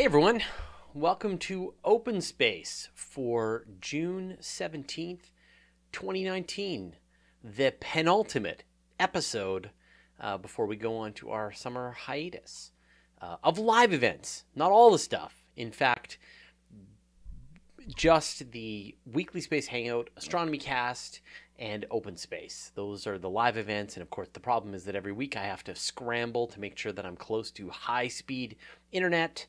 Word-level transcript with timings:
Hey 0.00 0.06
everyone, 0.06 0.40
welcome 0.94 1.36
to 1.40 1.74
Open 1.84 2.22
Space 2.22 2.88
for 2.94 3.66
June 3.82 4.38
17th, 4.40 5.30
2019, 5.92 6.96
the 7.44 7.74
penultimate 7.80 8.64
episode 8.98 9.68
uh, 10.18 10.38
before 10.38 10.64
we 10.64 10.76
go 10.76 10.96
on 10.96 11.12
to 11.12 11.28
our 11.28 11.52
summer 11.52 11.90
hiatus 11.90 12.72
uh, 13.20 13.36
of 13.44 13.58
live 13.58 13.92
events. 13.92 14.44
Not 14.54 14.70
all 14.70 14.90
the 14.90 14.98
stuff. 14.98 15.44
In 15.54 15.70
fact, 15.70 16.16
just 17.94 18.52
the 18.52 18.96
weekly 19.04 19.42
space 19.42 19.66
hangout, 19.66 20.08
astronomy 20.16 20.56
cast, 20.56 21.20
and 21.58 21.84
open 21.90 22.16
space. 22.16 22.72
Those 22.74 23.06
are 23.06 23.18
the 23.18 23.28
live 23.28 23.58
events. 23.58 23.96
And 23.96 24.02
of 24.02 24.08
course, 24.08 24.28
the 24.32 24.40
problem 24.40 24.72
is 24.72 24.84
that 24.84 24.96
every 24.96 25.12
week 25.12 25.36
I 25.36 25.44
have 25.44 25.62
to 25.64 25.74
scramble 25.74 26.46
to 26.46 26.58
make 26.58 26.78
sure 26.78 26.92
that 26.92 27.04
I'm 27.04 27.16
close 27.16 27.50
to 27.50 27.68
high 27.68 28.08
speed 28.08 28.56
internet. 28.92 29.46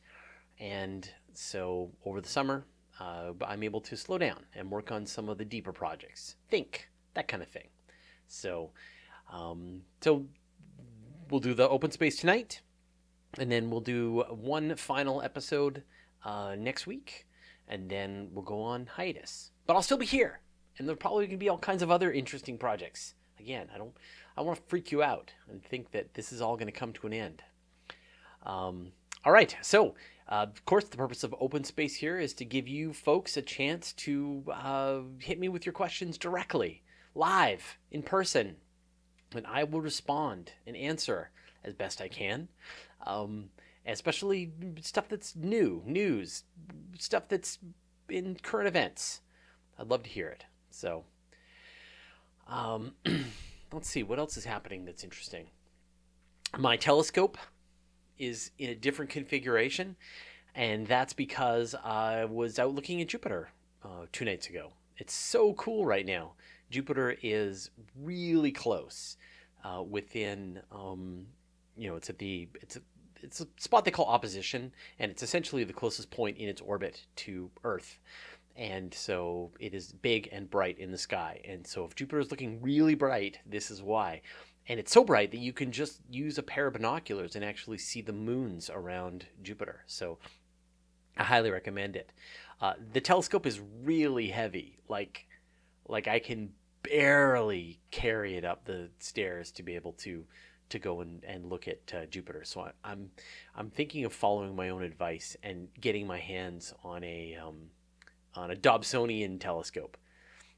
And 0.61 1.09
so 1.33 1.91
over 2.05 2.21
the 2.21 2.29
summer, 2.29 2.65
uh, 2.99 3.33
I'm 3.45 3.63
able 3.63 3.81
to 3.81 3.97
slow 3.97 4.17
down 4.17 4.45
and 4.55 4.71
work 4.71 4.91
on 4.91 5.05
some 5.05 5.27
of 5.27 5.37
the 5.37 5.43
deeper 5.43 5.73
projects. 5.73 6.35
Think, 6.49 6.87
that 7.15 7.27
kind 7.27 7.43
of 7.43 7.49
thing. 7.49 7.67
So, 8.27 8.69
um, 9.33 9.81
so 9.99 10.25
we'll 11.29 11.41
do 11.41 11.53
the 11.53 11.67
open 11.67 11.91
space 11.91 12.17
tonight. 12.17 12.61
And 13.37 13.51
then 13.51 13.69
we'll 13.69 13.81
do 13.81 14.23
one 14.29 14.75
final 14.75 15.21
episode 15.21 15.83
uh, 16.23 16.55
next 16.57 16.87
week. 16.87 17.27
And 17.67 17.89
then 17.89 18.29
we'll 18.31 18.43
go 18.45 18.61
on 18.61 18.85
hiatus. 18.85 19.51
But 19.65 19.73
I'll 19.75 19.81
still 19.81 19.97
be 19.97 20.05
here 20.05 20.41
and 20.77 20.87
there'll 20.87 20.97
probably 20.97 21.27
to 21.27 21.37
be 21.37 21.49
all 21.49 21.57
kinds 21.57 21.83
of 21.83 21.91
other 21.91 22.11
interesting 22.11 22.57
projects. 22.57 23.13
Again, 23.39 23.67
I 23.73 23.77
don't, 23.77 23.93
I 24.37 24.41
want 24.41 24.57
to 24.57 24.63
freak 24.67 24.91
you 24.91 25.03
out 25.03 25.31
and 25.49 25.63
think 25.63 25.91
that 25.91 26.13
this 26.13 26.31
is 26.31 26.41
all 26.41 26.55
going 26.55 26.67
to 26.67 26.71
come 26.71 26.93
to 26.93 27.07
an 27.07 27.13
end. 27.13 27.43
Um, 28.45 28.91
all 29.23 29.31
right, 29.31 29.55
so 29.61 29.93
uh, 30.31 30.47
of 30.49 30.63
course, 30.65 30.85
the 30.85 30.95
purpose 30.95 31.25
of 31.25 31.35
open 31.41 31.65
space 31.65 31.95
here 31.95 32.17
is 32.17 32.33
to 32.35 32.45
give 32.45 32.65
you 32.65 32.93
folks 32.93 33.35
a 33.35 33.41
chance 33.41 33.91
to 33.91 34.45
uh, 34.49 35.01
hit 35.19 35.37
me 35.37 35.49
with 35.49 35.65
your 35.65 35.73
questions 35.73 36.17
directly, 36.17 36.81
live, 37.13 37.77
in 37.91 38.01
person, 38.01 38.55
and 39.35 39.45
I 39.45 39.65
will 39.65 39.81
respond 39.81 40.53
and 40.65 40.77
answer 40.77 41.31
as 41.65 41.73
best 41.73 42.01
I 42.01 42.07
can. 42.07 42.47
Um, 43.05 43.49
especially 43.85 44.51
stuff 44.81 45.09
that's 45.09 45.35
new, 45.35 45.83
news, 45.85 46.43
stuff 46.97 47.23
that's 47.27 47.59
in 48.07 48.37
current 48.41 48.67
events. 48.67 49.21
I'd 49.77 49.89
love 49.89 50.03
to 50.03 50.09
hear 50.09 50.29
it. 50.29 50.45
So, 50.69 51.03
um, 52.47 52.93
let's 53.73 53.89
see 53.89 54.03
what 54.03 54.19
else 54.19 54.37
is 54.37 54.45
happening 54.45 54.85
that's 54.85 55.03
interesting. 55.03 55.47
My 56.57 56.77
telescope 56.77 57.37
is 58.21 58.51
in 58.57 58.69
a 58.69 58.75
different 58.75 59.11
configuration, 59.11 59.95
and 60.55 60.85
that's 60.87 61.13
because 61.13 61.75
I 61.83 62.25
was 62.25 62.59
out 62.59 62.75
looking 62.75 63.01
at 63.01 63.07
Jupiter 63.07 63.49
uh, 63.83 64.05
two 64.11 64.25
nights 64.25 64.47
ago. 64.47 64.73
It's 64.97 65.13
so 65.13 65.53
cool 65.53 65.85
right 65.85 66.05
now. 66.05 66.33
Jupiter 66.69 67.17
is 67.21 67.71
really 67.99 68.51
close, 68.51 69.17
uh, 69.63 69.83
within, 69.83 70.61
um, 70.71 71.25
you 71.75 71.89
know, 71.89 71.95
it's 71.95 72.09
at 72.09 72.19
the 72.19 72.47
it's 72.61 72.77
a, 72.77 72.81
it's 73.21 73.41
a 73.41 73.47
spot 73.57 73.85
they 73.85 73.91
call 73.91 74.05
opposition, 74.05 74.71
and 74.99 75.11
it's 75.11 75.23
essentially 75.23 75.63
the 75.63 75.73
closest 75.73 76.11
point 76.11 76.37
in 76.37 76.47
its 76.47 76.61
orbit 76.61 77.05
to 77.17 77.49
Earth 77.63 77.99
and 78.55 78.93
so 78.93 79.51
it 79.59 79.73
is 79.73 79.91
big 79.91 80.29
and 80.31 80.49
bright 80.49 80.77
in 80.77 80.91
the 80.91 80.97
sky. 80.97 81.41
And 81.45 81.65
so 81.65 81.85
if 81.85 81.95
Jupiter 81.95 82.19
is 82.19 82.31
looking 82.31 82.61
really 82.61 82.95
bright, 82.95 83.39
this 83.45 83.71
is 83.71 83.81
why. 83.81 84.21
And 84.67 84.79
it's 84.79 84.91
so 84.91 85.03
bright 85.03 85.31
that 85.31 85.39
you 85.39 85.53
can 85.53 85.71
just 85.71 86.01
use 86.09 86.37
a 86.37 86.43
pair 86.43 86.67
of 86.67 86.73
binoculars 86.73 87.35
and 87.35 87.43
actually 87.43 87.77
see 87.77 88.01
the 88.01 88.13
moons 88.13 88.69
around 88.69 89.25
Jupiter. 89.41 89.83
So 89.87 90.19
I 91.17 91.23
highly 91.23 91.51
recommend 91.51 91.95
it. 91.95 92.11
Uh, 92.61 92.73
the 92.93 93.01
telescope 93.01 93.45
is 93.45 93.59
really 93.83 94.27
heavy. 94.29 94.77
Like, 94.87 95.25
like 95.87 96.07
I 96.07 96.19
can 96.19 96.51
barely 96.83 97.79
carry 97.91 98.35
it 98.35 98.45
up 98.45 98.65
the 98.65 98.89
stairs 98.99 99.51
to 99.51 99.63
be 99.63 99.75
able 99.75 99.93
to 99.93 100.25
to 100.69 100.79
go 100.79 101.01
and, 101.01 101.21
and 101.25 101.49
look 101.49 101.67
at 101.67 101.93
uh, 101.93 102.05
Jupiter. 102.05 102.43
So 102.45 102.61
I, 102.61 102.71
I'm 102.83 103.11
I'm 103.55 103.69
thinking 103.69 104.05
of 104.05 104.13
following 104.13 104.55
my 104.55 104.69
own 104.69 104.83
advice 104.83 105.35
and 105.43 105.67
getting 105.79 106.07
my 106.07 106.19
hands 106.19 106.73
on 106.83 107.03
a 107.03 107.35
um, 107.35 107.71
on 108.35 108.51
a 108.51 108.55
Dobsonian 108.55 109.39
telescope. 109.39 109.97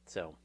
So, 0.06 0.36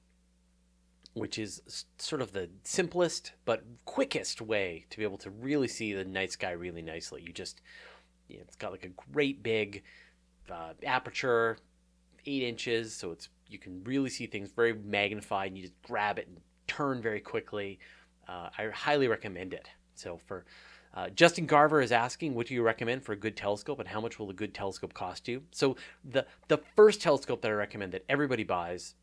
which 1.14 1.38
is 1.38 1.84
sort 1.98 2.22
of 2.22 2.32
the 2.32 2.48
simplest 2.64 3.32
but 3.44 3.64
quickest 3.84 4.40
way 4.40 4.86
to 4.90 4.98
be 4.98 5.04
able 5.04 5.18
to 5.18 5.30
really 5.30 5.68
see 5.68 5.92
the 5.92 6.04
night 6.04 6.32
sky 6.32 6.52
really 6.52 6.82
nicely. 6.82 7.22
You 7.22 7.32
just, 7.32 7.60
you 8.28 8.36
know, 8.36 8.44
it's 8.46 8.56
got 8.56 8.70
like 8.70 8.84
a 8.84 9.12
great 9.12 9.42
big 9.42 9.82
uh, 10.50 10.74
aperture, 10.84 11.58
eight 12.26 12.42
inches, 12.42 12.94
so 12.94 13.10
it's 13.10 13.28
you 13.48 13.58
can 13.58 13.82
really 13.84 14.10
see 14.10 14.26
things 14.26 14.50
very 14.50 14.74
magnified. 14.74 15.48
And 15.48 15.56
you 15.56 15.62
just 15.62 15.82
grab 15.82 16.18
it 16.18 16.28
and 16.28 16.38
turn 16.66 17.00
very 17.00 17.20
quickly. 17.20 17.78
Uh, 18.28 18.50
I 18.56 18.68
highly 18.68 19.08
recommend 19.08 19.54
it. 19.54 19.68
So 19.94 20.18
for 20.18 20.44
uh, 20.94 21.08
Justin 21.10 21.46
Garver 21.46 21.80
is 21.80 21.92
asking, 21.92 22.34
what 22.34 22.46
do 22.46 22.54
you 22.54 22.62
recommend 22.62 23.02
for 23.02 23.12
a 23.12 23.16
good 23.16 23.36
telescope, 23.36 23.78
and 23.78 23.88
how 23.88 24.00
much 24.00 24.18
will 24.18 24.30
a 24.30 24.34
good 24.34 24.54
telescope 24.54 24.94
cost 24.94 25.28
you? 25.28 25.42
So 25.50 25.76
the 26.04 26.26
the 26.48 26.58
first 26.76 27.00
telescope 27.00 27.42
that 27.42 27.48
I 27.50 27.54
recommend 27.54 27.92
that 27.92 28.04
everybody 28.08 28.44
buys 28.44 28.94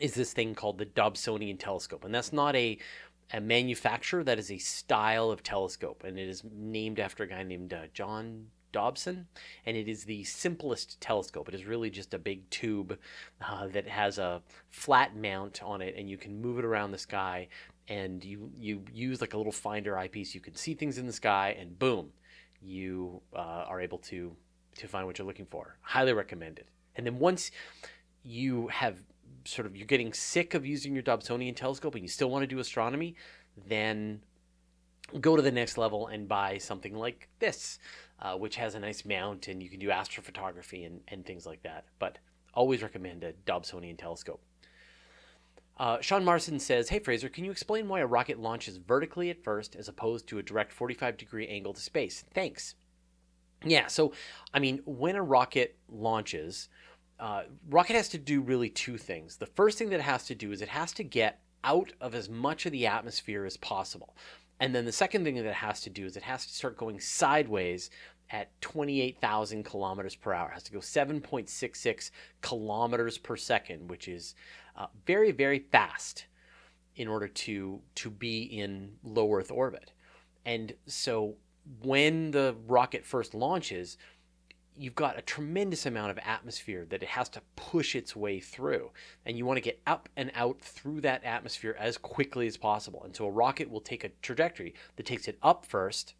is 0.00 0.14
this 0.14 0.32
thing 0.32 0.54
called 0.54 0.78
the 0.78 0.86
Dobsonian 0.86 1.58
telescope, 1.58 2.04
and 2.04 2.14
that's 2.14 2.32
not 2.32 2.54
a 2.56 2.78
a 3.32 3.40
manufacturer. 3.40 4.22
That 4.22 4.38
is 4.38 4.50
a 4.50 4.58
style 4.58 5.30
of 5.30 5.42
telescope, 5.42 6.04
and 6.04 6.18
it 6.18 6.28
is 6.28 6.42
named 6.52 6.98
after 7.00 7.24
a 7.24 7.28
guy 7.28 7.42
named 7.42 7.72
uh, 7.72 7.86
John 7.92 8.46
Dobson, 8.72 9.26
and 9.64 9.76
it 9.76 9.88
is 9.88 10.04
the 10.04 10.24
simplest 10.24 11.00
telescope. 11.00 11.48
It 11.48 11.54
is 11.54 11.64
really 11.64 11.90
just 11.90 12.12
a 12.12 12.18
big 12.18 12.48
tube 12.50 12.98
uh, 13.40 13.68
that 13.68 13.86
has 13.86 14.18
a 14.18 14.42
flat 14.70 15.16
mount 15.16 15.62
on 15.62 15.80
it, 15.80 15.94
and 15.96 16.10
you 16.10 16.18
can 16.18 16.40
move 16.40 16.58
it 16.58 16.64
around 16.64 16.90
the 16.90 16.98
sky 16.98 17.48
and 17.88 18.24
you 18.24 18.50
you 18.56 18.82
use 18.92 19.20
like 19.20 19.34
a 19.34 19.36
little 19.36 19.52
finder 19.52 19.98
eyepiece. 19.98 20.34
You 20.34 20.40
can 20.40 20.54
see 20.54 20.74
things 20.74 20.98
in 20.98 21.06
the 21.06 21.12
sky, 21.12 21.56
and 21.58 21.78
boom, 21.78 22.10
you 22.62 23.20
uh, 23.34 23.64
are 23.68 23.80
able 23.80 23.98
to 23.98 24.34
to 24.76 24.88
find 24.88 25.06
what 25.06 25.18
you're 25.18 25.26
looking 25.26 25.46
for. 25.46 25.76
Highly 25.82 26.12
recommend 26.12 26.58
it. 26.58 26.68
And 26.96 27.06
then 27.06 27.18
once 27.18 27.50
you 28.22 28.68
have 28.68 28.98
sort 29.44 29.66
of 29.66 29.76
you're 29.76 29.86
getting 29.86 30.12
sick 30.12 30.54
of 30.54 30.66
using 30.66 30.94
your 30.94 31.02
Dobsonian 31.02 31.54
telescope 31.54 31.94
and 31.94 32.02
you 32.02 32.08
still 32.08 32.30
want 32.30 32.42
to 32.42 32.46
do 32.46 32.58
astronomy, 32.58 33.14
then 33.68 34.20
go 35.20 35.36
to 35.36 35.42
the 35.42 35.52
next 35.52 35.78
level 35.78 36.08
and 36.08 36.28
buy 36.28 36.58
something 36.58 36.94
like 36.94 37.28
this, 37.38 37.78
uh, 38.20 38.34
which 38.34 38.56
has 38.56 38.74
a 38.74 38.80
nice 38.80 39.04
mount 39.04 39.48
and 39.48 39.62
you 39.62 39.68
can 39.68 39.78
do 39.78 39.88
astrophotography 39.88 40.86
and, 40.86 41.00
and 41.08 41.24
things 41.26 41.46
like 41.46 41.62
that. 41.62 41.84
But 41.98 42.18
always 42.54 42.82
recommend 42.82 43.24
a 43.24 43.32
Dobsonian 43.46 43.98
telescope. 43.98 44.40
Uh, 45.76 46.00
Sean 46.00 46.24
Marson 46.24 46.60
says, 46.60 46.88
Hey 46.88 47.00
Fraser, 47.00 47.28
can 47.28 47.44
you 47.44 47.50
explain 47.50 47.88
why 47.88 48.00
a 48.00 48.06
rocket 48.06 48.38
launches 48.38 48.76
vertically 48.76 49.28
at 49.30 49.42
first 49.42 49.74
as 49.74 49.88
opposed 49.88 50.28
to 50.28 50.38
a 50.38 50.42
direct 50.42 50.72
45 50.72 51.16
degree 51.16 51.48
angle 51.48 51.74
to 51.74 51.80
space? 51.80 52.24
Thanks. 52.32 52.76
Yeah, 53.64 53.86
so 53.88 54.12
I 54.52 54.58
mean, 54.60 54.80
when 54.84 55.16
a 55.16 55.22
rocket 55.22 55.76
launches, 55.88 56.68
uh, 57.20 57.42
rocket 57.70 57.94
has 57.94 58.08
to 58.10 58.18
do 58.18 58.40
really 58.40 58.68
two 58.68 58.98
things. 58.98 59.36
The 59.36 59.46
first 59.46 59.78
thing 59.78 59.90
that 59.90 60.00
it 60.00 60.02
has 60.02 60.24
to 60.26 60.34
do 60.34 60.52
is 60.52 60.62
it 60.62 60.68
has 60.68 60.92
to 60.94 61.04
get 61.04 61.40
out 61.62 61.92
of 62.00 62.14
as 62.14 62.28
much 62.28 62.66
of 62.66 62.72
the 62.72 62.86
atmosphere 62.86 63.44
as 63.44 63.56
possible. 63.56 64.16
And 64.60 64.74
then 64.74 64.84
the 64.84 64.92
second 64.92 65.24
thing 65.24 65.36
that 65.36 65.46
it 65.46 65.54
has 65.54 65.80
to 65.82 65.90
do 65.90 66.04
is 66.06 66.16
it 66.16 66.22
has 66.22 66.46
to 66.46 66.54
start 66.54 66.76
going 66.76 67.00
sideways 67.00 67.90
at 68.30 68.60
28,000 68.60 69.64
kilometers 69.64 70.14
per 70.14 70.32
hour. 70.32 70.48
It 70.48 70.54
has 70.54 70.62
to 70.64 70.72
go 70.72 70.78
7.66 70.78 72.10
kilometers 72.40 73.18
per 73.18 73.36
second, 73.36 73.90
which 73.90 74.08
is 74.08 74.34
uh, 74.76 74.86
very, 75.06 75.32
very 75.32 75.58
fast 75.58 76.26
in 76.96 77.08
order 77.08 77.26
to 77.26 77.80
to 77.96 78.10
be 78.10 78.42
in 78.42 78.92
low 79.02 79.32
Earth 79.34 79.50
orbit. 79.50 79.92
And 80.44 80.74
so 80.86 81.34
when 81.82 82.30
the 82.30 82.56
rocket 82.66 83.04
first 83.04 83.34
launches, 83.34 83.96
you've 84.76 84.94
got 84.94 85.18
a 85.18 85.22
tremendous 85.22 85.86
amount 85.86 86.10
of 86.10 86.18
atmosphere 86.24 86.84
that 86.88 87.02
it 87.02 87.08
has 87.08 87.28
to 87.30 87.42
push 87.56 87.94
its 87.94 88.16
way 88.16 88.40
through. 88.40 88.90
And 89.24 89.38
you 89.38 89.46
want 89.46 89.56
to 89.56 89.62
get 89.62 89.80
up 89.86 90.08
and 90.16 90.32
out 90.34 90.60
through 90.60 91.00
that 91.02 91.24
atmosphere 91.24 91.76
as 91.78 91.96
quickly 91.96 92.46
as 92.46 92.56
possible. 92.56 93.02
And 93.04 93.14
so 93.14 93.26
a 93.26 93.30
rocket 93.30 93.70
will 93.70 93.80
take 93.80 94.04
a 94.04 94.10
trajectory 94.20 94.74
that 94.96 95.06
takes 95.06 95.28
it 95.28 95.38
up 95.42 95.64
first 95.64 96.14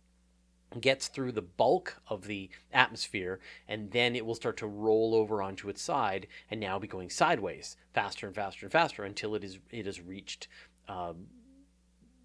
gets 0.80 1.06
through 1.06 1.30
the 1.30 1.42
bulk 1.42 2.00
of 2.08 2.26
the 2.26 2.50
atmosphere 2.72 3.38
and 3.68 3.92
then 3.92 4.16
it 4.16 4.26
will 4.26 4.34
start 4.34 4.56
to 4.56 4.66
roll 4.66 5.14
over 5.14 5.40
onto 5.40 5.68
its 5.68 5.80
side 5.80 6.26
and 6.50 6.58
now 6.58 6.80
be 6.80 6.88
going 6.88 7.08
sideways 7.08 7.76
faster 7.92 8.26
and 8.26 8.34
faster 8.34 8.66
and 8.66 8.72
faster 8.72 9.04
until 9.04 9.36
it 9.36 9.44
is 9.44 9.58
it 9.70 9.86
has 9.86 10.00
reached 10.00 10.48
um, 10.88 11.26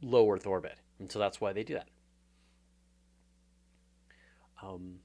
low 0.01 0.27
Earth 0.31 0.47
orbit 0.47 0.79
and 0.99 1.11
so 1.11 1.19
that's 1.19 1.39
why 1.39 1.53
they 1.53 1.63
do 1.63 1.75
that. 1.75 1.87
Um, 4.61 4.95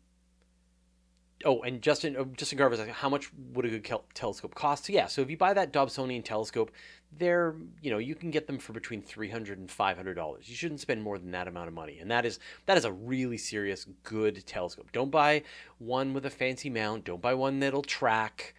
oh, 1.44 1.62
and 1.62 1.80
Justin 1.82 2.16
uh, 2.16 2.24
Justin 2.36 2.58
Garver's 2.58 2.80
asking 2.80 2.94
how 2.94 3.08
much 3.08 3.30
would 3.52 3.64
a 3.64 3.68
good 3.68 3.84
kel- 3.84 4.04
telescope 4.14 4.54
cost? 4.54 4.86
So 4.86 4.92
yeah, 4.92 5.06
so 5.06 5.22
if 5.22 5.30
you 5.30 5.36
buy 5.36 5.54
that 5.54 5.72
Dobsonian 5.72 6.24
telescope, 6.24 6.70
they're 7.16 7.54
you 7.80 7.90
know 7.90 7.98
you 7.98 8.14
can 8.14 8.30
get 8.30 8.46
them 8.46 8.58
for 8.58 8.72
between 8.72 9.02
300 9.02 9.58
and 9.58 9.70
500 9.70 10.14
dollars. 10.14 10.48
You 10.48 10.56
shouldn't 10.56 10.80
spend 10.80 11.02
more 11.02 11.18
than 11.18 11.30
that 11.32 11.48
amount 11.48 11.68
of 11.68 11.74
money, 11.74 11.98
and 11.98 12.10
that 12.10 12.24
is 12.24 12.38
that 12.66 12.76
is 12.76 12.84
a 12.84 12.92
really 12.92 13.38
serious 13.38 13.86
good 14.02 14.44
telescope. 14.46 14.90
Don't 14.92 15.10
buy 15.10 15.42
one 15.78 16.14
with 16.14 16.26
a 16.26 16.30
fancy 16.30 16.70
mount. 16.70 17.04
Don't 17.04 17.22
buy 17.22 17.34
one 17.34 17.60
that'll 17.60 17.82
track. 17.82 18.54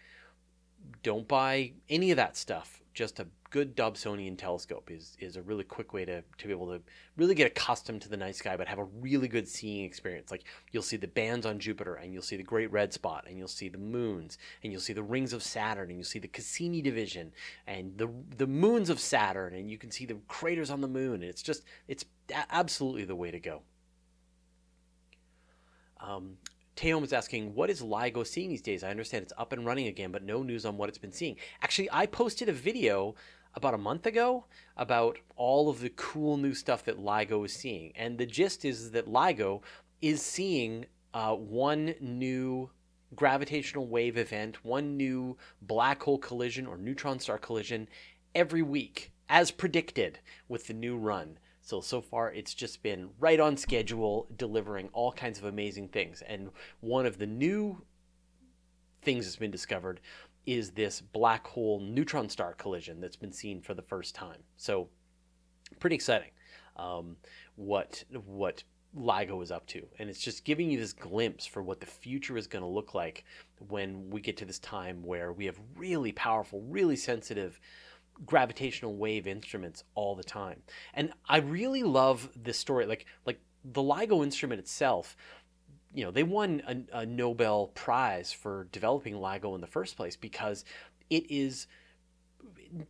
Don't 1.04 1.28
buy 1.28 1.74
any 1.90 2.12
of 2.12 2.18
that 2.18 2.38
stuff. 2.38 2.82
Just 2.94 3.20
a 3.20 3.28
good 3.56 3.74
Dobsonian 3.74 4.38
telescope 4.38 4.92
is 4.92 5.16
is 5.18 5.38
a 5.38 5.42
really 5.42 5.64
quick 5.64 5.94
way 5.94 6.04
to, 6.04 6.22
to 6.40 6.46
be 6.46 6.52
able 6.52 6.68
to 6.68 6.82
really 7.16 7.34
get 7.34 7.48
accustomed 7.48 8.02
to 8.02 8.10
the 8.10 8.18
night 8.18 8.36
sky, 8.36 8.58
but 8.58 8.68
have 8.68 8.80
a 8.80 8.84
really 9.00 9.30
good 9.30 9.48
seeing 9.48 9.86
experience. 9.86 10.30
Like 10.30 10.44
you'll 10.74 10.84
see 10.84 10.98
the 10.98 11.08
bands 11.08 11.46
on 11.46 11.58
Jupiter, 11.58 11.96
and 11.96 12.12
you'll 12.12 12.22
see 12.22 12.36
the 12.36 12.44
Great 12.44 12.70
Red 12.70 12.92
Spot, 12.92 13.24
and 13.26 13.38
you'll 13.38 13.48
see 13.48 13.70
the 13.70 13.78
moons, 13.78 14.38
and 14.62 14.74
you'll 14.74 14.82
see 14.82 14.92
the 14.92 15.02
rings 15.02 15.32
of 15.32 15.42
Saturn, 15.42 15.88
and 15.88 15.98
you'll 15.98 16.04
see 16.04 16.20
the 16.20 16.28
Cassini 16.28 16.82
division, 16.82 17.32
and 17.66 17.98
the 17.98 18.10
the 18.36 18.46
moons 18.46 18.90
of 18.90 19.00
Saturn, 19.00 19.54
and 19.54 19.72
you 19.72 19.78
can 19.78 19.90
see 19.90 20.06
the 20.06 20.18
craters 20.28 20.70
on 20.70 20.82
the 20.82 20.90
moon. 20.90 21.14
And 21.14 21.24
it's 21.24 21.42
just 21.42 21.64
it's 21.88 22.04
absolutely 22.50 23.06
the 23.06 23.16
way 23.16 23.32
to 23.32 23.40
go. 23.40 23.62
Um, 26.02 26.40
Teom 26.76 27.04
is 27.04 27.14
asking, 27.14 27.56
what 27.56 27.70
is 27.70 27.82
LIGO 27.82 28.28
seeing 28.28 28.50
these 28.50 28.62
days? 28.62 28.84
I 28.84 28.90
understand 28.90 29.24
it's 29.24 29.34
up 29.38 29.54
and 29.54 29.66
running 29.66 29.88
again, 29.88 30.12
but 30.12 30.24
no 30.24 30.44
news 30.44 30.66
on 30.66 30.78
what 30.78 30.90
it's 30.90 30.98
been 30.98 31.14
seeing. 31.14 31.38
Actually, 31.62 31.90
I 31.92 32.06
posted 32.06 32.50
a 32.50 32.54
video 32.54 33.16
about 33.56 33.74
a 33.74 33.78
month 33.78 34.06
ago 34.06 34.46
about 34.78 35.18
all 35.36 35.70
of 35.70 35.80
the 35.80 35.90
cool 35.90 36.38
new 36.38 36.54
stuff 36.54 36.84
that 36.86 37.00
LIGO 37.00 37.46
is 37.46 37.54
seeing. 37.54 37.94
And 37.96 38.18
the 38.18 38.26
gist 38.26 38.66
is 38.66 38.92
that 38.92 39.08
LIGO 39.08 39.62
is 40.02 40.22
seeing 40.22 40.86
uh, 41.14 41.34
one 41.34 41.96
new 42.02 42.70
gravitational 43.16 43.88
wave 43.88 44.18
event, 44.18 44.64
one 44.66 44.98
new 44.98 45.38
black 45.62 46.04
hole 46.04 46.18
collision 46.18 46.68
or 46.68 46.78
neutron 46.78 47.20
star 47.20 47.38
collision 47.38 47.88
every 48.34 48.62
week, 48.62 49.12
as 49.30 49.52
predicted 49.52 50.20
with 50.48 50.68
the 50.68 50.74
new 50.74 50.98
run. 50.98 51.38
So, 51.62 51.82
so 51.82 52.02
far, 52.02 52.32
it's 52.32 52.54
just 52.54 52.84
been 52.84 53.10
right 53.20 53.40
on 53.40 53.58
schedule, 53.58 54.28
delivering 54.36 54.90
all 54.94 55.12
kinds 55.12 55.40
of 55.40 55.46
amazing 55.46 55.88
things. 55.88 56.22
And 56.28 56.50
one 56.80 57.08
of 57.08 57.18
the 57.18 57.26
new 57.26 57.82
things 59.02 59.26
that's 59.26 59.38
been 59.38 59.52
discovered 59.52 60.02
is 60.46 60.72
this 60.72 61.02
black 61.02 61.48
hole 61.48 61.80
neutron 61.80 62.30
star 62.30 62.54
collision 62.54 63.00
that's 63.00 63.16
been 63.16 63.32
seen 63.32 63.62
for 63.62 63.74
the 63.74 63.82
first 63.82 64.16
time. 64.16 64.44
So, 64.58 64.90
pretty 65.80 65.96
exciting. 65.96 66.32
Um, 66.76 67.18
what 67.56 68.04
what 68.26 68.64
LIGO 68.98 69.44
is 69.44 69.52
up 69.52 69.66
to, 69.68 69.86
and 70.00 70.10
it's 70.10 70.22
just 70.22 70.46
giving 70.46 70.70
you 70.70 70.80
this 70.80 70.94
glimpse 70.94 71.46
for 71.46 71.62
what 71.62 71.80
the 71.80 71.86
future 71.86 72.38
is 72.38 72.48
going 72.48 72.64
to 72.64 72.70
look 72.70 72.94
like 72.94 73.26
when 73.68 74.10
we 74.10 74.22
get 74.22 74.38
to 74.38 74.46
this 74.46 74.60
time 74.60 75.04
where 75.04 75.34
we 75.34 75.46
have 75.46 75.60
really 75.76 76.12
powerful, 76.12 76.62
really 76.62 76.96
sensitive 76.96 77.60
gravitational 78.26 78.96
wave 78.96 79.28
instruments 79.28 79.84
all 79.96 80.16
the 80.16 80.24
time. 80.24 80.62
And 80.94 81.12
I 81.28 81.38
really 81.38 81.84
love 81.84 82.30
this 82.36 82.58
story, 82.58 82.86
like 82.86 83.06
like 83.26 83.40
the 83.64 83.82
LIGO 83.82 84.24
instrument 84.24 84.60
itself 84.60 85.18
you 85.96 86.04
know, 86.04 86.12
they 86.12 86.24
won 86.24 86.62
a, 86.68 87.00
a 87.00 87.06
Nobel 87.06 87.68
Prize 87.68 88.34
for 88.34 88.68
developing 88.72 89.16
LIGO 89.16 89.56
in 89.56 89.62
the 89.62 89.68
first 89.68 89.96
place 89.96 90.16
because 90.16 90.66
it 91.10 91.30
is. 91.32 91.68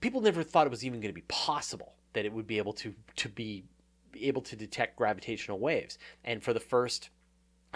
People 0.02 0.22
never 0.22 0.44
thought 0.44 0.66
it 0.66 0.72
was 0.72 0.84
even 0.84 1.00
going 1.00 1.14
to 1.14 1.14
be 1.14 1.24
possible 1.28 1.94
that 2.14 2.26
it 2.26 2.34
would 2.34 2.48
be 2.48 2.58
able 2.58 2.74
to 2.74 2.94
to 3.18 3.30
be 3.30 3.66
able 4.20 4.42
to 4.42 4.56
detect 4.56 4.98
gravitational 4.98 5.60
waves, 5.60 5.98
and 6.24 6.44
for 6.44 6.54
the 6.54 6.60
first 6.60 7.10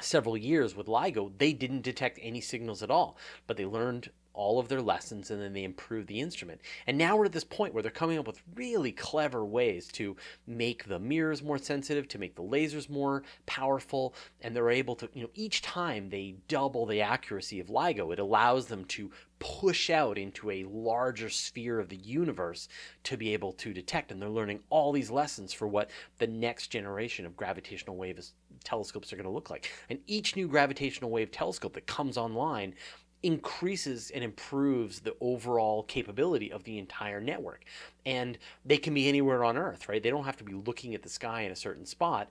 several 0.01 0.37
years 0.37 0.75
with 0.75 0.87
LIGO, 0.87 1.31
they 1.37 1.53
didn't 1.53 1.81
detect 1.81 2.19
any 2.21 2.41
signals 2.41 2.81
at 2.81 2.89
all, 2.89 3.17
but 3.47 3.57
they 3.57 3.65
learned 3.65 4.09
all 4.33 4.59
of 4.59 4.67
their 4.67 4.81
lessons 4.81 5.31
and 5.31 5.41
then 5.41 5.53
they 5.53 5.63
improve 5.63 6.07
the 6.07 6.19
instrument. 6.19 6.61
And 6.87 6.97
now 6.97 7.17
we're 7.17 7.25
at 7.25 7.31
this 7.31 7.43
point 7.43 7.73
where 7.73 7.83
they're 7.83 7.91
coming 7.91 8.17
up 8.17 8.27
with 8.27 8.41
really 8.55 8.91
clever 8.91 9.45
ways 9.45 9.87
to 9.93 10.15
make 10.47 10.87
the 10.87 10.99
mirrors 10.99 11.43
more 11.43 11.57
sensitive, 11.57 12.07
to 12.09 12.19
make 12.19 12.35
the 12.35 12.43
lasers 12.43 12.89
more 12.89 13.23
powerful, 13.45 14.13
and 14.41 14.55
they're 14.55 14.69
able 14.69 14.95
to, 14.95 15.09
you 15.13 15.23
know, 15.23 15.29
each 15.33 15.61
time 15.61 16.09
they 16.09 16.35
double 16.47 16.85
the 16.85 17.01
accuracy 17.01 17.59
of 17.59 17.67
LIGO, 17.67 18.13
it 18.13 18.19
allows 18.19 18.67
them 18.67 18.85
to 18.85 19.11
push 19.39 19.89
out 19.89 20.17
into 20.17 20.51
a 20.51 20.65
larger 20.65 21.29
sphere 21.29 21.79
of 21.79 21.89
the 21.89 21.95
universe 21.95 22.67
to 23.03 23.17
be 23.17 23.33
able 23.33 23.53
to 23.53 23.73
detect. 23.73 24.11
And 24.11 24.21
they're 24.21 24.29
learning 24.29 24.59
all 24.69 24.91
these 24.91 25.09
lessons 25.09 25.53
for 25.53 25.67
what 25.67 25.89
the 26.17 26.27
next 26.27 26.67
generation 26.67 27.25
of 27.25 27.37
gravitational 27.37 27.95
wave 27.95 28.19
telescopes 28.63 29.11
are 29.11 29.15
going 29.15 29.23
to 29.23 29.31
look 29.31 29.49
like. 29.49 29.71
And 29.89 29.99
each 30.07 30.35
new 30.35 30.47
gravitational 30.47 31.09
wave 31.09 31.31
telescope 31.31 31.73
that 31.73 31.87
comes 31.87 32.17
online 32.17 32.75
increases 33.21 34.11
and 34.11 34.23
improves 34.23 35.01
the 35.01 35.15
overall 35.19 35.83
capability 35.83 36.51
of 36.51 36.63
the 36.63 36.77
entire 36.77 37.19
network. 37.19 37.65
And 38.05 38.37
they 38.65 38.77
can 38.77 38.93
be 38.93 39.07
anywhere 39.07 39.43
on 39.43 39.57
Earth, 39.57 39.89
right? 39.89 40.01
They 40.01 40.09
don't 40.09 40.23
have 40.25 40.37
to 40.37 40.43
be 40.43 40.53
looking 40.53 40.95
at 40.95 41.03
the 41.03 41.09
sky 41.09 41.41
in 41.41 41.51
a 41.51 41.55
certain 41.55 41.85
spot. 41.85 42.29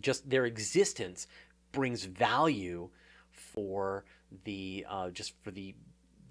Just 0.00 0.30
their 0.30 0.46
existence 0.46 1.26
brings 1.72 2.04
value 2.04 2.88
for 3.30 4.04
the 4.44 4.86
uh, 4.88 5.10
just 5.10 5.34
for 5.42 5.50
the 5.50 5.74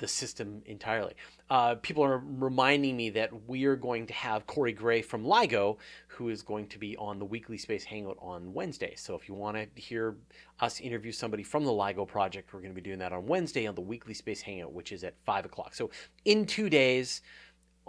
the 0.01 0.07
system 0.07 0.63
entirely. 0.65 1.13
Uh, 1.51 1.75
people 1.75 2.03
are 2.03 2.17
reminding 2.17 2.97
me 2.97 3.11
that 3.11 3.47
we 3.47 3.65
are 3.65 3.75
going 3.75 4.07
to 4.07 4.13
have 4.13 4.47
Corey 4.47 4.73
Gray 4.73 5.03
from 5.03 5.23
LIGO, 5.23 5.77
who 6.07 6.29
is 6.29 6.41
going 6.41 6.67
to 6.69 6.79
be 6.79 6.97
on 6.97 7.19
the 7.19 7.25
weekly 7.25 7.57
Space 7.57 7.83
Hangout 7.83 8.17
on 8.19 8.51
Wednesday. 8.51 8.95
So 8.97 9.13
if 9.13 9.29
you 9.29 9.35
want 9.35 9.57
to 9.57 9.67
hear 9.79 10.17
us 10.59 10.81
interview 10.81 11.11
somebody 11.11 11.43
from 11.43 11.63
the 11.63 11.71
LIGO 11.71 12.07
project, 12.07 12.51
we're 12.51 12.61
going 12.61 12.73
to 12.73 12.81
be 12.81 12.81
doing 12.81 12.97
that 12.97 13.13
on 13.13 13.27
Wednesday 13.27 13.67
on 13.67 13.75
the 13.75 13.81
weekly 13.81 14.15
Space 14.15 14.41
Hangout, 14.41 14.73
which 14.73 14.91
is 14.91 15.03
at 15.03 15.13
5 15.23 15.45
o'clock. 15.45 15.75
So 15.75 15.91
in 16.25 16.47
two 16.47 16.67
days 16.67 17.21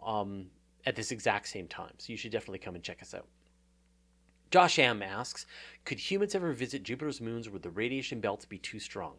um, 0.04 0.48
at 0.84 0.94
this 0.94 1.10
exact 1.10 1.48
same 1.48 1.66
time. 1.66 1.94
So 1.96 2.12
you 2.12 2.18
should 2.18 2.32
definitely 2.32 2.58
come 2.58 2.74
and 2.74 2.84
check 2.84 3.00
us 3.00 3.14
out. 3.14 3.26
Josh 4.50 4.78
M 4.78 5.02
asks, 5.02 5.46
could 5.86 5.98
humans 5.98 6.34
ever 6.34 6.52
visit 6.52 6.82
Jupiter's 6.82 7.22
moons 7.22 7.48
would 7.48 7.62
the 7.62 7.70
radiation 7.70 8.20
belts 8.20 8.44
be 8.44 8.58
too 8.58 8.78
strong? 8.78 9.14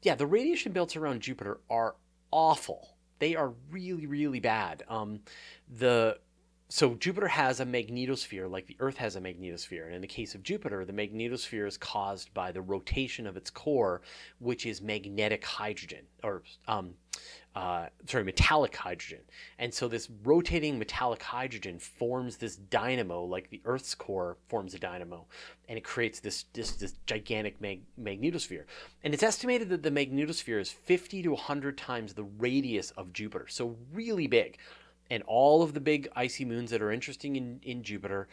Yeah, 0.00 0.14
the 0.14 0.26
radiation 0.26 0.72
belts 0.72 0.96
around 0.96 1.20
Jupiter 1.20 1.60
are 1.68 1.96
awful. 2.34 2.96
They 3.20 3.36
are 3.36 3.54
really, 3.70 4.06
really 4.06 4.40
bad. 4.40 4.82
Um, 4.88 5.20
the 5.68 6.18
so 6.68 6.94
Jupiter 6.94 7.28
has 7.28 7.60
a 7.60 7.64
magnetosphere 7.64 8.50
like 8.50 8.66
the 8.66 8.76
Earth 8.80 8.96
has 8.96 9.14
a 9.14 9.20
magnetosphere. 9.20 9.86
And 9.86 9.94
in 9.94 10.00
the 10.00 10.08
case 10.08 10.34
of 10.34 10.42
Jupiter, 10.42 10.84
the 10.84 10.92
magnetosphere 10.92 11.68
is 11.68 11.76
caused 11.76 12.34
by 12.34 12.50
the 12.50 12.60
rotation 12.60 13.26
of 13.28 13.36
its 13.36 13.48
core, 13.48 14.02
which 14.40 14.66
is 14.66 14.82
magnetic 14.82 15.44
hydrogen, 15.44 16.04
or 16.24 16.42
um, 16.66 16.94
uh, 17.54 17.86
sorry, 18.06 18.24
metallic 18.24 18.74
hydrogen. 18.74 19.20
And 19.58 19.72
so 19.72 19.86
this 19.86 20.10
rotating 20.24 20.78
metallic 20.78 21.22
hydrogen 21.22 21.78
forms 21.78 22.36
this 22.36 22.56
dynamo, 22.56 23.24
like 23.24 23.50
the 23.50 23.60
Earth's 23.64 23.94
core 23.94 24.36
forms 24.48 24.74
a 24.74 24.78
dynamo, 24.78 25.26
and 25.68 25.78
it 25.78 25.84
creates 25.84 26.20
this 26.20 26.44
this, 26.52 26.72
this 26.72 26.94
gigantic 27.06 27.60
mag- 27.60 27.82
magnetosphere. 28.00 28.64
And 29.02 29.14
it's 29.14 29.22
estimated 29.22 29.68
that 29.68 29.82
the 29.82 29.90
magnetosphere 29.90 30.60
is 30.60 30.70
50 30.70 31.22
to 31.22 31.30
100 31.30 31.78
times 31.78 32.14
the 32.14 32.24
radius 32.24 32.90
of 32.92 33.12
Jupiter, 33.12 33.46
so 33.48 33.76
really 33.92 34.26
big 34.26 34.58
and 35.10 35.22
all 35.26 35.62
of 35.62 35.74
the 35.74 35.80
big 35.80 36.08
icy 36.16 36.46
moons 36.46 36.70
that 36.70 36.80
are 36.80 36.90
interesting 36.90 37.36
in, 37.36 37.60
in 37.62 37.82
Jupiter 37.82 38.26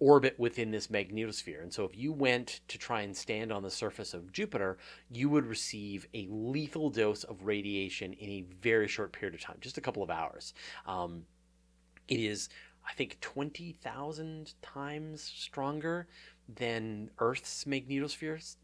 orbit 0.00 0.38
within 0.38 0.70
this 0.70 0.88
magnetosphere. 0.88 1.62
And 1.62 1.72
so 1.72 1.84
if 1.84 1.96
you 1.96 2.12
went 2.12 2.60
to 2.68 2.78
try 2.78 3.02
and 3.02 3.16
stand 3.16 3.52
on 3.52 3.62
the 3.62 3.70
surface 3.70 4.12
of 4.12 4.32
Jupiter, 4.32 4.78
you 5.10 5.28
would 5.28 5.46
receive 5.46 6.06
a 6.14 6.26
lethal 6.30 6.90
dose 6.90 7.24
of 7.24 7.44
radiation 7.44 8.12
in 8.14 8.30
a 8.30 8.44
very 8.60 8.88
short 8.88 9.12
period 9.12 9.34
of 9.34 9.40
time, 9.40 9.56
just 9.60 9.78
a 9.78 9.80
couple 9.80 10.02
of 10.02 10.10
hours. 10.10 10.54
Um, 10.86 11.24
it 12.08 12.20
is, 12.20 12.48
I 12.86 12.92
think, 12.92 13.20
20,000 13.20 14.54
times 14.62 15.22
stronger 15.22 16.06
than 16.48 17.10
Earth's 17.18 17.64
magnetosphere. 17.64 18.56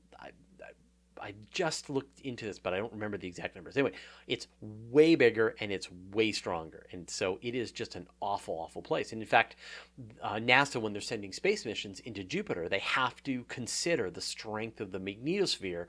I, 1.21 1.35
just 1.51 1.91
looked 1.91 2.21
into 2.21 2.47
this, 2.47 2.59
but 2.59 2.73
I 2.73 2.79
don't 2.79 2.93
remember 2.93 3.19
the 3.19 3.29
exact 3.29 3.55
numbers. 3.55 3.77
Anyway, 3.77 3.93
it's 4.27 4.47
way 4.61 5.15
bigger 5.15 5.55
and 5.61 5.73
it's 5.73 5.89
way 6.13 6.33
stronger, 6.33 6.87
and 6.93 7.09
so 7.09 7.39
it 7.43 7.55
is 7.55 7.73
just 7.73 7.97
an 7.97 8.07
awful, 8.21 8.55
awful 8.55 8.83
place. 8.83 9.13
And 9.13 9.21
in 9.21 9.29
fact, 9.29 9.57
uh, 10.23 10.35
NASA, 10.35 10.81
when 10.81 10.93
they're 10.93 11.03
sending 11.03 11.33
space 11.33 11.65
missions 11.67 12.01
into 12.01 12.23
Jupiter, 12.25 12.69
they 12.69 12.79
have 12.81 13.23
to 13.25 13.45
consider 13.45 14.11
the 14.11 14.21
strength 14.21 14.81
of 14.81 14.93
the 14.93 15.01
magnetosphere 15.01 15.87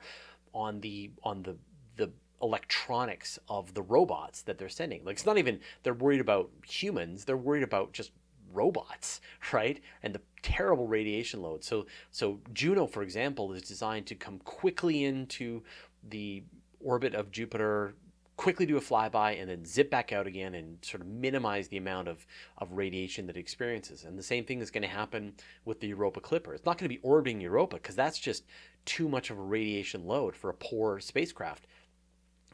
on 0.54 0.80
the 0.80 1.10
on 1.22 1.42
the 1.42 1.56
the 1.96 2.10
electronics 2.42 3.38
of 3.48 3.74
the 3.74 3.82
robots 3.82 4.42
that 4.42 4.58
they're 4.58 4.68
sending. 4.68 5.04
Like 5.04 5.14
it's 5.14 5.26
not 5.26 5.38
even 5.38 5.60
they're 5.82 5.94
worried 5.94 6.20
about 6.20 6.50
humans; 6.66 7.24
they're 7.24 7.36
worried 7.36 7.62
about 7.62 7.92
just 7.92 8.10
robots, 8.52 9.20
right? 9.52 9.80
And 10.02 10.14
the 10.14 10.20
terrible 10.42 10.86
radiation 10.86 11.40
load. 11.42 11.64
So, 11.64 11.86
so 12.10 12.40
Juno, 12.52 12.86
for 12.86 13.02
example, 13.02 13.52
is 13.52 13.62
designed 13.62 14.06
to 14.06 14.14
come 14.14 14.38
quickly 14.40 15.04
into 15.04 15.62
the 16.08 16.42
orbit 16.80 17.14
of 17.14 17.30
Jupiter, 17.30 17.94
quickly 18.36 18.66
do 18.66 18.76
a 18.76 18.80
flyby 18.80 19.40
and 19.40 19.48
then 19.48 19.64
zip 19.64 19.90
back 19.90 20.10
out 20.10 20.26
again 20.26 20.54
and 20.54 20.78
sort 20.82 21.00
of 21.00 21.06
minimize 21.06 21.68
the 21.68 21.76
amount 21.76 22.08
of, 22.08 22.26
of 22.58 22.72
radiation 22.72 23.26
that 23.26 23.36
it 23.36 23.40
experiences. 23.40 24.04
And 24.04 24.18
the 24.18 24.22
same 24.22 24.44
thing 24.44 24.60
is 24.60 24.70
going 24.70 24.82
to 24.82 24.88
happen 24.88 25.34
with 25.64 25.80
the 25.80 25.88
Europa 25.88 26.20
Clipper. 26.20 26.54
It's 26.54 26.64
not 26.64 26.78
going 26.78 26.90
to 26.90 26.94
be 26.94 27.00
orbiting 27.02 27.40
Europa 27.40 27.76
because 27.76 27.94
that's 27.94 28.18
just 28.18 28.44
too 28.84 29.08
much 29.08 29.30
of 29.30 29.38
a 29.38 29.42
radiation 29.42 30.06
load 30.06 30.34
for 30.34 30.50
a 30.50 30.54
poor 30.54 30.98
spacecraft. 30.98 31.66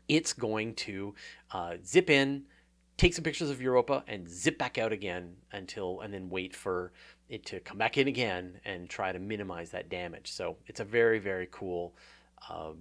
It's 0.09 0.33
going 0.33 0.75
to 0.75 1.15
uh, 1.53 1.77
zip 1.85 2.11
in, 2.11 2.45
take 2.99 3.15
some 3.15 3.25
pictures 3.25 3.49
of 3.49 3.63
Europa, 3.63 4.05
and 4.07 4.29
zip 4.29 4.59
back 4.59 4.77
out 4.77 4.93
again 4.93 5.37
until, 5.53 6.01
and 6.01 6.13
then 6.13 6.29
wait 6.29 6.55
for 6.55 6.93
it 7.29 7.47
to 7.47 7.61
come 7.61 7.79
back 7.79 7.97
in 7.97 8.09
again 8.09 8.61
and 8.65 8.91
try 8.91 9.13
to 9.13 9.19
minimize 9.19 9.71
that 9.71 9.89
damage. 9.89 10.31
So 10.33 10.57
it's 10.67 10.81
a 10.81 10.85
very, 10.85 11.19
very 11.19 11.49
cool 11.51 11.95
uh, 12.51 12.73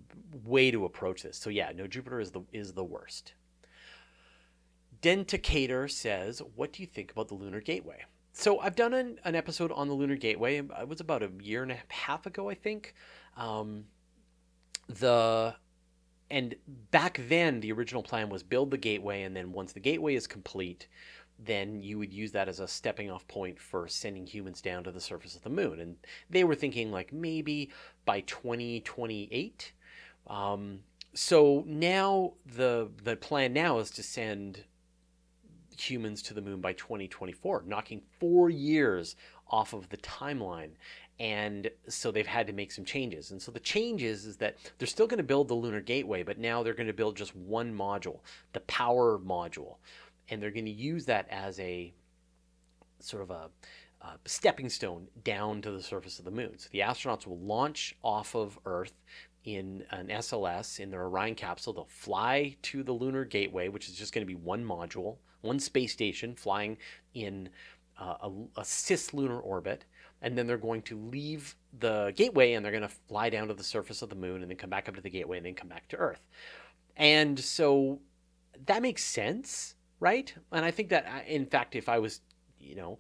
way 0.43 0.71
to 0.71 0.85
approach 0.85 1.23
this. 1.23 1.37
So 1.37 1.49
yeah, 1.49 1.71
no, 1.73 1.87
Jupiter 1.87 2.19
is 2.19 2.31
the 2.31 2.41
is 2.51 2.73
the 2.73 2.83
worst. 2.83 3.33
Denticator 5.01 5.89
says, 5.89 6.41
"What 6.55 6.73
do 6.73 6.81
you 6.81 6.87
think 6.87 7.11
about 7.11 7.27
the 7.27 7.35
Lunar 7.35 7.61
Gateway?" 7.61 8.03
So 8.33 8.59
I've 8.59 8.75
done 8.75 8.93
an, 8.93 9.19
an 9.23 9.35
episode 9.35 9.71
on 9.71 9.87
the 9.87 9.93
Lunar 9.93 10.15
Gateway. 10.15 10.57
It 10.57 10.87
was 10.87 10.99
about 10.99 11.23
a 11.23 11.31
year 11.41 11.63
and 11.63 11.71
a 11.71 11.77
half 11.89 12.25
ago, 12.25 12.49
I 12.49 12.53
think. 12.55 12.93
Um, 13.35 13.85
the 14.87 15.55
and 16.29 16.55
back 16.91 17.21
then 17.27 17.59
the 17.59 17.71
original 17.71 18.03
plan 18.03 18.29
was 18.29 18.43
build 18.43 18.71
the 18.71 18.77
gateway, 18.77 19.23
and 19.23 19.35
then 19.35 19.51
once 19.51 19.73
the 19.73 19.79
gateway 19.79 20.15
is 20.15 20.27
complete, 20.27 20.87
then 21.39 21.81
you 21.81 21.97
would 21.99 22.13
use 22.13 22.31
that 22.31 22.49
as 22.49 22.59
a 22.59 22.67
stepping 22.67 23.11
off 23.11 23.27
point 23.27 23.59
for 23.59 23.87
sending 23.87 24.25
humans 24.25 24.61
down 24.61 24.83
to 24.83 24.91
the 24.91 25.01
surface 25.01 25.35
of 25.35 25.43
the 25.43 25.49
moon. 25.49 25.79
And 25.79 25.97
they 26.29 26.43
were 26.43 26.55
thinking 26.55 26.91
like 26.91 27.13
maybe 27.13 27.71
by 28.05 28.21
2028. 28.21 29.71
Um, 30.27 30.79
so 31.13 31.63
now 31.65 32.33
the 32.45 32.89
the 33.03 33.15
plan 33.15 33.53
now 33.53 33.79
is 33.79 33.91
to 33.91 34.03
send 34.03 34.65
humans 35.79 36.21
to 36.23 36.33
the 36.33 36.41
moon 36.41 36.59
by 36.59 36.73
2024, 36.73 37.63
knocking 37.67 38.01
four 38.19 38.49
years 38.49 39.15
off 39.49 39.73
of 39.73 39.89
the 39.89 39.97
timeline. 39.97 40.71
And 41.19 41.71
so 41.89 42.11
they've 42.11 42.27
had 42.27 42.45
to 42.45 42.53
make 42.53 42.71
some 42.71 42.85
changes. 42.85 43.31
And 43.31 43.41
so 43.41 43.51
the 43.51 43.59
changes 43.59 44.25
is 44.25 44.37
that 44.37 44.55
they're 44.77 44.87
still 44.87 45.07
going 45.07 45.17
to 45.17 45.23
build 45.23 45.47
the 45.47 45.55
lunar 45.55 45.81
gateway, 45.81 46.21
but 46.21 46.37
now 46.37 46.61
they're 46.61 46.75
going 46.75 46.87
to 46.87 46.93
build 46.93 47.17
just 47.17 47.35
one 47.35 47.75
module, 47.75 48.19
the 48.53 48.59
power 48.61 49.17
module 49.17 49.77
and 50.29 50.41
they're 50.41 50.51
going 50.51 50.65
to 50.65 50.71
use 50.71 51.05
that 51.05 51.27
as 51.29 51.59
a 51.59 51.93
sort 52.99 53.23
of 53.23 53.31
a, 53.31 53.49
a, 54.01 54.17
stepping 54.25 54.69
stone 54.69 55.07
down 55.23 55.61
to 55.61 55.71
the 55.71 55.81
surface 55.81 56.19
of 56.19 56.25
the 56.25 56.31
moon. 56.31 56.57
So 56.57 56.69
the 56.71 56.79
astronauts 56.79 57.27
will 57.27 57.39
launch 57.39 57.95
off 58.03 58.35
of 58.35 58.59
Earth 58.65 58.93
in 59.43 59.83
an 59.91 60.07
SLS 60.07 60.79
in 60.79 60.91
their 60.91 61.05
Orion 61.05 61.35
capsule. 61.35 61.73
They'll 61.73 61.85
fly 61.85 62.57
to 62.63 62.83
the 62.83 62.91
lunar 62.91 63.23
gateway, 63.23 63.69
which 63.69 63.87
is 63.87 63.95
just 63.95 64.13
going 64.13 64.25
to 64.25 64.27
be 64.27 64.35
one 64.35 64.65
module, 64.65 65.17
one 65.41 65.59
space 65.59 65.93
station 65.93 66.35
flying 66.35 66.77
in 67.13 67.49
uh, 67.99 68.15
a, 68.21 68.29
a 68.57 68.63
cislunar 68.63 69.41
orbit. 69.43 69.85
And 70.21 70.37
then 70.37 70.47
they're 70.47 70.57
going 70.57 70.81
to 70.83 70.97
leave 70.97 71.55
the 71.79 72.11
gateway 72.15 72.53
and 72.53 72.65
they're 72.65 72.71
going 72.71 72.81
to 72.81 72.95
fly 73.07 73.29
down 73.29 73.47
to 73.49 73.53
the 73.53 73.63
surface 73.63 74.01
of 74.01 74.09
the 74.09 74.15
moon 74.15 74.41
and 74.41 74.49
then 74.49 74.57
come 74.57 74.69
back 74.69 74.89
up 74.89 74.95
to 74.95 75.01
the 75.01 75.09
gateway 75.09 75.37
and 75.37 75.45
then 75.45 75.53
come 75.53 75.67
back 75.67 75.87
to 75.89 75.97
Earth. 75.97 76.21
And 76.95 77.39
so 77.39 77.99
that 78.65 78.81
makes 78.81 79.03
sense 79.03 79.75
right? 79.99 80.33
And 80.51 80.65
I 80.65 80.71
think 80.71 80.89
that, 80.89 81.05
uh, 81.05 81.21
in 81.27 81.45
fact, 81.45 81.75
if 81.75 81.89
I 81.89 81.99
was, 81.99 82.21
you 82.59 82.75
know, 82.75 82.99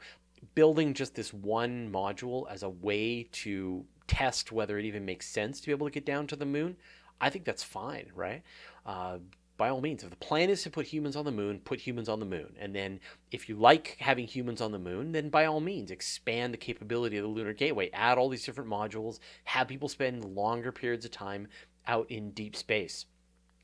building 0.55 0.93
just 0.93 1.15
this 1.15 1.33
one 1.33 1.91
module 1.91 2.49
as 2.49 2.63
a 2.63 2.69
way 2.69 3.27
to 3.31 3.85
test 4.07 4.51
whether 4.51 4.77
it 4.77 4.85
even 4.85 5.05
makes 5.05 5.27
sense 5.27 5.59
to 5.59 5.67
be 5.67 5.71
able 5.71 5.87
to 5.87 5.91
get 5.91 6.05
down 6.05 6.27
to 6.27 6.35
the 6.35 6.45
moon, 6.45 6.77
I 7.19 7.29
think 7.29 7.45
that's 7.45 7.63
fine, 7.63 8.11
right? 8.15 8.43
Uh, 8.85 9.17
by 9.57 9.69
all 9.69 9.81
means, 9.81 10.03
if 10.03 10.11
the 10.11 10.15
plan 10.15 10.51
is 10.51 10.61
to 10.63 10.69
put 10.69 10.85
humans 10.85 11.15
on 11.15 11.25
the 11.25 11.31
moon, 11.31 11.59
put 11.65 11.79
humans 11.79 12.07
on 12.07 12.19
the 12.19 12.25
moon. 12.25 12.55
And 12.59 12.75
then 12.75 12.99
if 13.31 13.49
you 13.49 13.55
like 13.55 13.97
having 13.99 14.27
humans 14.27 14.61
on 14.61 14.71
the 14.71 14.79
moon, 14.79 15.11
then 15.11 15.29
by 15.29 15.45
all 15.45 15.59
means, 15.59 15.89
expand 15.89 16.53
the 16.53 16.57
capability 16.57 17.17
of 17.17 17.23
the 17.23 17.29
Lunar 17.29 17.53
Gateway, 17.53 17.89
add 17.91 18.19
all 18.19 18.29
these 18.29 18.45
different 18.45 18.69
modules, 18.69 19.19
have 19.45 19.67
people 19.67 19.89
spend 19.89 20.23
longer 20.23 20.71
periods 20.71 21.05
of 21.05 21.11
time 21.11 21.47
out 21.87 22.05
in 22.11 22.31
deep 22.31 22.55
space, 22.55 23.05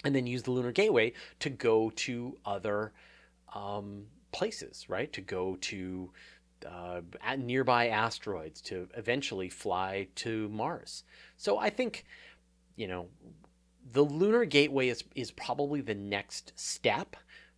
and 0.03 0.15
then 0.15 0.25
use 0.25 0.43
the 0.43 0.51
Lunar 0.51 0.71
Gateway 0.71 1.13
to 1.39 1.49
go 1.49 1.91
to 1.91 2.37
other 2.43 2.91
um, 3.53 4.05
places, 4.31 4.89
right? 4.89 5.13
To 5.13 5.21
go 5.21 5.57
to 5.61 6.11
uh, 6.67 7.01
nearby 7.37 7.89
asteroids, 7.89 8.61
to 8.61 8.87
eventually 8.97 9.49
fly 9.49 10.07
to 10.15 10.49
Mars. 10.49 11.03
So 11.37 11.59
I 11.59 11.69
think, 11.69 12.05
you 12.75 12.87
know, 12.87 13.09
the 13.91 14.03
lunar 14.03 14.45
gateway 14.45 14.89
is, 14.89 15.03
is 15.15 15.31
probably 15.31 15.81
the 15.81 15.95
next 15.95 16.53
step. 16.55 17.15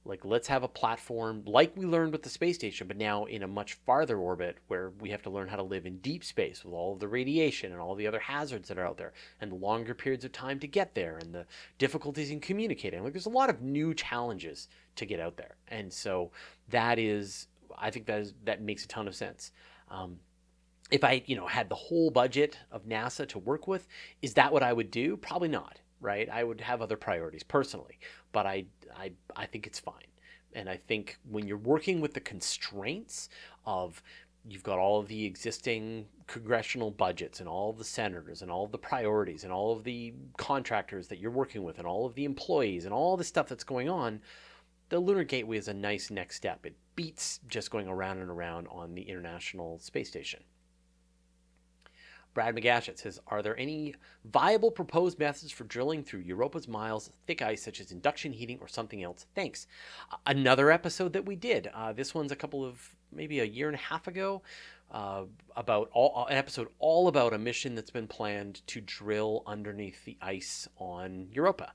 Like, 0.07 0.23
let's 0.23 0.47
have 0.49 0.61
a 0.61 0.67
platform 0.67 1.41
like 1.47 1.75
we 1.75 1.85
learned 1.85 2.11
with 2.11 2.21
the 2.21 2.29
space 2.29 2.55
station, 2.55 2.87
but 2.87 2.95
now 2.95 3.25
in 3.25 3.41
a 3.41 3.47
much 3.47 3.73
farther 3.73 4.19
orbit 4.19 4.57
where 4.67 4.91
we 4.99 5.09
have 5.09 5.23
to 5.23 5.31
learn 5.31 5.47
how 5.47 5.55
to 5.55 5.63
live 5.63 5.87
in 5.87 5.97
deep 5.97 6.23
space 6.23 6.63
with 6.63 6.75
all 6.75 6.93
of 6.93 6.99
the 6.99 7.07
radiation 7.07 7.71
and 7.71 7.81
all 7.81 7.95
the 7.95 8.05
other 8.05 8.19
hazards 8.19 8.67
that 8.67 8.77
are 8.77 8.85
out 8.85 8.97
there 8.97 9.13
and 9.41 9.51
the 9.51 9.55
longer 9.55 9.95
periods 9.95 10.23
of 10.23 10.31
time 10.31 10.59
to 10.59 10.67
get 10.67 10.93
there 10.93 11.17
and 11.17 11.33
the 11.33 11.47
difficulties 11.79 12.29
in 12.29 12.39
communicating. 12.39 13.03
Like, 13.03 13.13
there's 13.13 13.25
a 13.25 13.29
lot 13.31 13.49
of 13.49 13.63
new 13.63 13.95
challenges 13.95 14.67
to 14.95 15.07
get 15.07 15.19
out 15.19 15.37
there. 15.37 15.55
And 15.69 15.91
so 15.91 16.31
that 16.69 16.99
is, 16.99 17.47
I 17.75 17.89
think 17.89 18.05
that 18.05 18.21
is, 18.21 18.35
that 18.43 18.61
makes 18.61 18.85
a 18.85 18.87
ton 18.87 19.07
of 19.07 19.15
sense. 19.15 19.51
Um, 19.89 20.19
if 20.91 21.03
I, 21.03 21.23
you 21.25 21.35
know, 21.35 21.47
had 21.47 21.67
the 21.67 21.75
whole 21.75 22.11
budget 22.11 22.59
of 22.71 22.85
NASA 22.85 23.27
to 23.29 23.39
work 23.39 23.67
with, 23.67 23.87
is 24.21 24.35
that 24.35 24.53
what 24.53 24.61
I 24.61 24.71
would 24.71 24.91
do? 24.91 25.17
Probably 25.17 25.49
not 25.49 25.79
right? 26.05 26.29
I 26.29 26.43
would 26.43 26.61
have 26.61 26.81
other 26.81 26.95
priorities 26.95 27.43
personally, 27.43 27.99
but 28.31 28.45
I, 28.45 28.65
I, 28.97 29.11
I 29.35 29.45
think 29.47 29.67
it's 29.67 29.79
fine. 29.79 30.07
And 30.53 30.69
I 30.69 30.77
think 30.77 31.17
when 31.29 31.47
you're 31.47 31.57
working 31.57 31.99
with 31.99 32.13
the 32.13 32.21
constraints 32.21 33.29
of 33.65 34.01
you've 34.47 34.63
got 34.63 34.77
all 34.77 34.99
of 34.99 35.07
the 35.07 35.25
existing 35.25 36.05
congressional 36.27 36.91
budgets 36.91 37.39
and 37.39 37.49
all 37.49 37.71
of 37.71 37.77
the 37.77 37.83
senators 37.83 38.41
and 38.41 38.51
all 38.51 38.63
of 38.63 38.71
the 38.71 38.77
priorities 38.77 39.43
and 39.43 39.51
all 39.51 39.71
of 39.73 39.83
the 39.83 40.13
contractors 40.37 41.07
that 41.07 41.19
you're 41.19 41.31
working 41.31 41.63
with 41.63 41.79
and 41.79 41.87
all 41.87 42.05
of 42.05 42.15
the 42.15 42.25
employees 42.25 42.85
and 42.85 42.93
all 42.93 43.17
the 43.17 43.23
stuff 43.23 43.47
that's 43.47 43.63
going 43.63 43.89
on, 43.89 44.21
the 44.89 44.99
Lunar 44.99 45.23
Gateway 45.23 45.57
is 45.57 45.67
a 45.67 45.73
nice 45.73 46.11
next 46.11 46.35
step. 46.35 46.65
It 46.65 46.75
beats 46.95 47.39
just 47.47 47.71
going 47.71 47.87
around 47.87 48.19
and 48.19 48.29
around 48.29 48.67
on 48.67 48.93
the 48.93 49.01
International 49.01 49.79
Space 49.79 50.09
Station. 50.09 50.43
Brad 52.35 52.53
McGashet 52.53 52.99
says, 52.99 53.19
Are 53.27 53.41
there 53.41 53.57
any 53.57 53.95
viable 54.25 54.69
proposed 54.69 55.17
methods 55.17 55.51
for 55.51 55.63
drilling 55.63 56.03
through 56.03 56.19
Europa's 56.19 56.67
miles 56.67 57.09
thick 57.25 57.41
ice, 57.41 57.63
such 57.63 57.79
as 57.79 57.91
induction 57.91 58.33
heating 58.33 58.59
or 58.61 58.67
something 58.67 59.01
else? 59.01 59.25
Thanks. 59.33 59.65
another 60.27 60.69
episode 60.69 61.13
that 61.13 61.25
we 61.25 61.35
did. 61.35 61.71
Uh, 61.73 61.93
this 61.93 62.13
one's 62.13 62.31
a 62.31 62.35
couple 62.35 62.63
of 62.63 62.93
maybe 63.11 63.39
a 63.39 63.45
year 63.45 63.67
and 63.67 63.75
a 63.75 63.79
half 63.79 64.07
ago. 64.07 64.43
Uh, 64.91 65.23
about 65.55 65.89
all 65.93 66.27
an 66.29 66.37
episode 66.37 66.67
all 66.77 67.07
about 67.07 67.33
a 67.33 67.37
mission 67.39 67.73
that's 67.73 67.89
been 67.89 68.07
planned 68.07 68.61
to 68.67 68.79
drill 68.81 69.41
underneath 69.47 70.05
the 70.05 70.15
ice 70.21 70.67
on 70.77 71.27
Europa, 71.31 71.73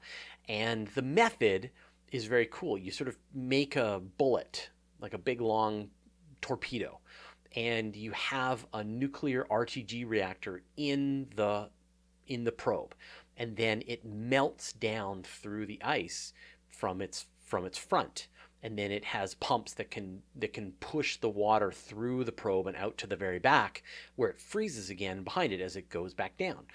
and 0.48 0.86
the 0.88 1.02
method 1.02 1.70
is 2.12 2.26
very 2.26 2.48
cool. 2.50 2.78
You 2.78 2.92
sort 2.92 3.08
of 3.08 3.18
make 3.34 3.74
a 3.74 4.00
bullet, 4.16 4.70
like 5.00 5.12
a 5.12 5.18
big 5.18 5.40
long 5.40 5.90
torpedo, 6.40 7.00
and 7.56 7.96
you 7.96 8.12
have 8.12 8.66
a 8.72 8.84
nuclear 8.84 9.44
RTG 9.50 10.08
reactor 10.08 10.62
in 10.76 11.28
the 11.34 11.68
in 12.26 12.44
the 12.44 12.52
probe. 12.52 12.94
And 13.36 13.56
then 13.56 13.82
it 13.86 14.04
melts 14.04 14.72
down 14.72 15.22
through 15.22 15.66
the 15.66 15.82
ice 15.82 16.32
from 16.68 17.00
its 17.00 17.26
from 17.44 17.64
its 17.64 17.78
front. 17.78 18.28
And 18.62 18.78
then 18.78 18.92
it 18.92 19.06
has 19.06 19.34
pumps 19.34 19.72
that 19.74 19.90
can 19.90 20.22
that 20.36 20.52
can 20.52 20.72
push 20.80 21.16
the 21.16 21.28
water 21.28 21.72
through 21.72 22.24
the 22.24 22.32
probe 22.32 22.66
and 22.66 22.76
out 22.76 22.98
to 22.98 23.06
the 23.06 23.16
very 23.16 23.38
back 23.38 23.82
where 24.16 24.30
it 24.30 24.40
freezes 24.40 24.90
again 24.90 25.24
behind 25.24 25.52
it 25.52 25.60
as 25.60 25.76
it 25.76 25.88
goes 25.88 26.14
back 26.14 26.36
down. 26.36 26.66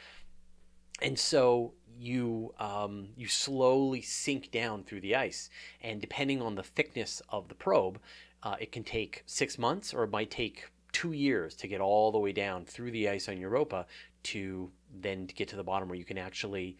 And 1.01 1.17
so 1.17 1.73
you 1.97 2.53
um, 2.59 3.09
you 3.15 3.27
slowly 3.27 4.01
sink 4.01 4.51
down 4.51 4.83
through 4.83 5.01
the 5.01 5.15
ice. 5.15 5.49
And 5.81 6.01
depending 6.01 6.41
on 6.41 6.55
the 6.55 6.63
thickness 6.63 7.21
of 7.29 7.47
the 7.47 7.55
probe 7.55 7.99
uh, 8.45 8.55
it 8.59 8.71
can 8.71 8.83
take 8.83 9.23
six 9.25 9.57
months 9.57 9.93
or 9.93 10.03
it 10.03 10.11
might 10.11 10.29
take 10.29 10.69
two 10.91 11.11
years 11.11 11.55
to 11.55 11.67
get 11.67 11.81
all 11.81 12.11
the 12.11 12.19
way 12.19 12.31
down 12.31 12.63
through 12.63 12.91
the 12.91 13.09
ice 13.09 13.27
on 13.27 13.37
Europa 13.37 13.85
to 14.23 14.71
then 15.01 15.27
to 15.27 15.33
get 15.33 15.49
to 15.49 15.55
the 15.55 15.63
bottom 15.63 15.89
where 15.89 15.97
you 15.97 16.05
can 16.05 16.17
actually 16.17 16.77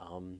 um, 0.00 0.38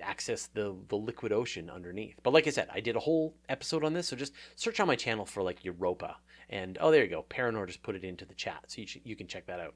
access 0.00 0.46
the 0.46 0.74
the 0.88 0.96
liquid 0.96 1.32
ocean 1.32 1.68
underneath. 1.68 2.16
But 2.22 2.32
like 2.32 2.46
I 2.46 2.50
said, 2.50 2.68
I 2.72 2.80
did 2.80 2.96
a 2.96 3.00
whole 3.00 3.34
episode 3.48 3.84
on 3.84 3.92
this, 3.92 4.08
so 4.08 4.16
just 4.16 4.32
search 4.54 4.78
on 4.78 4.86
my 4.86 4.96
channel 4.96 5.26
for 5.26 5.42
like 5.42 5.64
Europa, 5.64 6.16
and 6.48 6.78
oh, 6.80 6.92
there 6.92 7.02
you 7.02 7.10
go. 7.10 7.26
Paranor 7.28 7.66
just 7.66 7.82
put 7.82 7.96
it 7.96 8.04
into 8.04 8.24
the 8.24 8.34
chat, 8.34 8.64
so 8.68 8.80
you, 8.80 8.86
you 9.04 9.16
can 9.16 9.26
check 9.26 9.46
that 9.46 9.60
out. 9.60 9.74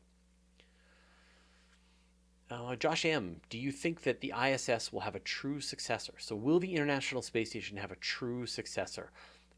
Uh, 2.50 2.74
Josh 2.76 3.04
M., 3.04 3.40
do 3.48 3.58
you 3.58 3.70
think 3.70 4.02
that 4.02 4.20
the 4.20 4.32
ISS 4.36 4.92
will 4.92 5.00
have 5.00 5.14
a 5.14 5.20
true 5.20 5.60
successor? 5.60 6.14
So, 6.18 6.34
will 6.34 6.58
the 6.58 6.74
International 6.74 7.22
Space 7.22 7.50
Station 7.50 7.76
have 7.76 7.92
a 7.92 7.96
true 7.96 8.46
successor? 8.46 9.12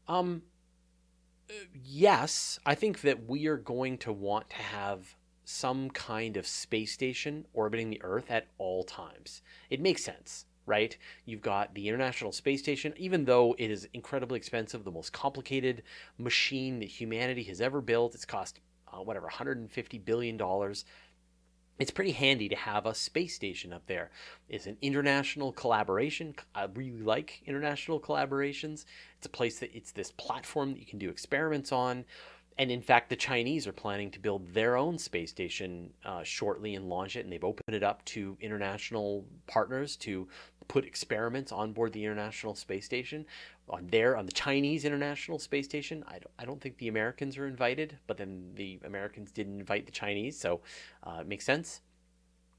Um, 0.07 0.43
yes, 1.83 2.59
I 2.65 2.75
think 2.75 3.01
that 3.01 3.27
we 3.27 3.47
are 3.47 3.57
going 3.57 3.97
to 3.99 4.11
want 4.11 4.49
to 4.51 4.55
have 4.57 5.15
some 5.45 5.89
kind 5.89 6.37
of 6.37 6.47
space 6.47 6.91
station 6.91 7.45
orbiting 7.53 7.89
the 7.89 8.01
Earth 8.01 8.29
at 8.29 8.47
all 8.57 8.83
times. 8.83 9.41
It 9.69 9.81
makes 9.81 10.03
sense, 10.03 10.45
right? 10.65 10.97
You've 11.25 11.41
got 11.41 11.73
the 11.75 11.87
International 11.87 12.31
Space 12.31 12.61
Station, 12.61 12.93
even 12.95 13.25
though 13.25 13.55
it 13.59 13.69
is 13.69 13.87
incredibly 13.93 14.37
expensive, 14.37 14.83
the 14.83 14.91
most 14.91 15.11
complicated 15.11 15.83
machine 16.17 16.79
that 16.79 16.89
humanity 16.89 17.43
has 17.43 17.59
ever 17.59 17.81
built. 17.81 18.15
It's 18.15 18.25
cost, 18.25 18.61
uh, 18.87 19.01
whatever, 19.01 19.27
$150 19.27 20.05
billion. 20.05 20.39
It's 21.79 21.91
pretty 21.91 22.11
handy 22.11 22.47
to 22.49 22.55
have 22.55 22.85
a 22.85 22.93
space 22.93 23.35
station 23.35 23.73
up 23.73 23.87
there. 23.87 24.11
It's 24.47 24.67
an 24.67 24.77
international 24.81 25.51
collaboration. 25.51 26.35
I 26.53 26.65
really 26.65 27.01
like 27.01 27.41
international 27.45 27.99
collaborations. 27.99 28.85
It's 29.17 29.25
a 29.25 29.29
place 29.29 29.59
that 29.59 29.75
it's 29.75 29.91
this 29.91 30.11
platform 30.11 30.73
that 30.73 30.79
you 30.79 30.85
can 30.85 30.99
do 30.99 31.09
experiments 31.09 31.71
on 31.71 32.05
and 32.57 32.69
in 32.69 32.81
fact, 32.81 33.09
the 33.09 33.15
Chinese 33.15 33.65
are 33.67 33.73
planning 33.73 34.11
to 34.11 34.19
build 34.19 34.53
their 34.53 34.77
own 34.77 34.97
space 34.97 35.31
station 35.31 35.91
uh, 36.05 36.23
shortly 36.23 36.75
and 36.75 36.87
launch 36.87 37.15
it, 37.15 37.21
and 37.21 37.33
they've 37.33 37.43
opened 37.43 37.75
it 37.75 37.83
up 37.83 38.05
to 38.05 38.37
international 38.41 39.25
partners 39.47 39.95
to 39.97 40.27
put 40.67 40.85
experiments 40.85 41.51
on 41.51 41.73
board 41.73 41.93
the 41.93 42.03
International 42.03 42.55
Space 42.55 42.85
Station. 42.85 43.25
On 43.69 43.87
there, 43.87 44.17
on 44.17 44.25
the 44.25 44.31
Chinese 44.31 44.83
International 44.83 45.39
Space 45.39 45.65
Station, 45.65 46.03
I 46.07 46.13
don't, 46.13 46.31
I 46.37 46.45
don't 46.45 46.61
think 46.61 46.77
the 46.77 46.89
Americans 46.89 47.37
are 47.37 47.47
invited, 47.47 47.97
but 48.07 48.17
then 48.17 48.51
the 48.55 48.79
Americans 48.83 49.31
didn't 49.31 49.59
invite 49.59 49.85
the 49.85 49.91
Chinese, 49.91 50.37
so 50.37 50.61
uh, 51.03 51.19
it 51.21 51.27
makes 51.27 51.45
sense 51.45 51.81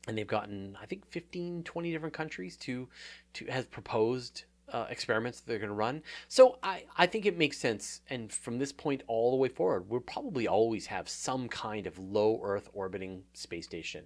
and 0.07 0.19
they've 0.19 0.27
gotten 0.27 0.77
i 0.83 0.85
think 0.85 1.07
15 1.07 1.63
20 1.63 1.91
different 1.91 2.13
countries 2.13 2.59
to 2.59 2.87
to 3.33 3.47
have 3.47 3.71
proposed 3.71 4.45
uh, 4.69 4.87
experiments 4.91 5.41
that 5.41 5.47
they're 5.47 5.59
going 5.59 5.69
to 5.69 5.75
run. 5.75 6.03
So 6.29 6.59
I, 6.63 6.85
I 6.97 7.07
think 7.07 7.27
it 7.27 7.37
makes 7.37 7.59
sense. 7.59 8.01
And 8.09 8.33
from 8.33 8.59
this 8.59 8.73
point 8.73 9.03
all 9.07 9.31
the 9.31 9.37
way 9.37 9.49
forward, 9.49 9.89
we'll 9.89 10.01
probably 10.01 10.49
always 10.49 10.87
have 10.87 11.09
some 11.09 11.49
kind 11.49 11.87
of 11.87 11.99
low 11.99 12.41
Earth 12.43 12.69
orbiting 12.73 13.25
space 13.35 13.67
station. 13.67 14.05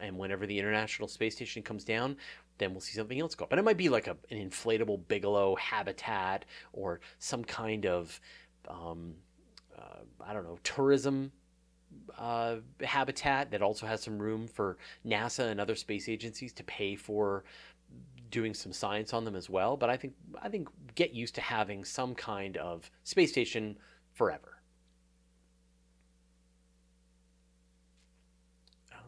And 0.00 0.16
whenever 0.16 0.46
the 0.46 0.58
International 0.58 1.08
Space 1.08 1.34
Station 1.34 1.62
comes 1.62 1.84
down, 1.84 2.16
then 2.58 2.72
we'll 2.72 2.80
see 2.80 2.94
something 2.94 3.20
else 3.20 3.34
go 3.34 3.44
up. 3.44 3.52
And 3.52 3.58
it 3.58 3.64
might 3.64 3.76
be 3.76 3.88
like 3.88 4.06
a, 4.06 4.16
an 4.30 4.50
inflatable 4.50 5.06
Bigelow 5.08 5.56
habitat 5.56 6.44
or 6.72 7.00
some 7.18 7.44
kind 7.44 7.86
of, 7.86 8.20
um, 8.68 9.14
uh, 9.76 10.02
I 10.24 10.32
don't 10.32 10.44
know, 10.44 10.58
tourism 10.62 11.32
uh, 12.18 12.56
habitat 12.82 13.50
that 13.50 13.62
also 13.62 13.86
has 13.86 14.02
some 14.02 14.18
room 14.18 14.46
for 14.46 14.76
NASA 15.06 15.50
and 15.50 15.60
other 15.60 15.74
space 15.74 16.08
agencies 16.08 16.52
to 16.54 16.64
pay 16.64 16.96
for 16.96 17.44
doing 18.30 18.54
some 18.54 18.72
science 18.72 19.14
on 19.14 19.24
them 19.24 19.34
as 19.34 19.48
well. 19.48 19.76
But 19.76 19.90
I 19.90 19.96
think 19.96 20.14
I 20.42 20.48
think 20.48 20.68
get 20.94 21.12
used 21.12 21.34
to 21.36 21.40
having 21.40 21.84
some 21.84 22.14
kind 22.14 22.56
of 22.56 22.90
space 23.04 23.30
station 23.30 23.78
forever. 24.12 24.60
Um, 28.92 28.98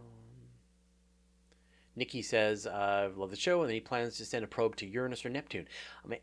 Nikki 2.00 2.22
says, 2.22 2.66
uh, 2.66 3.10
"Love 3.14 3.30
the 3.30 3.36
show," 3.36 3.60
and 3.60 3.68
then 3.68 3.74
he 3.74 3.80
plans 3.80 4.16
to 4.16 4.24
send 4.24 4.42
a 4.42 4.48
probe 4.48 4.74
to 4.76 4.86
Uranus 4.86 5.24
or 5.24 5.28
Neptune. 5.28 5.68
I 6.04 6.08
mean, 6.08 6.20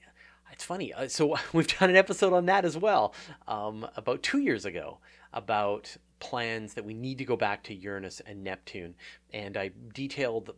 it's 0.51 0.65
funny. 0.65 0.91
Uh, 0.91 1.07
so 1.07 1.37
we've 1.53 1.67
done 1.79 1.89
an 1.89 1.95
episode 1.95 2.33
on 2.33 2.47
that 2.47 2.65
as 2.65 2.75
well, 2.75 3.13
um, 3.47 3.87
about 3.95 4.23
two 4.23 4.39
years 4.39 4.65
ago, 4.65 4.97
about 5.31 5.95
plans 6.19 6.73
that 6.73 6.83
we 6.83 6.95
need 6.95 7.19
to 7.19 7.25
go 7.25 7.37
back 7.37 7.63
to 7.63 7.73
Uranus 7.73 8.19
and 8.25 8.43
Neptune, 8.43 8.95
and 9.31 9.55
I 9.55 9.71
detailed 9.93 10.51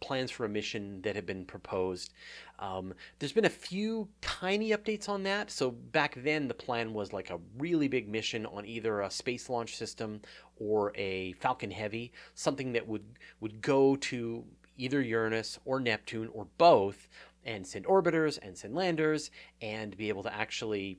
plans 0.00 0.30
for 0.30 0.44
a 0.44 0.48
mission 0.48 1.02
that 1.02 1.16
have 1.16 1.26
been 1.26 1.44
proposed. 1.44 2.12
Um, 2.58 2.94
there's 3.18 3.32
been 3.32 3.44
a 3.44 3.50
few 3.50 4.08
tiny 4.20 4.70
updates 4.70 5.08
on 5.08 5.22
that. 5.24 5.50
So 5.50 5.70
back 5.70 6.16
then, 6.22 6.48
the 6.48 6.54
plan 6.54 6.92
was 6.92 7.12
like 7.12 7.30
a 7.30 7.40
really 7.56 7.88
big 7.88 8.08
mission 8.08 8.46
on 8.46 8.66
either 8.66 9.00
a 9.00 9.10
space 9.10 9.48
launch 9.48 9.76
system 9.76 10.20
or 10.56 10.92
a 10.96 11.32
Falcon 11.34 11.70
Heavy, 11.70 12.12
something 12.34 12.72
that 12.72 12.86
would 12.86 13.04
would 13.40 13.60
go 13.60 13.96
to 13.96 14.44
either 14.78 15.02
Uranus 15.02 15.58
or 15.64 15.80
Neptune 15.80 16.30
or 16.32 16.46
both, 16.56 17.08
and 17.44 17.66
send 17.66 17.84
orbiters 17.84 18.38
and 18.40 18.56
send 18.56 18.74
landers, 18.74 19.30
and 19.60 19.96
be 19.96 20.08
able 20.08 20.22
to 20.22 20.34
actually 20.34 20.98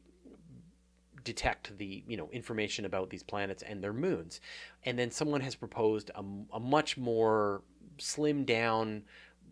detect 1.23 1.77
the 1.77 2.03
you 2.07 2.15
know 2.15 2.29
information 2.31 2.85
about 2.85 3.09
these 3.09 3.23
planets 3.23 3.63
and 3.63 3.83
their 3.83 3.93
moons. 3.93 4.41
And 4.85 4.97
then 4.97 5.11
someone 5.11 5.41
has 5.41 5.55
proposed 5.55 6.11
a, 6.15 6.23
a 6.53 6.59
much 6.59 6.97
more 6.97 7.63
slim 7.97 8.45
down 8.45 9.03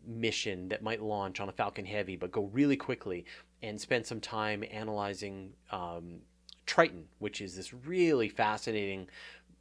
mission 0.05 0.69
that 0.69 0.81
might 0.81 1.01
launch 1.01 1.39
on 1.39 1.49
a 1.49 1.51
Falcon 1.51 1.85
Heavy, 1.85 2.15
but 2.15 2.31
go 2.31 2.45
really 2.53 2.77
quickly 2.77 3.25
and 3.61 3.79
spend 3.79 4.05
some 4.05 4.21
time 4.21 4.63
analyzing 4.71 5.51
um, 5.71 6.19
Triton, 6.65 7.05
which 7.19 7.41
is 7.41 7.55
this 7.55 7.73
really 7.73 8.29
fascinating 8.29 9.07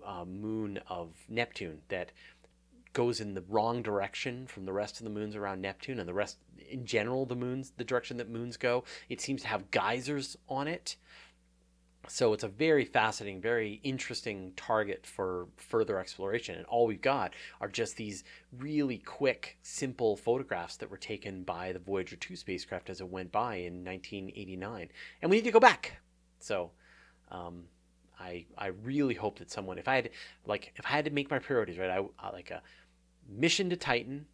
uh, 0.04 0.24
moon 0.24 0.78
of 0.88 1.10
Neptune 1.28 1.80
that 1.88 2.12
goes 2.96 3.20
in 3.20 3.34
the 3.34 3.44
wrong 3.46 3.82
direction 3.82 4.46
from 4.46 4.64
the 4.64 4.72
rest 4.72 4.98
of 4.98 5.04
the 5.04 5.10
moons 5.10 5.36
around 5.36 5.60
Neptune 5.60 5.98
and 5.98 6.08
the 6.08 6.14
rest 6.14 6.38
in 6.66 6.86
general 6.86 7.26
the 7.26 7.36
moons 7.36 7.74
the 7.76 7.84
direction 7.84 8.16
that 8.16 8.30
moons 8.30 8.56
go 8.56 8.84
it 9.10 9.20
seems 9.20 9.42
to 9.42 9.48
have 9.48 9.70
geysers 9.70 10.38
on 10.48 10.66
it 10.66 10.96
so 12.08 12.32
it's 12.32 12.44
a 12.44 12.48
very 12.48 12.84
fascinating, 12.84 13.40
very 13.40 13.80
interesting 13.82 14.52
target 14.56 15.04
for 15.04 15.48
further 15.56 15.98
exploration. 15.98 16.56
And 16.56 16.64
all 16.66 16.86
we've 16.86 17.00
got 17.00 17.34
are 17.60 17.68
just 17.68 17.96
these 17.96 18.22
really 18.56 18.98
quick, 18.98 19.58
simple 19.62 20.16
photographs 20.16 20.76
that 20.76 20.90
were 20.90 20.96
taken 20.96 21.42
by 21.42 21.72
the 21.72 21.80
Voyager 21.80 22.16
2 22.16 22.36
spacecraft 22.36 22.90
as 22.90 23.00
it 23.00 23.08
went 23.08 23.32
by 23.32 23.56
in 23.56 23.84
1989. 23.84 24.88
And 25.20 25.30
we 25.30 25.38
need 25.38 25.44
to 25.44 25.50
go 25.50 25.58
back. 25.58 26.00
So 26.38 26.70
um, 27.32 27.64
I, 28.20 28.46
I 28.56 28.68
really 28.68 29.14
hope 29.14 29.40
that 29.40 29.50
someone, 29.50 29.78
if 29.78 29.88
I 29.88 29.96
had, 29.96 30.10
like, 30.46 30.72
if 30.76 30.86
I 30.86 30.90
had 30.90 31.06
to 31.06 31.10
make 31.10 31.30
my 31.30 31.38
priorities, 31.38 31.78
right, 31.78 31.90
I, 31.90 32.04
I 32.18 32.30
like 32.30 32.50
a 32.50 32.62
mission 33.28 33.70
to 33.70 33.76
Titan 33.76 34.26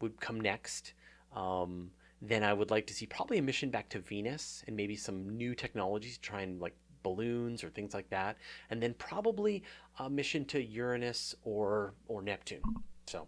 would 0.00 0.20
come 0.20 0.40
next. 0.40 0.94
Um, 1.34 1.90
then 2.22 2.42
I 2.42 2.52
would 2.52 2.70
like 2.70 2.86
to 2.88 2.94
see 2.94 3.06
probably 3.06 3.38
a 3.38 3.42
mission 3.42 3.70
back 3.70 3.88
to 3.90 3.98
Venus 3.98 4.62
and 4.66 4.76
maybe 4.76 4.96
some 4.96 5.36
new 5.36 5.54
technologies 5.54 6.14
to 6.14 6.20
try 6.20 6.42
and 6.42 6.60
like 6.60 6.76
balloons 7.02 7.64
or 7.64 7.70
things 7.70 7.94
like 7.94 8.10
that, 8.10 8.36
and 8.68 8.82
then 8.82 8.94
probably 8.94 9.62
a 9.98 10.10
mission 10.10 10.44
to 10.46 10.62
Uranus 10.62 11.34
or 11.44 11.94
or 12.08 12.22
Neptune. 12.22 12.62
So. 13.06 13.26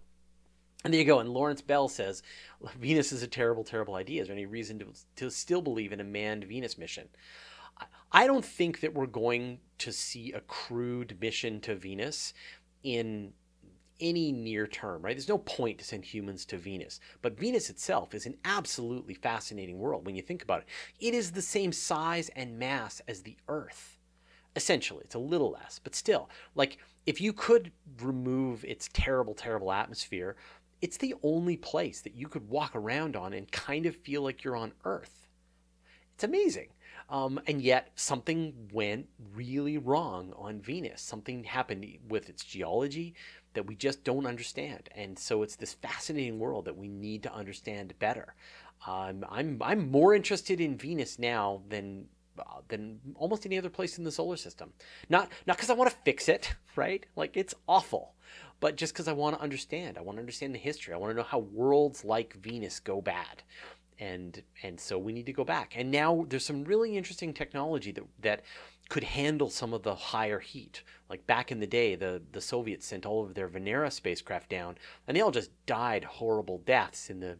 And 0.84 0.92
there 0.92 1.00
you 1.00 1.06
go. 1.06 1.20
And 1.20 1.28
Lawrence 1.28 1.62
Bell 1.62 1.86
says 1.86 2.24
Venus 2.80 3.12
is 3.12 3.22
a 3.22 3.28
terrible, 3.28 3.62
terrible 3.62 3.94
idea. 3.94 4.20
Is 4.20 4.26
there 4.26 4.36
any 4.36 4.46
reason 4.46 4.80
to, 4.80 4.86
to 5.14 5.30
still 5.30 5.62
believe 5.62 5.92
in 5.92 6.00
a 6.00 6.04
manned 6.04 6.42
Venus 6.42 6.76
mission? 6.76 7.08
I 8.10 8.26
don't 8.26 8.44
think 8.44 8.80
that 8.80 8.92
we're 8.92 9.06
going 9.06 9.60
to 9.78 9.92
see 9.92 10.32
a 10.32 10.40
crewed 10.40 11.16
mission 11.20 11.60
to 11.60 11.76
Venus 11.76 12.34
in 12.82 13.32
any 14.02 14.32
near 14.32 14.66
term, 14.66 15.00
right? 15.00 15.16
There's 15.16 15.28
no 15.28 15.38
point 15.38 15.78
to 15.78 15.84
send 15.84 16.04
humans 16.04 16.44
to 16.46 16.58
Venus. 16.58 17.00
But 17.22 17.38
Venus 17.38 17.70
itself 17.70 18.14
is 18.14 18.26
an 18.26 18.36
absolutely 18.44 19.14
fascinating 19.14 19.78
world 19.78 20.04
when 20.04 20.16
you 20.16 20.22
think 20.22 20.42
about 20.42 20.62
it. 20.62 20.68
It 21.00 21.14
is 21.14 21.30
the 21.30 21.40
same 21.40 21.72
size 21.72 22.28
and 22.36 22.58
mass 22.58 23.00
as 23.08 23.22
the 23.22 23.36
Earth. 23.48 23.98
Essentially, 24.54 25.02
it's 25.04 25.14
a 25.14 25.20
little 25.20 25.52
less, 25.52 25.80
but 25.82 25.94
still, 25.94 26.28
like 26.54 26.76
if 27.06 27.20
you 27.20 27.32
could 27.32 27.72
remove 28.02 28.64
its 28.64 28.90
terrible, 28.92 29.34
terrible 29.34 29.72
atmosphere, 29.72 30.36
it's 30.82 30.98
the 30.98 31.14
only 31.22 31.56
place 31.56 32.02
that 32.02 32.14
you 32.14 32.28
could 32.28 32.48
walk 32.50 32.72
around 32.74 33.16
on 33.16 33.32
and 33.32 33.50
kind 33.50 33.86
of 33.86 33.96
feel 33.96 34.20
like 34.20 34.44
you're 34.44 34.56
on 34.56 34.72
Earth. 34.84 35.28
It's 36.14 36.24
amazing. 36.24 36.68
Um, 37.08 37.40
and 37.46 37.60
yet, 37.60 37.90
something 37.94 38.70
went 38.72 39.06
really 39.34 39.76
wrong 39.78 40.32
on 40.36 40.60
Venus. 40.60 41.02
Something 41.02 41.44
happened 41.44 41.86
with 42.08 42.28
its 42.28 42.44
geology, 42.44 43.14
that 43.54 43.66
we 43.66 43.74
just 43.74 44.04
don't 44.04 44.26
understand. 44.26 44.88
And 44.94 45.18
so 45.18 45.42
it's 45.42 45.56
this 45.56 45.74
fascinating 45.74 46.38
world 46.38 46.64
that 46.64 46.76
we 46.76 46.88
need 46.88 47.22
to 47.24 47.34
understand 47.34 47.94
better. 47.98 48.34
Um, 48.86 49.24
I'm 49.30 49.58
I'm 49.62 49.90
more 49.90 50.14
interested 50.14 50.60
in 50.60 50.76
Venus 50.76 51.18
now 51.18 51.62
than 51.68 52.06
uh, 52.38 52.42
than 52.68 52.98
almost 53.14 53.46
any 53.46 53.58
other 53.58 53.70
place 53.70 53.98
in 53.98 54.04
the 54.04 54.10
solar 54.10 54.36
system. 54.36 54.72
Not 55.08 55.30
not 55.46 55.56
because 55.56 55.70
I 55.70 55.74
want 55.74 55.90
to 55.90 55.96
fix 56.04 56.28
it, 56.28 56.54
right? 56.76 57.04
Like 57.14 57.36
it's 57.36 57.54
awful, 57.68 58.14
but 58.60 58.76
just 58.76 58.92
because 58.92 59.08
I 59.08 59.12
want 59.12 59.36
to 59.36 59.42
understand. 59.42 59.98
I 59.98 60.02
want 60.02 60.16
to 60.16 60.20
understand 60.20 60.54
the 60.54 60.58
history. 60.58 60.94
I 60.94 60.96
want 60.96 61.12
to 61.12 61.16
know 61.16 61.22
how 61.22 61.38
worlds 61.38 62.04
like 62.04 62.34
Venus 62.34 62.80
go 62.80 63.00
bad. 63.00 63.42
And 63.98 64.42
and 64.64 64.80
so 64.80 64.98
we 64.98 65.12
need 65.12 65.26
to 65.26 65.32
go 65.32 65.44
back. 65.44 65.74
And 65.76 65.90
now 65.90 66.26
there's 66.28 66.44
some 66.44 66.64
really 66.64 66.96
interesting 66.96 67.32
technology 67.32 67.92
that 67.92 68.04
that 68.20 68.42
could 68.92 69.04
handle 69.04 69.48
some 69.48 69.72
of 69.72 69.84
the 69.84 69.94
higher 69.94 70.38
heat. 70.38 70.82
Like 71.08 71.26
back 71.26 71.50
in 71.50 71.60
the 71.60 71.66
day, 71.66 71.94
the, 71.94 72.20
the 72.32 72.42
Soviets 72.42 72.84
sent 72.84 73.06
all 73.06 73.24
of 73.24 73.32
their 73.32 73.48
Venera 73.48 73.90
spacecraft 73.90 74.50
down, 74.50 74.76
and 75.08 75.16
they 75.16 75.22
all 75.22 75.30
just 75.30 75.50
died 75.64 76.04
horrible 76.04 76.58
deaths 76.58 77.08
in 77.08 77.18
the 77.20 77.38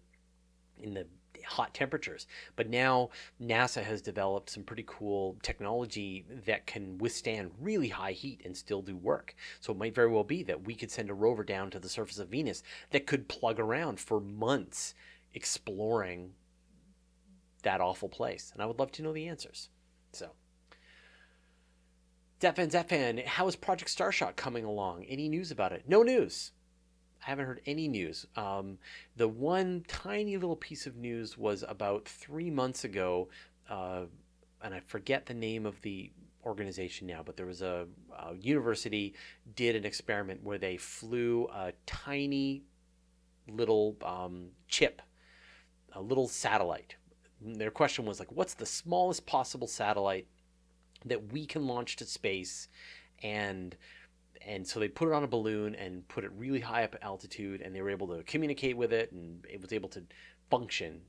in 0.81 0.95
the 0.95 1.07
hot 1.45 1.75
temperatures. 1.75 2.27
But 2.57 2.71
now 2.71 3.11
NASA 3.39 3.83
has 3.83 4.01
developed 4.01 4.49
some 4.49 4.63
pretty 4.63 4.85
cool 4.87 5.37
technology 5.43 6.25
that 6.47 6.67
can 6.67 6.97
withstand 6.97 7.51
really 7.61 7.89
high 7.89 8.13
heat 8.13 8.41
and 8.47 8.57
still 8.57 8.81
do 8.81 8.97
work. 8.97 9.35
So 9.61 9.75
it 9.75 9.79
might 9.79 9.95
very 9.95 10.09
well 10.09 10.25
be 10.25 10.43
that 10.45 10.65
we 10.65 10.75
could 10.75 10.91
send 10.91 11.11
a 11.11 11.15
rover 11.15 11.45
down 11.45 11.71
to 11.73 11.79
the 11.79 11.91
surface 11.91 12.19
of 12.19 12.29
Venus 12.29 12.63
that 12.93 13.07
could 13.07 13.29
plug 13.29 13.61
around 13.61 14.01
for 14.01 14.21
months 14.21 14.95
exploring 15.35 16.33
that 17.63 17.83
awful 17.83 18.09
place. 18.09 18.53
And 18.55 18.63
I 18.63 18.67
would 18.67 18.79
love 18.79 18.93
to 18.93 19.03
know 19.03 19.13
the 19.13 19.29
answers. 19.29 19.69
So 20.15 20.31
Zephan, 22.43 22.73
Zephan, 22.73 23.25
how 23.25 23.47
is 23.47 23.55
Project 23.55 23.97
Starshot 23.97 24.35
coming 24.35 24.65
along? 24.65 25.05
Any 25.05 25.29
news 25.29 25.53
about 25.53 25.71
it? 25.71 25.85
No 25.87 26.03
news. 26.03 26.51
I 27.25 27.31
haven't 27.31 27.47
heard 27.47 27.61
any 27.67 27.87
news. 27.87 28.27
Um, 28.35 28.79
the 29.15 29.29
one 29.29 29.85
tiny 29.87 30.37
little 30.37 30.57
piece 30.57 30.85
of 30.85 30.97
news 30.97 31.39
was 31.39 31.63
about 31.69 32.09
three 32.09 32.51
months 32.51 32.83
ago, 32.83 33.29
uh, 33.71 34.07
and 34.61 34.75
I 34.75 34.81
forget 34.81 35.27
the 35.27 35.35
name 35.35 35.67
of 35.67 35.81
the 35.83 36.11
organization 36.45 37.07
now, 37.07 37.23
but 37.25 37.37
there 37.37 37.47
was 37.47 37.63
a, 37.63 37.87
a 38.19 38.35
university 38.35 39.15
did 39.55 39.77
an 39.77 39.85
experiment 39.85 40.43
where 40.43 40.59
they 40.59 40.77
flew 40.77 41.47
a 41.55 41.73
tiny 41.87 42.65
little 43.47 43.97
um, 44.05 44.49
chip, 44.67 45.01
a 45.93 46.03
little 46.03 46.27
satellite. 46.27 46.97
Their 47.41 47.71
question 47.71 48.05
was 48.05 48.19
like, 48.19 48.33
what's 48.33 48.55
the 48.55 48.67
smallest 48.67 49.27
possible 49.27 49.69
satellite 49.69 50.27
that 51.05 51.33
we 51.33 51.47
can 51.47 51.67
launch 51.67 51.97
to 51.97 52.05
space 52.05 52.69
and 53.23 53.77
and 54.47 54.67
so 54.67 54.81
they 54.81 54.89
put 54.89 55.09
it 55.09 55.15
on 55.15 55.23
a 55.23 55.29
balloon 55.29 55.75
and 55.77 56.07
put 56.09 56.25
it 56.25 56.33
really 56.37 56.61
high 56.61 56.85
up 56.85 56.97
altitude 57.03 57.61
and 57.61 57.75
they 57.75 57.81
were 57.81 57.91
able 57.91 58.09
to 58.09 58.23
communicate 58.25 58.77
with 58.77 58.93
it 58.93 59.13
and 59.13 59.45
it 59.49 59.61
was 59.61 59.73
able 59.73 59.89
to 59.89 60.03
function 60.51 61.01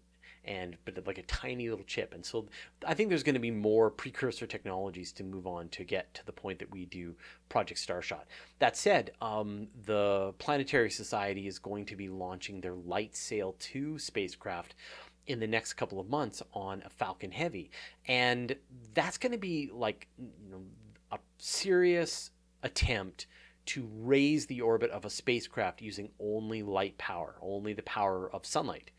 and 0.45 0.75
but 0.83 1.07
like 1.07 1.17
a 1.17 1.23
tiny 1.23 1.69
little 1.69 1.85
chip. 1.85 2.13
And 2.13 2.25
so 2.25 2.47
i 2.85 2.93
think 2.93 3.09
there's 3.09 3.23
going 3.23 3.33
to 3.35 3.39
be 3.39 3.51
more 3.51 3.89
precursor 3.89 4.45
technologies 4.45 5.11
to 5.13 5.23
move 5.23 5.47
on 5.47 5.69
to 5.69 5.83
get 5.83 6.13
to 6.15 6.25
the 6.25 6.31
point 6.31 6.59
that 6.59 6.71
we 6.71 6.85
do 6.85 7.15
project 7.49 7.79
starshot. 7.79 8.23
That 8.59 8.75
said 8.75 9.11
um, 9.21 9.67
the 9.85 10.33
planetary 10.37 10.89
society 10.89 11.47
is 11.47 11.59
going 11.59 11.85
to 11.87 11.95
be 11.95 12.09
launching 12.09 12.61
their 12.61 12.75
light 12.75 13.15
sail 13.15 13.55
2 13.59 13.97
spacecraft 13.99 14.75
in 15.27 15.39
the 15.39 15.47
next 15.47 15.73
couple 15.73 15.99
of 15.99 16.09
months 16.09 16.41
on 16.53 16.83
a 16.85 16.89
falcon 16.89 17.31
heavy 17.31 17.71
and 18.07 18.55
that's 18.93 19.17
going 19.17 19.31
to 19.31 19.37
be 19.37 19.69
like 19.73 20.07
you 20.17 20.51
know 20.51 20.61
a 21.11 21.19
serious 21.37 22.31
attempt 22.63 23.27
to 23.65 23.87
raise 23.99 24.45
the 24.45 24.61
orbit 24.61 24.91
of 24.91 25.05
a 25.05 25.09
spacecraft 25.09 25.81
using 25.81 26.09
only 26.19 26.61
light 26.63 26.97
power, 26.97 27.35
only 27.41 27.73
the 27.73 27.83
power 27.83 28.29
of 28.33 28.45
sunlight. 28.45 28.91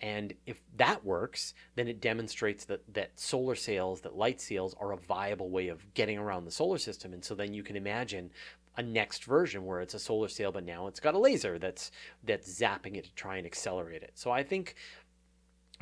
And 0.00 0.34
if 0.46 0.60
that 0.76 1.04
works, 1.04 1.54
then 1.74 1.88
it 1.88 2.00
demonstrates 2.00 2.64
that, 2.66 2.82
that 2.94 3.18
solar 3.18 3.54
sails, 3.54 4.02
that 4.02 4.16
light 4.16 4.40
sails 4.40 4.74
are 4.78 4.92
a 4.92 4.96
viable 4.96 5.50
way 5.50 5.68
of 5.68 5.94
getting 5.94 6.18
around 6.18 6.44
the 6.44 6.50
solar 6.50 6.78
system. 6.78 7.12
And 7.14 7.24
so 7.24 7.34
then 7.34 7.54
you 7.54 7.62
can 7.62 7.76
imagine 7.76 8.30
a 8.76 8.82
next 8.82 9.24
version 9.24 9.64
where 9.64 9.80
it's 9.80 9.94
a 9.94 9.98
solar 9.98 10.28
sail, 10.28 10.52
but 10.52 10.64
now 10.64 10.86
it's 10.86 11.00
got 11.00 11.14
a 11.14 11.18
laser 11.18 11.58
that's 11.58 11.90
that's 12.24 12.60
zapping 12.60 12.96
it 12.96 13.04
to 13.04 13.14
try 13.14 13.38
and 13.38 13.46
accelerate 13.46 14.02
it. 14.02 14.12
So 14.14 14.30
I 14.30 14.42
think 14.42 14.74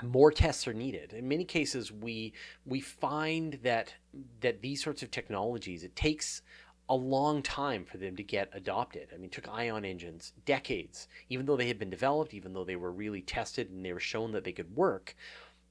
more 0.02 0.32
tests 0.32 0.66
are 0.66 0.74
needed. 0.74 1.12
In 1.12 1.28
many 1.28 1.44
cases, 1.44 1.92
we 1.92 2.32
we 2.66 2.80
find 2.80 3.58
that 3.62 3.94
that 4.40 4.62
these 4.62 4.82
sorts 4.82 5.02
of 5.02 5.10
technologies 5.10 5.84
it 5.84 5.94
takes 5.94 6.42
a 6.88 6.94
long 6.94 7.42
time 7.42 7.84
for 7.84 7.96
them 7.96 8.16
to 8.16 8.22
get 8.22 8.50
adopted. 8.52 9.08
I 9.14 9.16
mean, 9.16 9.30
took 9.30 9.48
ion 9.48 9.84
engines 9.84 10.32
decades, 10.44 11.08
even 11.30 11.46
though 11.46 11.56
they 11.56 11.68
had 11.68 11.78
been 11.78 11.90
developed, 11.90 12.34
even 12.34 12.52
though 12.52 12.64
they 12.64 12.76
were 12.76 12.92
really 12.92 13.22
tested 13.22 13.70
and 13.70 13.84
they 13.84 13.92
were 13.92 14.00
shown 14.00 14.32
that 14.32 14.44
they 14.44 14.52
could 14.52 14.76
work, 14.76 15.16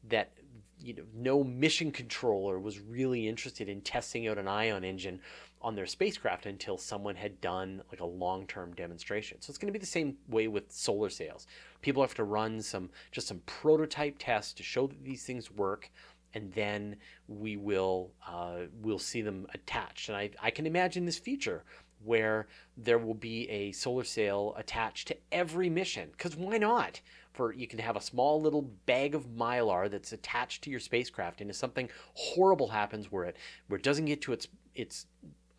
that 0.09 0.31
you 0.79 0.93
know, 0.95 1.03
no 1.15 1.43
mission 1.43 1.91
controller 1.91 2.59
was 2.59 2.79
really 2.79 3.27
interested 3.27 3.69
in 3.69 3.81
testing 3.81 4.27
out 4.27 4.38
an 4.38 4.47
ion 4.47 4.83
engine 4.83 5.19
on 5.63 5.76
their 5.76 5.86
spacecraft 5.86 6.45
until 6.45 6.78
someone 6.78 7.15
had 7.15 7.39
done 7.39 7.82
like 7.89 8.02
a 8.02 8.06
long-term 8.06 8.73
demonstration. 8.73 9.41
So 9.41 9.49
it's 9.49 9.58
going 9.58 9.71
to 9.71 9.78
be 9.78 9.80
the 9.80 9.86
same 9.86 10.17
way 10.28 10.47
with 10.47 10.71
solar 10.71 11.10
sails. 11.10 11.47
People 11.82 12.04
have 12.04 12.15
to 12.15 12.23
run 12.23 12.62
some 12.62 12.89
just 13.12 13.28
some 13.28 13.41
prototype 13.45 14.15
tests 14.19 14.54
to 14.54 14.63
show 14.63 14.88
that 14.88 15.04
these 15.04 15.23
things 15.23 15.49
work 15.49 15.89
and 16.34 16.52
then 16.54 16.95
we 17.28 17.58
will 17.58 18.12
uh, 18.28 18.62
we'll 18.82 18.99
see 18.99 19.21
them 19.21 19.47
attached. 19.54 20.10
And 20.10 20.17
I, 20.17 20.32
I 20.41 20.49
can 20.49 20.65
imagine 20.65 21.06
this 21.06 21.19
future 21.19 21.63
where 22.04 22.47
there 22.76 22.97
will 22.97 23.13
be 23.13 23.49
a 23.49 23.71
solar 23.71 24.04
sail 24.04 24.54
attached 24.58 25.08
to 25.08 25.17
every 25.32 25.69
mission. 25.69 26.10
Because 26.12 26.36
why 26.36 26.58
not? 26.58 26.99
For 27.32 27.54
you 27.54 27.67
can 27.67 27.80
have 27.80 27.95
a 27.95 28.02
small 28.02 28.41
little 28.41 28.63
bag 28.86 29.15
of 29.15 29.28
mylar 29.28 29.89
that's 29.89 30.12
attached 30.12 30.63
to 30.63 30.69
your 30.69 30.80
spacecraft, 30.80 31.41
and 31.41 31.49
if 31.49 31.56
something 31.56 31.89
horrible 32.13 32.67
happens 32.67 33.12
where 33.12 33.26
it 33.26 33.38
where 33.67 33.78
it 33.78 33.84
doesn't 33.84 34.06
get 34.06 34.21
to 34.23 34.34
its 34.34 34.47
its 34.76 35.06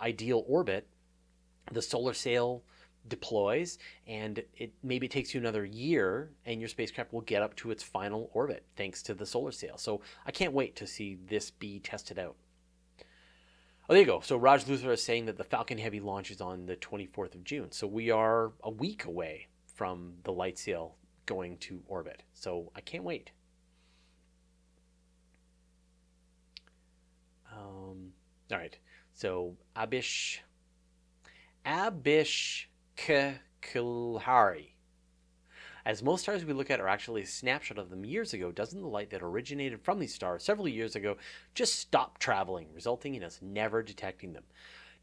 ideal 0.01 0.45
orbit, 0.47 0.87
the 1.73 1.83
solar 1.83 2.15
sail 2.15 2.63
deploys 3.09 3.79
and 4.07 4.43
it 4.57 4.73
maybe 4.83 5.09
takes 5.09 5.35
you 5.35 5.41
another 5.41 5.65
year 5.65 6.31
and 6.47 6.61
your 6.61 6.69
spacecraft 6.69 7.13
will 7.13 7.21
get 7.23 7.43
up 7.43 7.55
to 7.57 7.71
its 7.71 7.83
final 7.83 8.31
orbit 8.33 8.65
thanks 8.77 9.03
to 9.03 9.15
the 9.15 9.27
solar 9.27 9.53
sail. 9.53 9.77
So 9.77 10.01
i 10.27 10.31
can't 10.31 10.53
wait 10.53 10.75
to 10.77 10.87
see 10.87 11.19
this 11.29 11.51
be 11.51 11.81
tested 11.81 12.19
out. 12.19 12.37
Oh 13.89 13.93
there 13.93 13.99
you 13.99 14.07
go. 14.07 14.21
So 14.21 14.37
raj 14.37 14.65
luthra 14.65 14.93
is 14.93 15.03
saying 15.03 15.27
that 15.27 15.37
the 15.37 15.45
falcon 15.45 15.79
heavy 15.79 16.01
launches 16.01 16.41
on 16.41 16.67
the 16.67 16.77
24th 16.77 17.35
of 17.35 17.45
june. 17.45 17.73
So 17.73 17.87
we 17.87 18.11
are 18.11 18.53
a 18.63 18.71
week 18.71 19.05
away 19.05 19.49
from 19.75 20.15
the 20.23 20.33
light 20.33 20.59
sail 20.59 20.97
going 21.27 21.59
to 21.59 21.83
orbit. 21.87 22.23
So 22.33 22.71
i 22.75 22.81
can't 22.81 23.05
wait. 23.05 23.33
Um, 27.53 28.13
all 28.51 28.59
right 28.59 28.79
so 29.15 29.57
abish 29.77 30.39
abish 31.65 32.67
Kilhari. 32.97 34.69
As 35.87 36.03
most 36.03 36.23
stars 36.23 36.45
we 36.45 36.55
look 36.55 36.71
at 36.71 36.81
are 36.81 36.89
actually 36.89 37.23
a 37.23 37.27
snapshot 37.27 37.77
of 37.77 37.91
them 37.91 38.05
years 38.05 38.33
ago, 38.33 38.51
doesn't 38.51 38.81
the 38.81 38.89
light 38.89 39.11
that 39.11 39.23
originated 39.23 39.83
from 39.83 39.99
these 39.99 40.15
stars 40.15 40.43
several 40.43 40.67
years 40.67 40.97
ago 40.97 41.17
just 41.55 41.79
stop 41.79 42.19
traveling, 42.19 42.69
resulting 42.73 43.15
in 43.15 43.23
us 43.23 43.41
never 43.43 43.83
detecting 43.83 44.33
them? 44.33 44.45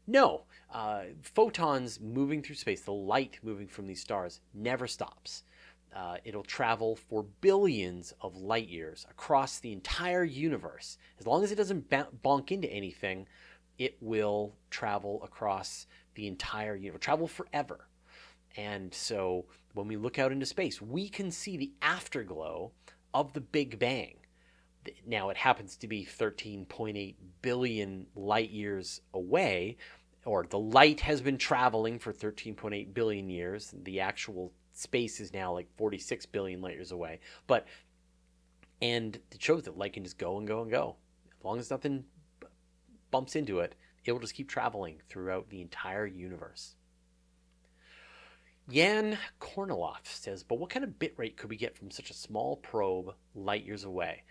No, 0.06 0.42
uh, 0.72 1.02
photons 1.22 2.00
moving 2.00 2.42
through 2.42 2.56
space, 2.56 2.80
the 2.80 2.92
light 2.92 3.38
moving 3.42 3.68
from 3.68 3.86
these 3.86 4.00
stars, 4.00 4.40
never 4.52 4.88
stops. 4.88 5.44
Uh, 5.94 6.16
it'll 6.24 6.42
travel 6.42 6.96
for 6.96 7.22
billions 7.22 8.12
of 8.20 8.36
light 8.36 8.68
years 8.68 9.06
across 9.08 9.58
the 9.58 9.72
entire 9.72 10.24
universe. 10.24 10.98
As 11.20 11.26
long 11.26 11.44
as 11.44 11.52
it 11.52 11.56
doesn't 11.56 11.90
bonk 11.90 12.50
into 12.50 12.68
anything, 12.72 13.28
it 13.84 13.96
will 14.00 14.54
travel 14.70 15.20
across 15.24 15.86
the 16.14 16.26
entire 16.26 16.76
universe, 16.76 17.02
travel 17.02 17.26
forever. 17.26 17.88
And 18.56 18.92
so 18.92 19.46
when 19.74 19.88
we 19.88 19.96
look 19.96 20.18
out 20.18 20.32
into 20.32 20.46
space, 20.46 20.80
we 20.80 21.08
can 21.08 21.30
see 21.30 21.56
the 21.56 21.72
afterglow 21.82 22.72
of 23.14 23.32
the 23.32 23.40
Big 23.40 23.78
Bang. 23.78 24.16
Now 25.06 25.30
it 25.30 25.36
happens 25.36 25.76
to 25.76 25.88
be 25.88 26.04
13.8 26.04 27.14
billion 27.40 28.06
light 28.14 28.50
years 28.50 29.00
away, 29.14 29.76
or 30.24 30.46
the 30.48 30.58
light 30.58 31.00
has 31.00 31.20
been 31.20 31.38
traveling 31.38 31.98
for 31.98 32.12
13.8 32.12 32.92
billion 32.92 33.30
years. 33.30 33.74
The 33.84 34.00
actual 34.00 34.52
space 34.72 35.20
is 35.20 35.32
now 35.32 35.52
like 35.52 35.68
46 35.76 36.26
billion 36.26 36.60
light 36.60 36.74
years 36.74 36.92
away. 36.92 37.20
But 37.46 37.66
and 38.80 39.16
it 39.30 39.40
shows 39.40 39.62
that 39.64 39.78
light 39.78 39.92
can 39.92 40.02
just 40.02 40.18
go 40.18 40.38
and 40.38 40.46
go 40.46 40.62
and 40.62 40.70
go. 40.70 40.96
As 41.38 41.44
long 41.44 41.58
as 41.58 41.70
nothing 41.70 42.04
bumps 43.12 43.36
into 43.36 43.60
it, 43.60 43.76
it 44.04 44.10
will 44.10 44.18
just 44.18 44.34
keep 44.34 44.48
traveling 44.48 45.00
throughout 45.08 45.50
the 45.50 45.62
entire 45.62 46.06
universe. 46.06 46.74
Jan 48.68 49.18
Korniloff 49.40 50.04
says, 50.04 50.42
but 50.42 50.58
what 50.58 50.70
kind 50.70 50.84
of 50.84 50.98
bit 50.98 51.14
rate 51.16 51.36
could 51.36 51.50
we 51.50 51.56
get 51.56 51.76
from 51.76 51.90
such 51.90 52.10
a 52.10 52.14
small 52.14 52.56
probe 52.56 53.14
light 53.34 53.64
years 53.64 53.84
away? 53.84 54.22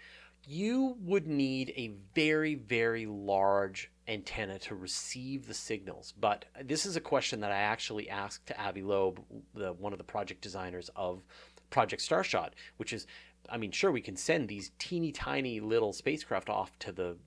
You 0.47 0.97
would 1.01 1.27
need 1.27 1.73
a 1.75 1.93
very, 2.15 2.55
very 2.55 3.05
large 3.05 3.91
antenna 4.07 4.57
to 4.59 4.75
receive 4.75 5.47
the 5.47 5.53
signals. 5.53 6.13
But 6.19 6.45
this 6.63 6.85
is 6.85 6.95
a 6.95 7.01
question 7.01 7.41
that 7.41 7.51
I 7.51 7.59
actually 7.59 8.09
asked 8.09 8.47
to 8.47 8.59
Avi 8.61 8.81
Loeb, 8.81 9.21
the, 9.53 9.73
one 9.73 9.93
of 9.93 9.99
the 9.99 10.03
project 10.03 10.41
designers 10.41 10.89
of 10.95 11.21
Project 11.69 12.01
Starshot, 12.01 12.51
which 12.77 12.93
is, 12.93 13.05
I 13.49 13.57
mean, 13.57 13.71
sure, 13.71 13.91
we 13.91 14.01
can 14.01 14.15
send 14.15 14.47
these 14.47 14.71
teeny 14.79 15.11
tiny 15.11 15.59
little 15.59 15.93
spacecraft 15.93 16.49
off 16.49 16.77
to 16.79 16.91
the 16.91 17.17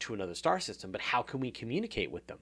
to 0.00 0.14
another 0.14 0.34
star 0.34 0.60
system, 0.60 0.90
but 0.90 1.00
how 1.00 1.22
can 1.22 1.40
we 1.40 1.50
communicate 1.50 2.10
with 2.10 2.26
them? 2.26 2.38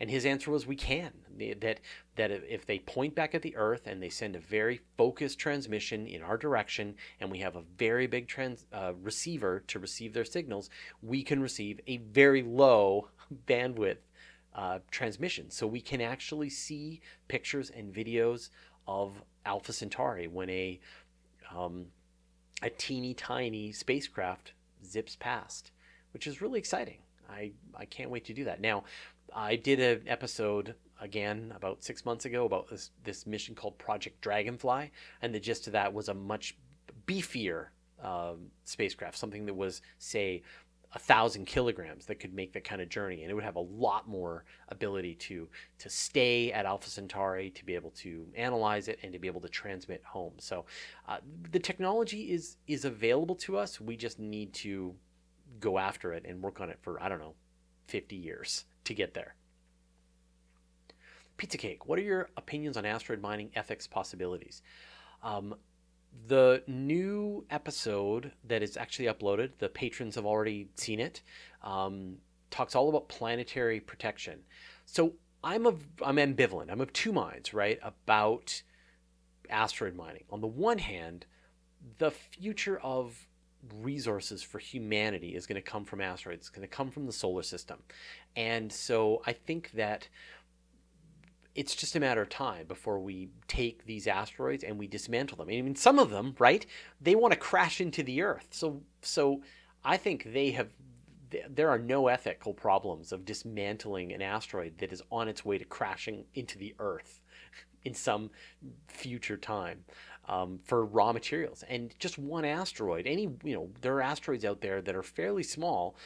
And 0.00 0.10
his 0.10 0.26
answer 0.26 0.50
was 0.50 0.66
we 0.66 0.76
can. 0.76 1.12
That 1.38 1.80
that 2.16 2.30
if 2.30 2.66
they 2.66 2.78
point 2.78 3.14
back 3.14 3.34
at 3.34 3.42
the 3.42 3.56
Earth 3.56 3.86
and 3.86 4.02
they 4.02 4.08
send 4.08 4.36
a 4.36 4.40
very 4.40 4.80
focused 4.96 5.38
transmission 5.38 6.06
in 6.06 6.22
our 6.22 6.36
direction, 6.36 6.94
and 7.20 7.30
we 7.30 7.38
have 7.38 7.56
a 7.56 7.62
very 7.78 8.06
big 8.06 8.26
trans, 8.26 8.66
uh, 8.72 8.92
receiver 9.02 9.62
to 9.66 9.78
receive 9.78 10.12
their 10.12 10.24
signals, 10.24 10.70
we 11.02 11.22
can 11.22 11.40
receive 11.40 11.80
a 11.86 11.98
very 11.98 12.42
low 12.42 13.08
bandwidth 13.46 13.98
uh, 14.54 14.78
transmission. 14.90 15.50
So 15.50 15.66
we 15.66 15.80
can 15.80 16.00
actually 16.00 16.50
see 16.50 17.00
pictures 17.28 17.70
and 17.70 17.92
videos 17.92 18.50
of 18.86 19.22
Alpha 19.44 19.72
Centauri 19.72 20.28
when 20.28 20.50
a 20.50 20.80
um, 21.54 21.86
a 22.62 22.70
teeny 22.70 23.14
tiny 23.14 23.70
spacecraft 23.72 24.52
zips 24.84 25.16
past 25.16 25.70
which 26.16 26.26
is 26.26 26.40
really 26.40 26.58
exciting. 26.58 26.96
I, 27.28 27.52
I 27.74 27.84
can't 27.84 28.08
wait 28.08 28.24
to 28.24 28.32
do 28.32 28.44
that. 28.44 28.58
Now, 28.58 28.84
I 29.34 29.54
did 29.54 29.80
an 29.80 30.00
episode 30.06 30.74
again 30.98 31.52
about 31.54 31.84
six 31.84 32.06
months 32.06 32.24
ago 32.24 32.46
about 32.46 32.70
this, 32.70 32.90
this 33.04 33.26
mission 33.26 33.54
called 33.54 33.76
Project 33.76 34.18
Dragonfly, 34.22 34.92
and 35.20 35.34
the 35.34 35.38
gist 35.38 35.66
of 35.66 35.74
that 35.74 35.92
was 35.92 36.08
a 36.08 36.14
much 36.14 36.56
beefier 37.06 37.66
um, 38.02 38.46
spacecraft, 38.64 39.18
something 39.18 39.44
that 39.44 39.52
was, 39.52 39.82
say, 39.98 40.42
a 40.94 40.98
thousand 40.98 41.44
kilograms 41.44 42.06
that 42.06 42.14
could 42.14 42.32
make 42.32 42.54
that 42.54 42.64
kind 42.64 42.80
of 42.80 42.88
journey, 42.88 43.20
and 43.20 43.30
it 43.30 43.34
would 43.34 43.44
have 43.44 43.56
a 43.56 43.60
lot 43.60 44.08
more 44.08 44.44
ability 44.70 45.16
to 45.16 45.46
to 45.80 45.90
stay 45.90 46.50
at 46.50 46.64
Alpha 46.64 46.88
Centauri, 46.88 47.50
to 47.50 47.64
be 47.66 47.74
able 47.74 47.90
to 47.90 48.26
analyze 48.34 48.88
it, 48.88 48.98
and 49.02 49.12
to 49.12 49.18
be 49.18 49.28
able 49.28 49.42
to 49.42 49.50
transmit 49.50 50.02
home. 50.02 50.32
So, 50.38 50.64
uh, 51.06 51.18
the 51.52 51.58
technology 51.58 52.32
is 52.32 52.56
is 52.66 52.86
available 52.86 53.34
to 53.34 53.58
us. 53.58 53.78
We 53.78 53.98
just 53.98 54.18
need 54.18 54.54
to 54.54 54.94
go 55.60 55.78
after 55.78 56.12
it 56.12 56.24
and 56.26 56.42
work 56.42 56.60
on 56.60 56.70
it 56.70 56.78
for 56.82 57.02
I 57.02 57.08
don't 57.08 57.18
know, 57.20 57.34
fifty 57.86 58.16
years 58.16 58.64
to 58.84 58.94
get 58.94 59.14
there. 59.14 59.34
Pizza 61.36 61.58
Cake, 61.58 61.86
what 61.86 61.98
are 61.98 62.02
your 62.02 62.30
opinions 62.36 62.76
on 62.76 62.86
asteroid 62.86 63.20
mining 63.20 63.50
ethics 63.54 63.86
possibilities? 63.86 64.62
Um, 65.22 65.54
the 66.28 66.62
new 66.66 67.44
episode 67.50 68.32
that 68.44 68.62
is 68.62 68.76
actually 68.78 69.06
uploaded, 69.06 69.50
the 69.58 69.68
patrons 69.68 70.14
have 70.14 70.24
already 70.24 70.68
seen 70.76 70.98
it, 70.98 71.22
um, 71.62 72.16
talks 72.50 72.74
all 72.74 72.88
about 72.88 73.08
planetary 73.08 73.80
protection. 73.80 74.38
So 74.86 75.12
I'm 75.44 75.66
of 75.66 75.84
I'm 76.02 76.16
ambivalent. 76.16 76.70
I'm 76.70 76.80
of 76.80 76.92
two 76.92 77.12
minds, 77.12 77.52
right, 77.52 77.78
about 77.82 78.62
asteroid 79.50 79.94
mining. 79.94 80.24
On 80.30 80.40
the 80.40 80.46
one 80.46 80.78
hand, 80.78 81.26
the 81.98 82.10
future 82.10 82.78
of 82.78 83.25
resources 83.80 84.42
for 84.42 84.58
humanity 84.58 85.34
is 85.34 85.46
going 85.46 85.60
to 85.60 85.70
come 85.70 85.84
from 85.84 86.00
asteroids. 86.00 86.40
It's 86.40 86.50
going 86.50 86.66
to 86.66 86.74
come 86.74 86.90
from 86.90 87.06
the 87.06 87.12
solar 87.12 87.42
system. 87.42 87.78
And 88.34 88.72
so 88.72 89.22
I 89.26 89.32
think 89.32 89.70
that 89.72 90.08
it's 91.56 91.74
just 91.74 91.96
a 91.96 92.00
matter 92.00 92.20
of 92.20 92.28
time 92.28 92.66
before 92.66 93.00
we 93.00 93.30
take 93.48 93.86
these 93.86 94.06
asteroids 94.06 94.62
and 94.62 94.78
we 94.78 94.86
dismantle 94.86 95.38
them. 95.38 95.48
I 95.48 95.62
mean, 95.62 95.74
some 95.74 95.98
of 95.98 96.10
them, 96.10 96.34
right? 96.38 96.66
They 97.00 97.14
want 97.14 97.32
to 97.32 97.38
crash 97.38 97.80
into 97.80 98.02
the 98.02 98.22
Earth. 98.22 98.48
So, 98.50 98.82
so 99.02 99.42
I 99.84 99.96
think 99.96 100.32
they 100.32 100.50
have. 100.52 100.68
There 101.50 101.68
are 101.70 101.78
no 101.78 102.06
ethical 102.06 102.54
problems 102.54 103.10
of 103.10 103.24
dismantling 103.24 104.12
an 104.12 104.22
asteroid 104.22 104.78
that 104.78 104.92
is 104.92 105.02
on 105.10 105.26
its 105.28 105.44
way 105.44 105.58
to 105.58 105.64
crashing 105.64 106.24
into 106.34 106.56
the 106.56 106.72
Earth 106.78 107.20
in 107.84 107.94
some 107.94 108.30
future 108.86 109.36
time 109.36 109.84
um, 110.26 110.58
for 110.64 110.84
raw 110.84 111.12
materials. 111.12 111.64
And 111.68 111.94
just 111.98 112.18
one 112.18 112.44
asteroid, 112.44 113.06
any 113.06 113.30
you 113.44 113.54
know, 113.54 113.70
there 113.80 113.94
are 113.94 114.02
asteroids 114.02 114.44
out 114.44 114.60
there 114.60 114.82
that 114.82 114.94
are 114.94 115.02
fairly 115.02 115.42
small 115.42 115.96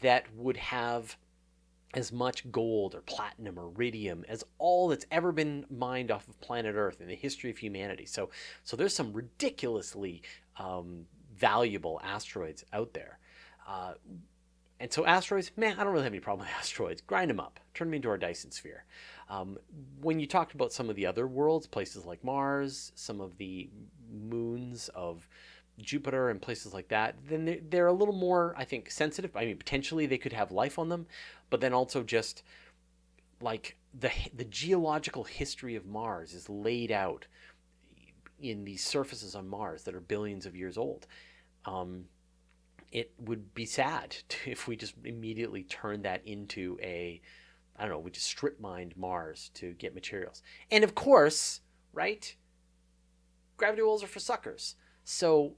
that 0.00 0.24
would 0.34 0.56
have 0.56 1.16
as 1.94 2.12
much 2.12 2.50
gold 2.52 2.94
or 2.94 3.00
platinum 3.00 3.58
or 3.58 3.68
iridium 3.68 4.24
as 4.28 4.44
all 4.58 4.88
that's 4.88 5.06
ever 5.10 5.32
been 5.32 5.64
mined 5.70 6.10
off 6.10 6.28
of 6.28 6.38
planet 6.40 6.74
Earth 6.76 7.00
in 7.00 7.08
the 7.08 7.14
history 7.14 7.50
of 7.50 7.56
humanity. 7.56 8.04
So, 8.04 8.28
so 8.62 8.76
there's 8.76 8.94
some 8.94 9.12
ridiculously 9.12 10.22
um, 10.58 11.06
valuable 11.34 12.00
asteroids 12.04 12.64
out 12.72 12.92
there. 12.92 13.18
Uh, 13.66 13.94
and 14.80 14.92
so 14.92 15.06
asteroids, 15.06 15.50
man, 15.56 15.76
I 15.78 15.84
don't 15.84 15.92
really 15.92 16.04
have 16.04 16.12
any 16.12 16.20
problem 16.20 16.46
with 16.46 16.54
asteroids. 16.58 17.00
Grind 17.00 17.30
them 17.30 17.40
up, 17.40 17.58
turn 17.74 17.88
them 17.88 17.94
into 17.94 18.08
our 18.10 18.18
Dyson 18.18 18.50
sphere. 18.50 18.84
Um, 19.28 19.58
when 20.00 20.20
you 20.20 20.26
talked 20.26 20.54
about 20.54 20.72
some 20.72 20.88
of 20.88 20.96
the 20.96 21.06
other 21.06 21.26
worlds, 21.26 21.66
places 21.66 22.04
like 22.04 22.24
Mars, 22.24 22.92
some 22.94 23.20
of 23.20 23.36
the 23.36 23.68
moons 24.10 24.88
of 24.94 25.28
Jupiter 25.78 26.30
and 26.30 26.40
places 26.40 26.72
like 26.72 26.88
that, 26.88 27.16
then 27.28 27.44
they're, 27.44 27.58
they're 27.68 27.86
a 27.88 27.92
little 27.92 28.14
more, 28.14 28.54
I 28.56 28.64
think, 28.64 28.90
sensitive. 28.90 29.36
I 29.36 29.44
mean, 29.44 29.58
potentially 29.58 30.06
they 30.06 30.18
could 30.18 30.32
have 30.32 30.50
life 30.50 30.78
on 30.78 30.88
them, 30.88 31.06
but 31.50 31.60
then 31.60 31.74
also 31.74 32.02
just 32.02 32.42
like 33.40 33.76
the 33.98 34.10
the 34.34 34.44
geological 34.44 35.24
history 35.24 35.76
of 35.76 35.86
Mars 35.86 36.34
is 36.34 36.48
laid 36.48 36.90
out 36.90 37.26
in 38.40 38.64
these 38.64 38.84
surfaces 38.84 39.34
on 39.34 39.48
Mars 39.48 39.84
that 39.84 39.94
are 39.94 40.00
billions 40.00 40.46
of 40.46 40.56
years 40.56 40.78
old. 40.78 41.06
Um, 41.64 42.04
it 42.92 43.12
would 43.18 43.54
be 43.54 43.66
sad 43.66 44.16
to, 44.28 44.50
if 44.50 44.68
we 44.68 44.76
just 44.76 44.94
immediately 45.04 45.64
turned 45.64 46.04
that 46.04 46.26
into 46.26 46.78
a, 46.82 47.20
I 47.78 47.82
don't 47.82 47.92
know, 47.92 47.98
we 47.98 48.10
just 48.10 48.26
strip 48.26 48.60
mined 48.60 48.96
Mars 48.96 49.50
to 49.54 49.72
get 49.74 49.94
materials. 49.94 50.42
And 50.70 50.82
of 50.82 50.94
course, 50.94 51.60
right? 51.92 52.34
Gravity 53.56 53.82
wells 53.82 54.02
are 54.02 54.08
for 54.08 54.20
suckers. 54.20 54.74
So 55.04 55.54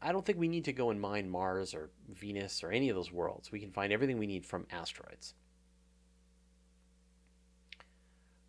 I 0.00 0.12
don't 0.12 0.24
think 0.24 0.38
we 0.38 0.48
need 0.48 0.64
to 0.66 0.72
go 0.72 0.90
and 0.90 1.00
mine 1.00 1.28
Mars 1.28 1.74
or 1.74 1.90
Venus 2.08 2.62
or 2.62 2.70
any 2.70 2.88
of 2.88 2.96
those 2.96 3.12
worlds. 3.12 3.50
We 3.50 3.60
can 3.60 3.72
find 3.72 3.92
everything 3.92 4.18
we 4.18 4.26
need 4.26 4.46
from 4.46 4.66
asteroids. 4.70 5.34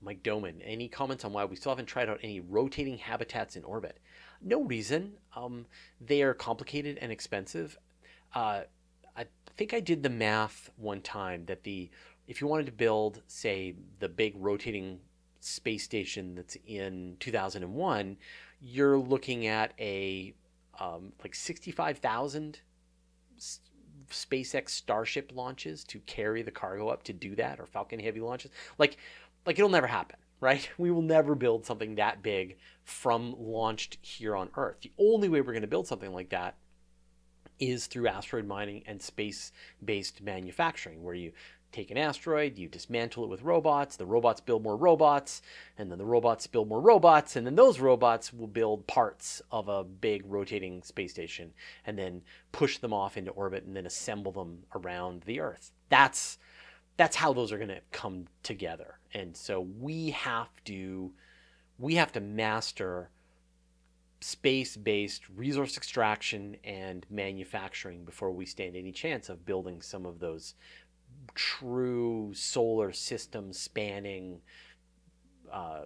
Mike 0.01 0.21
Doman, 0.23 0.61
any 0.61 0.87
comments 0.87 1.25
on 1.25 1.33
why 1.33 1.45
we 1.45 1.55
still 1.55 1.71
haven't 1.71 1.87
tried 1.87 2.09
out 2.09 2.19
any 2.21 2.39
rotating 2.39 2.97
habitats 2.97 3.55
in 3.55 3.63
orbit? 3.63 3.99
No 4.41 4.61
reason. 4.61 5.13
Um, 5.35 5.65
they 5.99 6.21
are 6.21 6.33
complicated 6.33 6.99
and 7.01 7.11
expensive. 7.11 7.77
Uh, 8.33 8.61
I 9.15 9.25
think 9.55 9.73
I 9.73 9.79
did 9.79 10.03
the 10.03 10.09
math 10.09 10.69
one 10.77 11.01
time 11.01 11.45
that 11.47 11.63
the 11.63 11.89
if 12.27 12.41
you 12.41 12.47
wanted 12.47 12.65
to 12.65 12.71
build, 12.71 13.21
say, 13.27 13.75
the 13.99 14.09
big 14.09 14.33
rotating 14.37 14.99
space 15.39 15.83
station 15.83 16.35
that's 16.35 16.57
in 16.65 17.15
2001, 17.19 18.17
you're 18.59 18.97
looking 18.97 19.47
at 19.47 19.73
a 19.79 20.33
um, 20.79 21.13
like 21.23 21.33
65,000 21.33 22.59
SpaceX 24.09 24.69
Starship 24.69 25.31
launches 25.33 25.83
to 25.85 25.99
carry 25.99 26.41
the 26.41 26.51
cargo 26.51 26.89
up 26.89 27.03
to 27.03 27.13
do 27.13 27.35
that, 27.35 27.59
or 27.59 27.65
Falcon 27.65 27.99
Heavy 27.99 28.19
launches. 28.19 28.51
Like, 28.77 28.97
like 29.45 29.57
it'll 29.57 29.69
never 29.69 29.87
happen, 29.87 30.17
right? 30.39 30.67
We 30.77 30.91
will 30.91 31.01
never 31.01 31.35
build 31.35 31.65
something 31.65 31.95
that 31.95 32.21
big 32.21 32.57
from 32.83 33.35
launched 33.37 33.97
here 34.01 34.35
on 34.35 34.49
Earth. 34.55 34.81
The 34.81 34.91
only 34.97 35.29
way 35.29 35.41
we're 35.41 35.53
going 35.53 35.61
to 35.61 35.67
build 35.67 35.87
something 35.87 36.13
like 36.13 36.29
that 36.29 36.55
is 37.59 37.87
through 37.87 38.07
asteroid 38.07 38.45
mining 38.45 38.83
and 38.85 39.01
space-based 39.01 40.21
manufacturing, 40.21 41.03
where 41.03 41.15
you 41.15 41.31
take 41.71 41.91
an 41.91 41.97
asteroid, 41.97 42.57
you 42.57 42.67
dismantle 42.67 43.23
it 43.23 43.29
with 43.29 43.41
robots, 43.41 43.95
the 43.95 44.05
robots 44.05 44.41
build 44.41 44.63
more 44.63 44.77
robots, 44.77 45.41
and 45.77 45.91
then 45.91 45.97
the 45.97 46.05
robots 46.05 46.47
build 46.47 46.67
more 46.67 46.81
robots, 46.81 47.35
and 47.35 47.45
then 47.45 47.55
those 47.55 47.79
robots 47.79 48.33
will 48.33 48.47
build 48.47 48.87
parts 48.87 49.41
of 49.51 49.67
a 49.67 49.83
big 49.83 50.23
rotating 50.25 50.81
space 50.81 51.11
station 51.11 51.53
and 51.85 51.97
then 51.97 52.21
push 52.51 52.77
them 52.77 52.93
off 52.93 53.17
into 53.17 53.31
orbit 53.31 53.65
and 53.65 53.75
then 53.75 53.85
assemble 53.85 54.31
them 54.31 54.63
around 54.73 55.23
the 55.23 55.39
Earth. 55.39 55.71
That's 55.89 56.37
that's 56.95 57.15
how 57.15 57.31
those 57.31 57.51
are 57.51 57.57
going 57.57 57.69
to 57.69 57.81
come 57.91 58.25
together. 58.41 58.97
And 59.13 59.37
so 59.37 59.61
we 59.61 60.09
have 60.11 60.49
to 60.65 61.11
we 61.77 61.95
have 61.95 62.11
to 62.13 62.19
master 62.19 63.11
space-based 64.19 65.29
resource 65.29 65.77
extraction 65.77 66.57
and 66.63 67.05
manufacturing 67.09 68.03
before 68.03 68.31
we 68.31 68.47
stand 68.47 68.75
any 68.75 68.91
chance 68.91 69.29
of 69.29 69.45
building 69.45 69.79
some 69.79 70.07
of 70.07 70.19
those 70.19 70.55
true 71.35 72.31
solar 72.33 72.91
system 72.91 73.53
spanning 73.53 74.41
uh, 75.51 75.83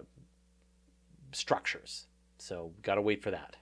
structures. 1.32 2.06
So, 2.38 2.72
got 2.82 2.96
to 2.96 3.02
wait 3.02 3.22
for 3.22 3.30
that. 3.30 3.56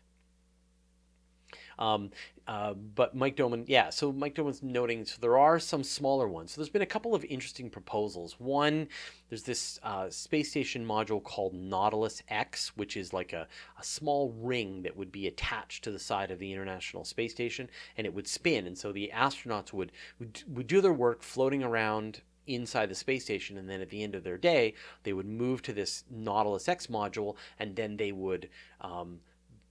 Um, 1.81 2.11
uh, 2.47 2.75
but 2.75 3.15
Mike 3.15 3.37
Doman, 3.37 3.65
yeah, 3.67 3.91
so 3.91 4.13
Mike 4.13 4.35
Doman's 4.35 4.63
noting, 4.63 5.05
so 5.05 5.17
there 5.21 5.39
are 5.39 5.59
some 5.59 5.83
smaller 5.83 6.29
ones. 6.29 6.53
So 6.53 6.61
there's 6.61 6.69
been 6.69 6.83
a 6.83 6.87
couple 6.87 7.15
of 7.15 7.25
interesting 7.25 7.71
proposals. 7.71 8.35
One, 8.39 8.89
there's 9.29 9.45
this 9.45 9.81
uh, 9.83 10.11
space 10.11 10.51
station 10.51 10.85
module 10.85 11.23
called 11.23 11.55
Nautilus 11.55 12.23
X, 12.29 12.77
which 12.77 12.97
is 12.97 13.13
like 13.13 13.33
a, 13.33 13.47
a 13.79 13.85
small 13.85 14.35
ring 14.37 14.83
that 14.83 14.97
would 14.97 15.11
be 15.11 15.27
attached 15.27 15.85
to 15.85 15.91
the 15.91 15.99
side 15.99 16.31
of 16.31 16.39
the 16.39 16.53
International 16.53 17.05
Space 17.05 17.33
Station, 17.33 17.71
and 17.97 18.07
it 18.07 18.13
would 18.13 18.29
spin. 18.29 18.67
And 18.67 18.77
so 18.77 18.93
the 18.93 19.11
astronauts 19.15 19.73
would, 19.73 19.93
would, 20.19 20.43
would 20.49 20.67
do 20.67 20.81
their 20.81 20.93
work 20.93 21.23
floating 21.23 21.63
around 21.63 22.21
inside 22.47 22.89
the 22.89 22.95
space 22.95 23.23
station 23.23 23.59
and 23.59 23.71
then 23.71 23.81
at 23.81 23.91
the 23.91 24.03
end 24.03 24.15
of 24.15 24.25
their 24.25 24.39
day 24.39 24.75
they 25.05 25.13
would 25.13 25.27
move 25.27 25.63
to 25.63 25.73
this 25.73 26.03
nautilus 26.11 26.69
x 26.69 26.89
module 26.89 27.37
and 27.61 27.77
then 27.77 27.97
they 27.97 28.11
would 28.11 28.49
um, 28.81 29.21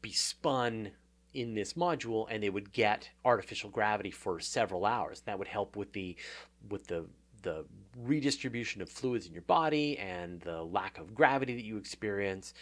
be 0.02 0.12
spun 0.12 0.92
in 1.34 1.54
this 1.54 1.74
module 1.74 2.28
and 2.30 2.42
they 2.42 2.50
would 2.50 2.72
get 2.72 3.10
artificial 3.24 3.70
gravity 3.70 4.12
for 4.12 4.40
several 4.40 4.86
hours. 4.86 5.22
That 5.22 5.40
would 5.40 5.48
help 5.48 5.76
with 5.76 5.94
the 5.94 6.16
with 6.70 6.88
the 6.88 7.06
the 7.42 7.66
redistribution 7.98 8.82
of 8.82 8.90
fluids 8.90 9.26
in 9.26 9.34
your 9.34 9.44
body 9.44 9.98
and 9.98 10.42
the 10.42 10.62
lack 10.62 10.98
of 10.98 11.16
gravity 11.16 11.56
that 11.56 11.64
you 11.64 11.78
experience. 11.78 12.54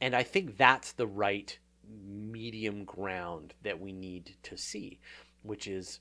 And 0.00 0.14
I 0.14 0.22
think 0.22 0.56
that's 0.56 0.92
the 0.92 1.06
right 1.06 1.58
medium 2.06 2.84
ground 2.84 3.54
that 3.62 3.80
we 3.80 3.92
need 3.92 4.36
to 4.42 4.56
see, 4.56 4.98
which 5.42 5.66
is 5.66 6.00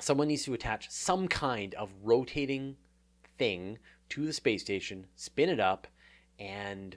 someone 0.00 0.28
needs 0.28 0.44
to 0.44 0.54
attach 0.54 0.90
some 0.90 1.28
kind 1.28 1.74
of 1.74 1.90
rotating 2.02 2.76
thing 3.38 3.78
to 4.08 4.26
the 4.26 4.32
space 4.32 4.62
station, 4.62 5.06
spin 5.14 5.48
it 5.48 5.60
up, 5.60 5.86
and 6.38 6.96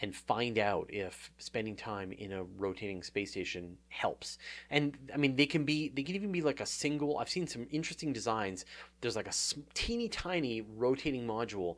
and 0.00 0.14
find 0.14 0.58
out 0.58 0.86
if 0.90 1.30
spending 1.38 1.76
time 1.76 2.12
in 2.12 2.32
a 2.32 2.44
rotating 2.44 3.02
space 3.02 3.32
station 3.32 3.76
helps. 3.88 4.38
And 4.70 4.96
I 5.12 5.16
mean, 5.16 5.36
they 5.36 5.46
can 5.46 5.64
be, 5.64 5.88
they 5.88 6.02
can 6.02 6.14
even 6.14 6.32
be 6.32 6.42
like 6.42 6.60
a 6.60 6.66
single. 6.66 7.18
I've 7.18 7.28
seen 7.28 7.46
some 7.46 7.66
interesting 7.70 8.12
designs. 8.12 8.64
There's 9.00 9.16
like 9.16 9.28
a 9.28 9.34
teeny 9.74 10.08
tiny 10.08 10.60
rotating 10.60 11.26
module 11.26 11.76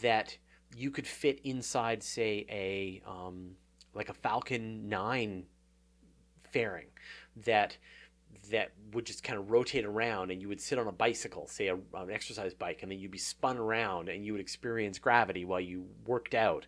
that 0.00 0.36
you 0.76 0.90
could 0.90 1.06
fit 1.06 1.40
inside, 1.44 2.02
say, 2.02 2.46
a 2.48 3.02
um, 3.08 3.56
like 3.94 4.08
a 4.08 4.14
Falcon 4.14 4.88
9 4.88 5.44
fairing 6.52 6.86
that 7.44 7.76
that 8.50 8.72
would 8.92 9.04
just 9.04 9.22
kind 9.22 9.38
of 9.38 9.50
rotate 9.50 9.84
around 9.84 10.30
and 10.30 10.40
you 10.40 10.48
would 10.48 10.60
sit 10.60 10.78
on 10.78 10.86
a 10.86 10.92
bicycle, 10.92 11.46
say 11.46 11.68
a, 11.68 11.74
an 11.74 12.10
exercise 12.10 12.54
bike, 12.54 12.82
and 12.82 12.90
then 12.90 12.98
you'd 12.98 13.10
be 13.10 13.18
spun 13.18 13.56
around 13.56 14.08
and 14.08 14.24
you 14.24 14.32
would 14.32 14.40
experience 14.40 14.98
gravity 14.98 15.44
while 15.44 15.60
you 15.60 15.86
worked 16.06 16.34
out. 16.34 16.66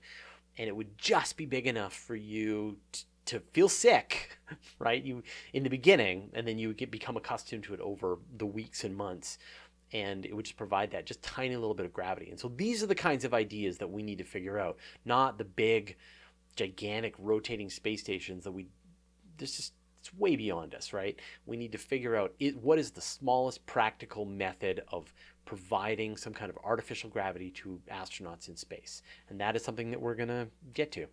And 0.59 0.69
it 0.69 0.77
would 0.77 0.99
just 0.99 1.37
be 1.37 1.47
big 1.47 1.67
enough 1.67 1.95
for 1.95 2.15
you 2.15 2.77
to, 2.93 3.05
to 3.25 3.41
feel 3.53 3.69
sick, 3.69 4.38
right? 4.79 5.03
You 5.03 5.23
in 5.53 5.62
the 5.62 5.71
beginning, 5.71 6.31
and 6.35 6.47
then 6.47 6.59
you 6.59 6.69
would 6.69 6.77
get 6.77 6.91
become 6.91 7.17
accustomed 7.17 7.65
to 7.65 7.75
it 7.75 7.81
over 7.81 8.19
the 8.37 8.47
weeks 8.47 8.85
and 8.85 8.95
months, 8.95 9.38
and 9.93 10.25
it 10.27 10.35
would 10.35 10.45
just 10.45 10.57
provide 10.57 10.91
that 10.91 11.07
just 11.07 11.23
tiny 11.23 11.57
little 11.57 11.75
bit 11.75 11.87
of 11.87 11.93
gravity. 11.93 12.31
And 12.31 12.38
so 12.38 12.53
these 12.55 12.83
are 12.83 12.87
the 12.87 12.95
kinds 12.95 13.25
of 13.25 13.35
ideas 13.35 13.79
that 13.79 13.91
we 13.91 14.03
need 14.03 14.19
to 14.19 14.25
figure 14.25 14.59
out, 14.59 14.77
not 15.05 15.38
the 15.38 15.45
big, 15.45 15.97
gigantic 16.57 17.15
rotating 17.19 17.71
space 17.71 18.01
stations 18.01 18.45
that 18.45 18.53
we. 18.53 18.69
This 19.38 19.57
just 19.57 19.73
it's 20.03 20.12
way 20.15 20.35
beyond 20.35 20.75
us, 20.75 20.93
right? 20.93 21.17
We 21.47 21.57
need 21.57 21.71
to 21.73 21.79
figure 21.79 22.17
out 22.17 22.35
it, 22.41 22.57
what 22.57 22.81
is 22.81 22.91
the 22.91 23.01
smallest 23.01 23.65
practical 23.67 24.25
method 24.25 24.83
of 24.88 25.15
providing 25.45 26.17
some 26.17 26.33
kind 26.33 26.51
of 26.51 26.59
artificial 26.65 27.11
gravity 27.11 27.51
to 27.51 27.81
astronauts 27.91 28.49
in 28.49 28.57
space, 28.57 29.03
and 29.29 29.41
that 29.41 29.57
is 29.57 29.65
something 29.65 29.91
that 29.91 30.01
we're 30.01 30.15
gonna 30.15 30.49
get 30.73 30.93
to. 30.93 31.07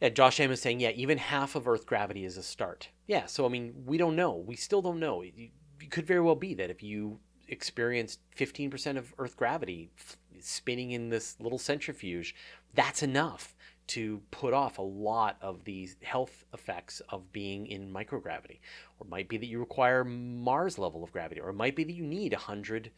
Yeah, 0.00 0.08
Josh 0.08 0.40
M 0.40 0.50
is 0.50 0.60
saying, 0.60 0.80
yeah, 0.80 0.90
even 0.90 1.16
half 1.18 1.54
of 1.54 1.68
Earth 1.68 1.86
gravity 1.86 2.24
is 2.24 2.36
a 2.36 2.42
start. 2.42 2.88
Yeah, 3.06 3.26
so 3.26 3.46
I 3.46 3.48
mean, 3.48 3.84
we 3.86 3.98
don't 3.98 4.16
know. 4.16 4.34
We 4.34 4.56
still 4.56 4.82
don't 4.82 4.98
know. 4.98 5.22
It, 5.22 5.34
it 5.80 5.90
could 5.90 6.06
very 6.06 6.20
well 6.20 6.34
be 6.34 6.54
that 6.54 6.70
if 6.70 6.82
you 6.82 7.20
experienced 7.46 8.18
15% 8.36 8.96
of 8.96 9.14
Earth 9.18 9.36
gravity 9.36 9.92
spinning 10.40 10.90
in 10.90 11.08
this 11.08 11.36
little 11.38 11.58
centrifuge, 11.58 12.34
that's 12.74 13.02
enough 13.02 13.54
to 13.94 14.20
put 14.30 14.54
off 14.54 14.78
a 14.78 14.82
lot 14.82 15.36
of 15.40 15.64
these 15.64 15.96
health 16.02 16.44
effects 16.52 17.00
of 17.08 17.32
being 17.32 17.66
in 17.66 17.92
microgravity. 17.92 18.60
Or 18.98 19.06
it 19.06 19.10
might 19.10 19.28
be 19.28 19.36
that 19.38 19.46
you 19.46 19.58
require 19.58 20.04
Mars 20.04 20.78
level 20.78 21.02
of 21.02 21.12
gravity, 21.12 21.40
or 21.40 21.50
it 21.50 21.54
might 21.54 21.76
be 21.76 21.84
that 21.84 21.92
you 21.92 22.04
need 22.04 22.32
100% 22.32 22.90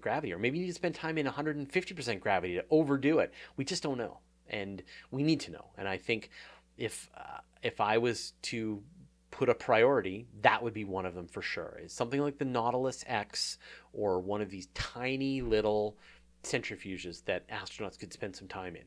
gravity, 0.00 0.32
or 0.32 0.38
maybe 0.38 0.58
you 0.58 0.64
need 0.64 0.70
to 0.70 0.74
spend 0.74 0.94
time 0.94 1.18
in 1.18 1.26
150% 1.26 2.20
gravity 2.20 2.54
to 2.54 2.64
overdo 2.70 3.18
it. 3.18 3.32
We 3.56 3.64
just 3.64 3.82
don't 3.82 3.98
know 3.98 4.18
and 4.48 4.82
we 5.10 5.22
need 5.22 5.40
to 5.40 5.50
know. 5.50 5.66
And 5.76 5.88
I 5.88 5.96
think 5.96 6.30
if 6.76 7.08
uh, 7.16 7.38
if 7.62 7.80
I 7.80 7.98
was 7.98 8.34
to 8.42 8.82
put 9.30 9.48
a 9.48 9.54
priority, 9.54 10.26
that 10.42 10.62
would 10.62 10.74
be 10.74 10.84
one 10.84 11.06
of 11.06 11.14
them 11.14 11.26
for 11.26 11.42
sure. 11.42 11.80
Is 11.82 11.92
something 11.92 12.20
like 12.20 12.38
the 12.38 12.44
Nautilus 12.44 13.04
X 13.06 13.58
or 13.92 14.20
one 14.20 14.42
of 14.42 14.50
these 14.50 14.68
tiny 14.74 15.40
little 15.40 15.96
centrifuges 16.44 17.24
that 17.24 17.48
astronauts 17.48 17.98
could 17.98 18.12
spend 18.12 18.36
some 18.36 18.48
time 18.48 18.76
in. 18.76 18.82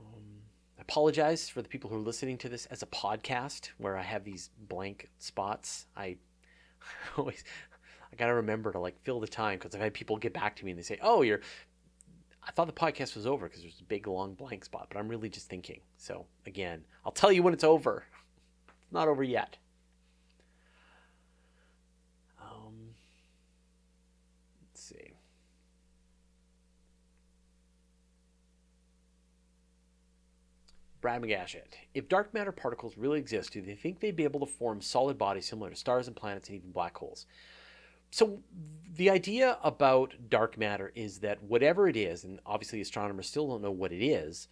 Um, 0.00 0.22
I 0.73 0.73
apologize 0.88 1.48
for 1.48 1.62
the 1.62 1.68
people 1.68 1.88
who 1.88 1.96
are 1.96 2.00
listening 2.00 2.36
to 2.38 2.48
this 2.48 2.66
as 2.66 2.82
a 2.82 2.86
podcast 2.86 3.70
where 3.78 3.96
I 3.96 4.02
have 4.02 4.24
these 4.24 4.50
blank 4.68 5.08
spots. 5.18 5.86
I 5.96 6.16
always 7.16 7.42
I 8.12 8.16
got 8.16 8.26
to 8.26 8.34
remember 8.34 8.72
to 8.72 8.78
like 8.78 9.02
fill 9.02 9.20
the 9.20 9.26
time 9.26 9.58
because 9.58 9.74
I've 9.74 9.80
had 9.80 9.94
people 9.94 10.16
get 10.18 10.32
back 10.34 10.56
to 10.56 10.64
me 10.64 10.72
and 10.72 10.78
they 10.78 10.82
say, 10.84 10.98
"Oh, 11.02 11.22
you're 11.22 11.40
I 12.46 12.50
thought 12.50 12.66
the 12.66 12.72
podcast 12.72 13.16
was 13.16 13.26
over 13.26 13.46
because 13.46 13.62
there's 13.62 13.80
a 13.80 13.84
big 13.84 14.06
long 14.06 14.34
blank 14.34 14.64
spot, 14.66 14.88
but 14.90 14.98
I'm 14.98 15.08
really 15.08 15.30
just 15.30 15.48
thinking. 15.48 15.80
So 15.96 16.26
again, 16.46 16.84
I'll 17.04 17.12
tell 17.12 17.32
you 17.32 17.42
when 17.42 17.54
it's 17.54 17.64
over. 17.64 18.04
It's 18.82 18.92
not 18.92 19.08
over 19.08 19.22
yet. 19.22 19.56
Um, 22.38 22.90
let's 24.62 24.82
see. 24.82 25.14
Brad 31.04 31.20
McGashett. 31.20 31.74
If 31.92 32.08
dark 32.08 32.32
matter 32.32 32.50
particles 32.50 32.96
really 32.96 33.18
exist, 33.18 33.52
do 33.52 33.60
they 33.60 33.74
think 33.74 34.00
they'd 34.00 34.16
be 34.16 34.24
able 34.24 34.40
to 34.40 34.50
form 34.50 34.80
solid 34.80 35.18
bodies 35.18 35.44
similar 35.44 35.68
to 35.68 35.76
stars 35.76 36.06
and 36.06 36.16
planets 36.16 36.48
and 36.48 36.56
even 36.56 36.70
black 36.70 36.96
holes? 36.96 37.26
So 38.10 38.40
the 38.96 39.10
idea 39.10 39.58
about 39.62 40.14
dark 40.30 40.56
matter 40.56 40.92
is 40.94 41.18
that 41.18 41.42
whatever 41.42 41.88
it 41.88 41.96
is, 41.98 42.24
and 42.24 42.40
obviously 42.46 42.80
astronomers 42.80 43.28
still 43.28 43.46
don't 43.48 43.60
know 43.60 43.70
what 43.70 43.92
it 43.92 44.02
is, 44.02 44.48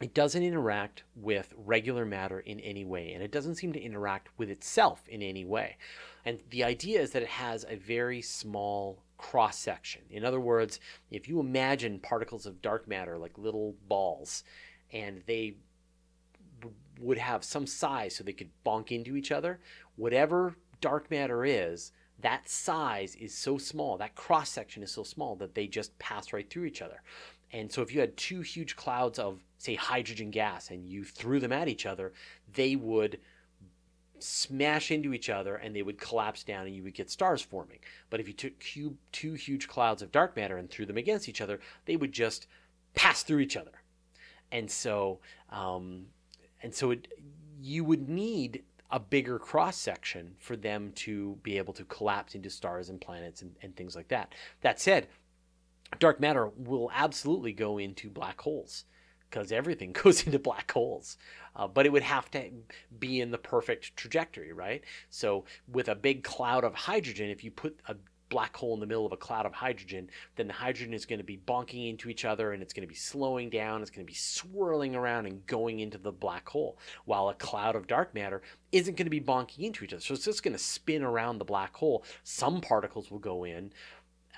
it 0.00 0.14
doesn't 0.14 0.42
interact 0.42 1.04
with 1.14 1.54
regular 1.56 2.04
matter 2.04 2.40
in 2.40 2.58
any 2.58 2.84
way, 2.84 3.12
and 3.12 3.22
it 3.22 3.30
doesn't 3.30 3.54
seem 3.54 3.72
to 3.74 3.80
interact 3.80 4.30
with 4.36 4.50
itself 4.50 5.06
in 5.06 5.22
any 5.22 5.44
way. 5.44 5.76
And 6.24 6.40
the 6.50 6.64
idea 6.64 7.00
is 7.00 7.12
that 7.12 7.22
it 7.22 7.28
has 7.28 7.64
a 7.68 7.76
very 7.76 8.20
small 8.20 9.04
cross 9.16 9.56
section. 9.56 10.02
In 10.10 10.24
other 10.24 10.40
words, 10.40 10.80
if 11.12 11.28
you 11.28 11.38
imagine 11.38 12.00
particles 12.00 12.46
of 12.46 12.62
dark 12.62 12.88
matter 12.88 13.16
like 13.16 13.38
little 13.38 13.76
balls, 13.86 14.42
and 14.92 15.22
they 15.26 15.56
would 17.00 17.18
have 17.18 17.44
some 17.44 17.66
size 17.66 18.16
so 18.16 18.24
they 18.24 18.32
could 18.32 18.50
bonk 18.64 18.90
into 18.90 19.16
each 19.16 19.32
other, 19.32 19.60
whatever 19.96 20.56
dark 20.80 21.10
matter 21.10 21.44
is, 21.44 21.92
that 22.20 22.48
size 22.48 23.14
is 23.16 23.34
so 23.34 23.58
small, 23.58 23.96
that 23.98 24.14
cross 24.14 24.50
section 24.50 24.82
is 24.82 24.90
so 24.90 25.04
small 25.04 25.36
that 25.36 25.54
they 25.54 25.66
just 25.66 25.96
pass 25.98 26.32
right 26.32 26.48
through 26.50 26.64
each 26.64 26.82
other. 26.82 27.02
And 27.52 27.70
so 27.70 27.80
if 27.80 27.94
you 27.94 28.00
had 28.00 28.16
two 28.16 28.40
huge 28.40 28.76
clouds 28.76 29.18
of, 29.18 29.40
say, 29.58 29.74
hydrogen 29.74 30.30
gas 30.30 30.70
and 30.70 30.86
you 30.86 31.04
threw 31.04 31.40
them 31.40 31.52
at 31.52 31.68
each 31.68 31.86
other, 31.86 32.12
they 32.52 32.76
would 32.76 33.20
smash 34.18 34.90
into 34.90 35.14
each 35.14 35.30
other 35.30 35.56
and 35.56 35.74
they 35.74 35.82
would 35.82 35.98
collapse 35.98 36.42
down 36.42 36.66
and 36.66 36.74
you 36.74 36.82
would 36.82 36.94
get 36.94 37.10
stars 37.10 37.40
forming. 37.40 37.78
But 38.10 38.20
if 38.20 38.26
you 38.26 38.34
took 38.34 38.52
two 39.12 39.34
huge 39.34 39.68
clouds 39.68 40.02
of 40.02 40.12
dark 40.12 40.36
matter 40.36 40.58
and 40.58 40.68
threw 40.68 40.86
them 40.86 40.98
against 40.98 41.28
each 41.28 41.40
other, 41.40 41.60
they 41.86 41.96
would 41.96 42.12
just 42.12 42.48
pass 42.94 43.22
through 43.22 43.38
each 43.38 43.56
other. 43.56 43.82
And 44.50 44.70
so, 44.70 45.20
um, 45.50 46.06
and 46.62 46.74
so 46.74 46.90
it, 46.90 47.08
you 47.60 47.84
would 47.84 48.08
need 48.08 48.62
a 48.90 48.98
bigger 48.98 49.38
cross 49.38 49.76
section 49.76 50.34
for 50.38 50.56
them 50.56 50.92
to 50.94 51.38
be 51.42 51.58
able 51.58 51.74
to 51.74 51.84
collapse 51.84 52.34
into 52.34 52.48
stars 52.48 52.88
and 52.88 53.00
planets 53.00 53.42
and, 53.42 53.54
and 53.62 53.76
things 53.76 53.94
like 53.94 54.08
that. 54.08 54.34
That 54.62 54.80
said, 54.80 55.08
dark 55.98 56.20
matter 56.20 56.48
will 56.56 56.90
absolutely 56.94 57.52
go 57.52 57.78
into 57.78 58.08
black 58.08 58.40
holes 58.40 58.84
because 59.28 59.52
everything 59.52 59.92
goes 60.02 60.26
into 60.26 60.38
black 60.38 60.70
holes. 60.70 61.18
Uh, 61.54 61.66
but 61.66 61.86
it 61.86 61.92
would 61.92 62.02
have 62.02 62.30
to 62.30 62.50
be 62.98 63.20
in 63.20 63.30
the 63.30 63.38
perfect 63.38 63.96
trajectory, 63.96 64.52
right? 64.52 64.82
So, 65.10 65.44
with 65.66 65.88
a 65.88 65.94
big 65.94 66.22
cloud 66.22 66.64
of 66.64 66.74
hydrogen, 66.74 67.30
if 67.30 67.42
you 67.42 67.50
put 67.50 67.80
a 67.88 67.96
black 68.28 68.56
hole 68.56 68.74
in 68.74 68.80
the 68.80 68.86
middle 68.86 69.06
of 69.06 69.12
a 69.12 69.16
cloud 69.16 69.46
of 69.46 69.52
hydrogen, 69.52 70.10
then 70.36 70.46
the 70.46 70.52
hydrogen 70.52 70.92
is 70.92 71.06
going 71.06 71.18
to 71.18 71.24
be 71.24 71.38
bonking 71.38 71.88
into 71.88 72.08
each 72.08 72.24
other 72.24 72.52
and 72.52 72.62
it's 72.62 72.72
going 72.72 72.86
to 72.86 72.88
be 72.88 72.94
slowing 72.94 73.50
down. 73.50 73.82
It's 73.82 73.90
going 73.90 74.06
to 74.06 74.10
be 74.10 74.16
swirling 74.16 74.94
around 74.94 75.26
and 75.26 75.44
going 75.46 75.80
into 75.80 75.98
the 75.98 76.12
black 76.12 76.48
hole. 76.48 76.78
While 77.04 77.28
a 77.28 77.34
cloud 77.34 77.76
of 77.76 77.86
dark 77.86 78.14
matter 78.14 78.42
isn't 78.72 78.96
going 78.96 79.06
to 79.06 79.10
be 79.10 79.20
bonking 79.20 79.60
into 79.60 79.84
each 79.84 79.92
other. 79.92 80.02
So 80.02 80.14
it's 80.14 80.24
just 80.24 80.42
going 80.42 80.56
to 80.56 80.62
spin 80.62 81.02
around 81.02 81.38
the 81.38 81.44
black 81.44 81.74
hole. 81.74 82.04
Some 82.24 82.60
particles 82.60 83.10
will 83.10 83.18
go 83.18 83.44
in 83.44 83.72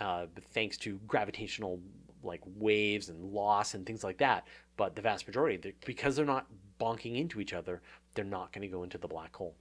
uh, 0.00 0.26
thanks 0.52 0.76
to 0.78 0.98
gravitational 1.06 1.80
like 2.22 2.42
waves 2.56 3.08
and 3.08 3.32
loss 3.32 3.74
and 3.74 3.86
things 3.86 4.04
like 4.04 4.18
that. 4.18 4.46
But 4.76 4.94
the 4.94 5.02
vast 5.02 5.26
majority, 5.26 5.74
because 5.84 6.16
they're 6.16 6.24
not 6.24 6.46
bonking 6.78 7.18
into 7.18 7.40
each 7.40 7.52
other, 7.52 7.82
they're 8.14 8.24
not 8.24 8.52
going 8.52 8.62
to 8.62 8.68
go 8.68 8.82
into 8.82 8.98
the 8.98 9.08
black 9.08 9.34
hole. 9.36 9.54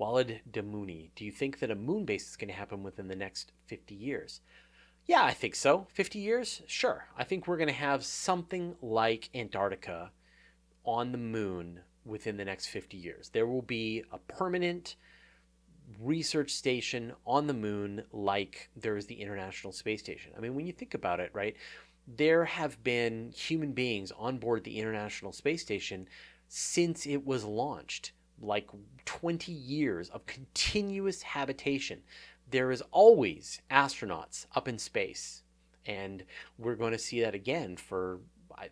Walid 0.00 0.40
Damuni, 0.50 1.10
do 1.14 1.26
you 1.26 1.30
think 1.30 1.58
that 1.58 1.70
a 1.70 1.74
moon 1.74 2.06
base 2.06 2.30
is 2.30 2.36
going 2.36 2.48
to 2.48 2.54
happen 2.54 2.82
within 2.82 3.06
the 3.06 3.14
next 3.14 3.52
50 3.66 3.94
years? 3.94 4.40
Yeah, 5.04 5.22
I 5.22 5.34
think 5.34 5.54
so. 5.54 5.88
50 5.92 6.18
years? 6.18 6.62
Sure. 6.66 7.04
I 7.18 7.24
think 7.24 7.46
we're 7.46 7.58
going 7.58 7.68
to 7.68 7.74
have 7.74 8.02
something 8.02 8.76
like 8.80 9.28
Antarctica 9.34 10.10
on 10.86 11.12
the 11.12 11.18
moon 11.18 11.80
within 12.06 12.38
the 12.38 12.46
next 12.46 12.68
50 12.68 12.96
years. 12.96 13.28
There 13.28 13.46
will 13.46 13.60
be 13.60 14.02
a 14.10 14.16
permanent 14.16 14.96
research 16.00 16.52
station 16.52 17.12
on 17.26 17.46
the 17.46 17.52
moon 17.52 18.02
like 18.10 18.70
there 18.74 18.96
is 18.96 19.04
the 19.04 19.20
International 19.20 19.70
Space 19.70 20.00
Station. 20.00 20.32
I 20.34 20.40
mean, 20.40 20.54
when 20.54 20.66
you 20.66 20.72
think 20.72 20.94
about 20.94 21.20
it, 21.20 21.30
right, 21.34 21.56
there 22.06 22.46
have 22.46 22.82
been 22.82 23.32
human 23.36 23.72
beings 23.72 24.12
on 24.18 24.38
board 24.38 24.64
the 24.64 24.78
International 24.78 25.32
Space 25.32 25.60
Station 25.60 26.08
since 26.48 27.06
it 27.06 27.26
was 27.26 27.44
launched 27.44 28.12
like 28.40 28.68
20 29.04 29.52
years 29.52 30.08
of 30.10 30.26
continuous 30.26 31.22
habitation. 31.22 32.02
There 32.50 32.70
is 32.70 32.82
always 32.90 33.60
astronauts 33.70 34.46
up 34.54 34.68
in 34.68 34.78
space. 34.78 35.42
And 35.86 36.24
we're 36.58 36.74
going 36.74 36.92
to 36.92 36.98
see 36.98 37.20
that 37.22 37.34
again 37.34 37.76
for 37.76 38.20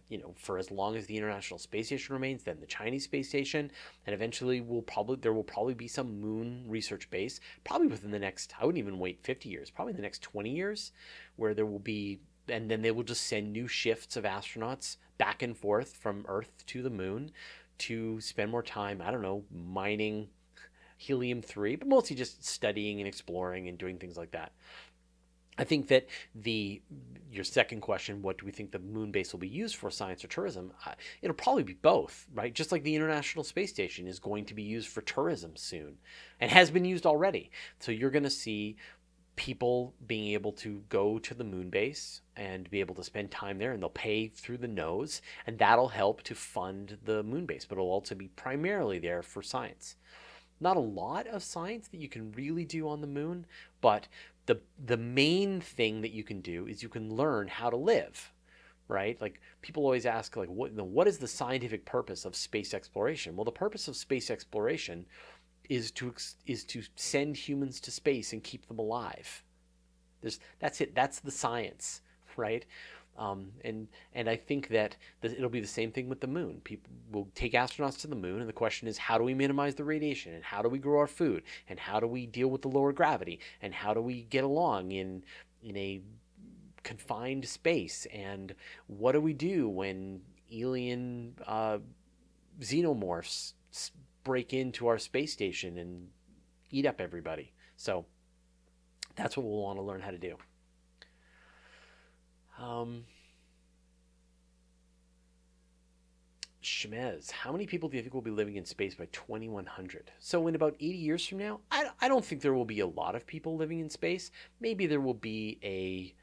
you 0.08 0.18
know 0.18 0.34
for 0.36 0.58
as 0.58 0.70
long 0.70 0.96
as 0.96 1.06
the 1.06 1.16
international 1.16 1.58
space 1.58 1.86
station 1.86 2.12
remains 2.12 2.42
then 2.42 2.60
the 2.60 2.66
chinese 2.66 3.04
space 3.04 3.28
station 3.28 3.70
and 4.06 4.14
eventually 4.14 4.60
we'll 4.60 4.82
probably 4.82 5.16
there 5.16 5.32
will 5.32 5.44
probably 5.44 5.74
be 5.74 5.88
some 5.88 6.20
moon 6.20 6.64
research 6.68 7.08
base 7.10 7.40
probably 7.64 7.86
within 7.86 8.10
the 8.10 8.18
next 8.18 8.52
i 8.60 8.66
wouldn't 8.66 8.78
even 8.78 8.98
wait 8.98 9.18
50 9.22 9.48
years 9.48 9.70
probably 9.70 9.92
the 9.92 10.02
next 10.02 10.22
20 10.22 10.50
years 10.50 10.92
where 11.36 11.54
there 11.54 11.66
will 11.66 11.78
be 11.78 12.20
and 12.48 12.70
then 12.70 12.82
they 12.82 12.90
will 12.90 13.02
just 13.02 13.26
send 13.26 13.52
new 13.52 13.68
shifts 13.68 14.16
of 14.16 14.24
astronauts 14.24 14.96
back 15.18 15.42
and 15.42 15.56
forth 15.56 15.96
from 15.96 16.24
earth 16.28 16.64
to 16.66 16.82
the 16.82 16.90
moon 16.90 17.30
to 17.78 18.20
spend 18.20 18.50
more 18.50 18.62
time, 18.62 19.02
I 19.02 19.10
don't 19.10 19.22
know, 19.22 19.44
mining 19.50 20.28
helium 20.96 21.42
3, 21.42 21.76
but 21.76 21.88
mostly 21.88 22.16
just 22.16 22.44
studying 22.44 22.98
and 23.00 23.08
exploring 23.08 23.68
and 23.68 23.78
doing 23.78 23.98
things 23.98 24.16
like 24.16 24.32
that. 24.32 24.52
I 25.58 25.64
think 25.64 25.88
that 25.88 26.06
the 26.34 26.80
your 27.30 27.44
second 27.44 27.80
question, 27.80 28.22
what 28.22 28.38
do 28.38 28.46
we 28.46 28.52
think 28.52 28.70
the 28.70 28.78
moon 28.78 29.10
base 29.10 29.32
will 29.32 29.40
be 29.40 29.48
used 29.48 29.76
for, 29.76 29.90
science 29.90 30.24
or 30.24 30.28
tourism? 30.28 30.72
Uh, 30.86 30.92
it'll 31.20 31.34
probably 31.34 31.64
be 31.64 31.74
both, 31.74 32.26
right? 32.32 32.54
Just 32.54 32.72
like 32.72 32.84
the 32.84 32.94
International 32.94 33.44
Space 33.44 33.70
Station 33.70 34.06
is 34.06 34.18
going 34.18 34.44
to 34.46 34.54
be 34.54 34.62
used 34.62 34.88
for 34.88 35.02
tourism 35.02 35.56
soon, 35.56 35.98
and 36.40 36.50
has 36.50 36.70
been 36.70 36.84
used 36.84 37.04
already. 37.04 37.50
So 37.80 37.92
you're 37.92 38.10
going 38.10 38.22
to 38.22 38.30
see 38.30 38.76
people 39.38 39.94
being 40.08 40.32
able 40.32 40.50
to 40.50 40.82
go 40.88 41.16
to 41.20 41.32
the 41.32 41.44
moon 41.44 41.70
base 41.70 42.22
and 42.36 42.68
be 42.70 42.80
able 42.80 42.96
to 42.96 43.04
spend 43.04 43.30
time 43.30 43.58
there, 43.58 43.72
and 43.72 43.80
they'll 43.80 43.88
pay 43.88 44.26
through 44.26 44.58
the 44.58 44.66
nose, 44.66 45.22
and 45.46 45.56
that'll 45.58 45.88
help 45.88 46.22
to 46.24 46.34
fund 46.34 46.98
the 47.04 47.22
moon 47.22 47.46
base. 47.46 47.64
But 47.64 47.76
it'll 47.76 47.90
also 47.90 48.16
be 48.16 48.28
primarily 48.28 48.98
there 48.98 49.22
for 49.22 49.40
science. 49.40 49.94
Not 50.60 50.76
a 50.76 50.80
lot 50.80 51.28
of 51.28 51.44
science 51.44 51.86
that 51.88 52.00
you 52.00 52.08
can 52.08 52.32
really 52.32 52.64
do 52.64 52.88
on 52.88 53.00
the 53.00 53.06
moon, 53.06 53.46
but 53.80 54.08
the 54.46 54.60
the 54.84 54.96
main 54.96 55.60
thing 55.60 56.00
that 56.00 56.10
you 56.10 56.24
can 56.24 56.40
do 56.40 56.66
is 56.66 56.82
you 56.82 56.88
can 56.88 57.14
learn 57.14 57.46
how 57.46 57.70
to 57.70 57.76
live 57.76 58.32
right 58.88 59.20
like 59.20 59.40
people 59.60 59.84
always 59.84 60.06
ask 60.06 60.34
like 60.36 60.48
what 60.48 60.72
what 60.72 61.06
is 61.06 61.18
the 61.18 61.28
scientific 61.28 61.84
purpose 61.84 62.24
of 62.24 62.34
space 62.34 62.72
exploration 62.72 63.36
well 63.36 63.44
the 63.44 63.52
purpose 63.52 63.86
of 63.86 63.94
space 63.94 64.30
exploration 64.30 65.04
is 65.68 65.90
to 65.92 66.14
is 66.46 66.64
to 66.64 66.82
send 66.96 67.36
humans 67.36 67.80
to 67.80 67.90
space 67.90 68.32
and 68.32 68.42
keep 68.42 68.66
them 68.68 68.78
alive. 68.78 69.42
There's 70.20 70.40
that's 70.58 70.80
it. 70.80 70.94
That's 70.94 71.20
the 71.20 71.30
science 71.30 72.00
right? 72.38 72.64
Um, 73.18 73.50
and 73.64 73.88
and 74.14 74.30
I 74.30 74.36
think 74.36 74.68
that 74.68 74.96
the, 75.20 75.32
it'll 75.32 75.50
be 75.50 75.60
the 75.60 75.66
same 75.66 75.90
thing 75.90 76.08
with 76.08 76.20
the 76.20 76.28
moon. 76.28 76.60
People 76.62 76.92
will 77.10 77.28
take 77.34 77.52
astronauts 77.52 78.00
to 78.02 78.06
the 78.06 78.16
moon, 78.16 78.40
and 78.40 78.48
the 78.48 78.52
question 78.54 78.86
is, 78.86 78.96
how 78.96 79.18
do 79.18 79.24
we 79.24 79.34
minimize 79.34 79.74
the 79.74 79.84
radiation, 79.84 80.34
and 80.34 80.44
how 80.44 80.62
do 80.62 80.68
we 80.68 80.78
grow 80.78 81.00
our 81.00 81.08
food, 81.08 81.42
and 81.68 81.80
how 81.80 81.98
do 81.98 82.06
we 82.06 82.26
deal 82.26 82.48
with 82.48 82.62
the 82.62 82.68
lower 82.68 82.92
gravity, 82.92 83.40
and 83.60 83.74
how 83.74 83.92
do 83.92 84.00
we 84.00 84.22
get 84.22 84.44
along 84.44 84.92
in 84.92 85.24
in 85.62 85.76
a 85.76 86.00
confined 86.84 87.44
space, 87.46 88.06
and 88.14 88.54
what 88.86 89.12
do 89.12 89.20
we 89.20 89.32
do 89.32 89.68
when 89.68 90.20
alien 90.52 91.34
uh, 91.44 91.78
xenomorphs 92.60 93.52
break 94.28 94.52
into 94.52 94.86
our 94.88 94.98
space 94.98 95.32
station 95.32 95.78
and 95.78 96.08
eat 96.70 96.84
up 96.84 97.00
everybody? 97.00 97.54
So 97.76 98.04
that's 99.16 99.38
what 99.38 99.46
we'll 99.46 99.62
want 99.62 99.78
to 99.78 99.82
learn 99.82 100.02
how 100.02 100.10
to 100.10 100.18
do. 100.18 100.36
Um, 102.60 103.04
Shemez, 106.62 107.30
how 107.30 107.52
many 107.52 107.66
people 107.66 107.88
do 107.88 107.96
you 107.96 108.02
think 108.02 108.12
will 108.12 108.20
be 108.20 108.30
living 108.30 108.56
in 108.56 108.66
space 108.66 108.94
by 108.94 109.06
2100? 109.06 110.10
So, 110.18 110.46
in 110.46 110.54
about 110.54 110.74
80 110.74 110.98
years 110.98 111.26
from 111.26 111.38
now, 111.38 111.60
I, 111.70 111.88
I 112.02 112.08
don't 112.08 112.24
think 112.24 112.42
there 112.42 112.52
will 112.52 112.66
be 112.66 112.80
a 112.80 112.86
lot 112.86 113.14
of 113.14 113.26
people 113.26 113.56
living 113.56 113.80
in 113.80 113.88
space. 113.88 114.30
Maybe 114.60 114.86
there 114.86 115.00
will 115.00 115.14
be 115.14 115.58
a 115.62 116.14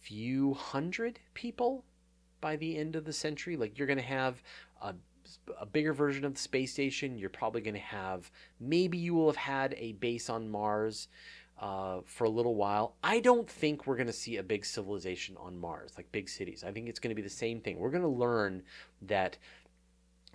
few 0.00 0.54
hundred 0.54 1.18
people 1.34 1.84
by 2.40 2.54
the 2.54 2.78
end 2.78 2.94
of 2.94 3.04
the 3.04 3.12
century. 3.12 3.56
Like, 3.56 3.76
you're 3.76 3.88
going 3.88 3.98
to 3.98 4.04
have 4.04 4.40
a, 4.80 4.94
a 5.60 5.66
bigger 5.66 5.92
version 5.92 6.24
of 6.24 6.34
the 6.34 6.40
space 6.40 6.72
station. 6.72 7.18
You're 7.18 7.30
probably 7.30 7.60
going 7.60 7.74
to 7.74 7.80
have, 7.80 8.30
maybe 8.60 8.98
you 8.98 9.14
will 9.14 9.26
have 9.26 9.36
had 9.36 9.74
a 9.78 9.92
base 9.92 10.28
on 10.30 10.48
Mars 10.48 11.08
uh, 11.58 12.00
for 12.04 12.24
a 12.24 12.30
little 12.30 12.54
while. 12.54 12.96
I 13.02 13.20
don't 13.20 13.48
think 13.48 13.86
we're 13.86 13.96
going 13.96 14.08
to 14.08 14.12
see 14.12 14.36
a 14.36 14.42
big 14.42 14.64
civilization 14.64 15.36
on 15.38 15.58
Mars, 15.58 15.92
like 15.96 16.10
big 16.12 16.28
cities. 16.28 16.64
I 16.66 16.72
think 16.72 16.88
it's 16.88 16.98
going 16.98 17.10
to 17.10 17.14
be 17.14 17.22
the 17.22 17.30
same 17.30 17.60
thing. 17.60 17.78
We're 17.78 17.90
going 17.90 18.02
to 18.02 18.08
learn 18.08 18.62
that 19.02 19.38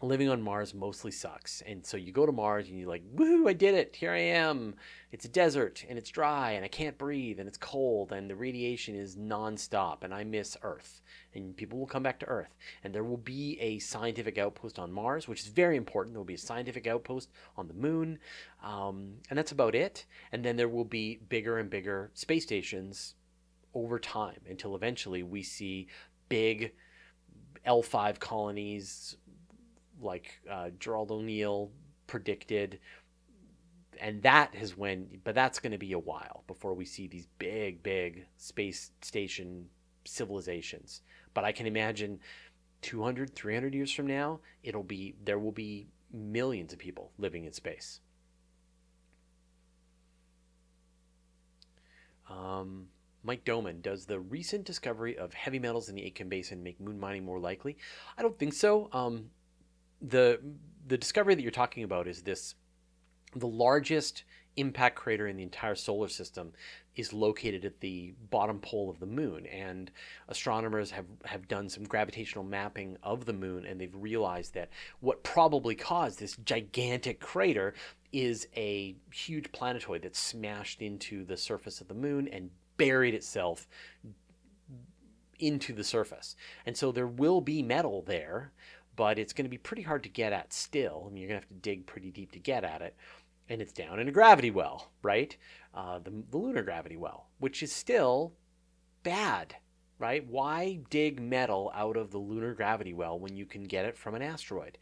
living 0.02 0.30
on 0.30 0.42
Mars 0.42 0.74
mostly 0.74 1.12
sucks. 1.12 1.62
And 1.66 1.86
so 1.86 1.98
you 1.98 2.12
go 2.12 2.26
to 2.26 2.32
Mars 2.32 2.68
and 2.68 2.78
you're 2.78 2.90
like, 2.90 3.04
woohoo, 3.16 3.50
I 3.50 3.54
did 3.54 3.76
it. 3.76 3.96
Here 3.96 4.12
I 4.12 4.20
am. 4.20 4.76
It's 5.12 5.26
a 5.26 5.30
desert 5.30 5.86
and 5.90 5.98
it's 5.98 6.10
dry 6.10 6.52
and 6.52 6.64
I 6.64 6.68
can't 6.68 6.98
breathe 6.98 7.40
and 7.40 7.48
it's 7.48 7.58
cold 7.58 8.12
and 8.12 8.30
the 8.30 8.36
radiation 8.36 8.96
is 8.96 9.16
nonstop 9.16 10.04
and 10.04 10.14
I 10.14 10.24
miss 10.24 10.56
Earth. 10.62 11.02
And 11.34 11.56
people 11.56 11.80
will 11.80 11.88
come 11.88 12.04
back 12.04 12.20
to 12.20 12.26
Earth. 12.28 12.56
And 12.84 12.94
there 12.94 13.04
will 13.04 13.18
be 13.18 13.60
a 13.60 13.80
scientific 13.80 14.38
outpost 14.38 14.80
on 14.80 14.92
Mars, 14.92 15.28
which 15.28 15.42
is 15.42 15.48
very 15.48 15.78
important. 15.78 16.14
There 16.14 16.20
will 16.20 16.26
be 16.26 16.34
a 16.36 16.38
scientific 16.38 16.88
outpost 16.88 17.30
on 17.58 17.68
the 17.68 17.74
moon. 17.74 18.20
Um, 18.64 19.16
and 19.30 19.38
that's 19.38 19.52
about 19.52 19.76
it. 19.76 20.06
And 20.32 20.44
then 20.44 20.56
there 20.56 20.70
will 20.70 20.86
be 20.86 21.20
bigger 21.30 21.58
and 21.58 21.70
bigger 21.70 22.12
space 22.14 22.44
stations 22.44 23.16
over 23.74 24.00
time 24.00 24.40
until 24.50 24.76
eventually 24.76 25.24
we 25.24 25.44
see 25.44 25.88
big 26.28 26.74
L5 27.68 28.20
colonies 28.20 29.18
like 30.02 30.40
uh, 30.50 30.70
Gerald 30.80 31.12
O'Neill 31.12 31.72
predicted. 32.08 32.80
And 34.00 34.22
that 34.24 34.56
is 34.56 34.78
when, 34.78 35.20
but 35.24 35.36
that's 35.36 35.60
going 35.60 35.72
to 35.72 35.78
be 35.78 35.92
a 35.92 36.00
while 36.00 36.44
before 36.48 36.74
we 36.74 36.86
see 36.86 37.08
these 37.08 37.28
big, 37.38 37.84
big 37.84 38.28
space 38.38 38.92
station 39.02 39.68
civilizations. 40.06 41.02
But 41.34 41.44
I 41.44 41.52
can 41.52 41.68
imagine 41.68 42.20
200, 42.82 43.36
300 43.36 43.74
years 43.74 43.92
from 43.92 44.08
now, 44.08 44.40
it'll 44.64 44.84
be, 44.84 45.16
there 45.24 45.40
will 45.40 45.52
be 45.52 45.88
millions 46.12 46.74
of 46.74 46.80
people 46.80 47.12
living 47.18 47.46
in 47.46 47.54
space. 47.54 48.00
Um, 52.30 52.88
Mike 53.24 53.44
Doman, 53.44 53.82
does 53.82 54.06
the 54.06 54.20
recent 54.20 54.66
discovery 54.66 55.18
of 55.18 55.34
heavy 55.34 55.60
metals 55.60 55.90
in 55.90 55.96
the 55.96 56.04
Aitken 56.04 56.30
Basin 56.30 56.64
make 56.64 56.80
moon 56.80 57.00
mining 57.00 57.26
more 57.26 57.40
likely? 57.40 57.78
I 58.18 58.22
don't 58.22 58.38
think 58.38 58.54
so. 58.54 58.90
Um, 58.94 59.32
the 60.02 60.40
the 60.88 60.98
discovery 60.98 61.36
that 61.36 61.42
you're 61.42 61.52
talking 61.52 61.84
about 61.84 62.08
is 62.08 62.24
this 62.24 62.56
the 63.36 63.48
largest 63.48 64.24
impact 64.58 64.96
crater 64.96 65.28
in 65.28 65.38
the 65.38 65.44
entire 65.44 65.76
solar 65.76 66.08
system 66.08 66.52
is 66.96 67.14
located 67.14 67.64
at 67.64 67.80
the 67.80 68.14
bottom 68.30 68.60
pole 68.60 68.90
of 68.90 69.00
the 69.00 69.06
moon. 69.06 69.46
And 69.46 69.90
astronomers 70.28 70.92
have, 70.92 71.06
have 71.24 71.48
done 71.48 71.70
some 71.70 71.84
gravitational 71.84 72.44
mapping 72.44 72.98
of 73.02 73.26
the 73.26 73.34
moon 73.34 73.66
and 73.66 73.80
they've 73.80 73.96
realized 73.96 74.54
that 74.56 74.70
what 75.00 75.24
probably 75.24 75.76
caused 75.76 76.20
this 76.20 76.36
gigantic 76.44 77.20
crater 77.20 77.74
is 78.12 78.48
a 78.56 78.96
huge 79.14 79.52
planetoid 79.52 80.02
that 80.02 80.16
smashed 80.16 80.82
into 80.82 81.24
the 81.24 81.38
surface 81.38 81.80
of 81.80 81.88
the 81.88 81.94
moon 81.94 82.28
and 82.28 82.50
buried 82.78 83.14
itself 83.14 83.68
into 85.38 85.72
the 85.72 85.84
surface. 85.84 86.36
And 86.66 86.76
so 86.76 86.92
there 86.92 87.08
will 87.08 87.40
be 87.40 87.64
metal 87.64 88.02
there 88.02 88.52
but 89.00 89.18
it's 89.18 89.32
going 89.32 89.46
to 89.46 89.50
be 89.50 89.58
pretty 89.58 89.82
hard 89.82 90.04
to 90.04 90.10
get 90.10 90.34
at 90.34 90.52
still. 90.52 91.06
I 91.08 91.10
mean, 91.10 91.22
you're 91.22 91.30
going 91.30 91.40
to 91.40 91.48
have 91.48 91.56
to 91.56 91.62
dig 91.62 91.86
pretty 91.86 92.12
deep 92.12 92.34
to 92.34 92.40
get 92.40 92.66
at 92.66 92.82
it. 92.82 92.98
And 93.48 93.62
it's 93.62 93.72
down 93.72 93.98
in 93.98 94.10
a 94.10 94.12
gravity 94.12 94.52
well, 94.52 94.92
right? 95.02 95.38
Uh, 95.74 96.00
the, 96.00 96.12
the 96.30 96.38
lunar 96.38 96.64
gravity 96.64 96.98
well, 96.98 97.30
which 97.40 97.64
is 97.64 97.72
still 97.72 98.34
bad, 99.04 99.56
right? 100.00 100.28
Why 100.28 100.82
dig 100.90 101.22
metal 101.22 101.72
out 101.74 101.96
of 101.96 102.12
the 102.12 102.18
lunar 102.18 102.54
gravity 102.54 102.94
well 102.94 103.18
when 103.18 103.38
you 103.38 103.46
can 103.46 103.64
get 103.64 103.86
it 103.86 103.98
from 103.98 104.16
an 104.16 104.22
asteroid? 104.22 104.78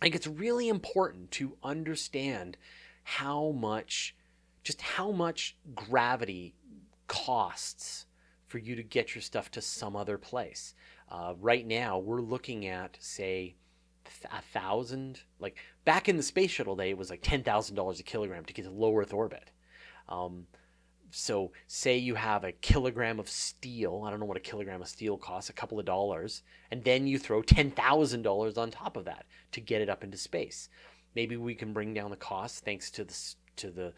I 0.00 0.06
think 0.06 0.14
it's 0.14 0.26
really 0.26 0.70
important 0.70 1.30
to 1.32 1.58
understand 1.62 2.56
how 3.02 3.50
much, 3.50 4.16
just 4.62 4.80
how 4.80 5.10
much 5.10 5.58
gravity 5.74 6.54
costs 7.06 8.06
for 8.46 8.56
you 8.56 8.74
to 8.76 8.82
get 8.82 9.14
your 9.14 9.20
stuff 9.20 9.50
to 9.50 9.60
some 9.60 9.94
other 9.94 10.16
place. 10.16 10.74
Uh, 11.10 11.34
right 11.40 11.66
now, 11.66 11.98
we're 11.98 12.20
looking 12.20 12.66
at, 12.66 12.96
say, 13.00 13.56
a 14.32 14.42
thousand. 14.52 15.20
Like 15.38 15.56
back 15.84 16.08
in 16.08 16.16
the 16.16 16.22
space 16.22 16.50
shuttle 16.50 16.76
day, 16.76 16.90
it 16.90 16.98
was 16.98 17.10
like 17.10 17.20
ten 17.22 17.42
thousand 17.42 17.76
dollars 17.76 18.00
a 18.00 18.04
kilogram 18.04 18.44
to 18.44 18.52
get 18.52 18.64
to 18.64 18.70
low 18.70 18.96
Earth 18.96 19.12
orbit. 19.12 19.50
Um, 20.08 20.46
so, 21.12 21.50
say 21.66 21.96
you 21.98 22.14
have 22.14 22.44
a 22.44 22.52
kilogram 22.52 23.18
of 23.18 23.28
steel. 23.28 24.04
I 24.06 24.10
don't 24.10 24.20
know 24.20 24.26
what 24.26 24.36
a 24.36 24.40
kilogram 24.40 24.82
of 24.82 24.88
steel 24.88 25.16
costs, 25.16 25.50
a 25.50 25.54
couple 25.54 25.80
of 25.80 25.84
dollars, 25.84 26.42
and 26.70 26.84
then 26.84 27.06
you 27.06 27.18
throw 27.18 27.42
ten 27.42 27.70
thousand 27.70 28.22
dollars 28.22 28.56
on 28.56 28.70
top 28.70 28.96
of 28.96 29.06
that 29.06 29.26
to 29.52 29.60
get 29.60 29.82
it 29.82 29.88
up 29.88 30.04
into 30.04 30.16
space. 30.16 30.68
Maybe 31.16 31.36
we 31.36 31.56
can 31.56 31.72
bring 31.72 31.92
down 31.92 32.10
the 32.10 32.16
cost 32.16 32.64
thanks 32.64 32.90
to 32.92 33.04
the 33.04 33.34
to 33.56 33.70
the 33.70 33.92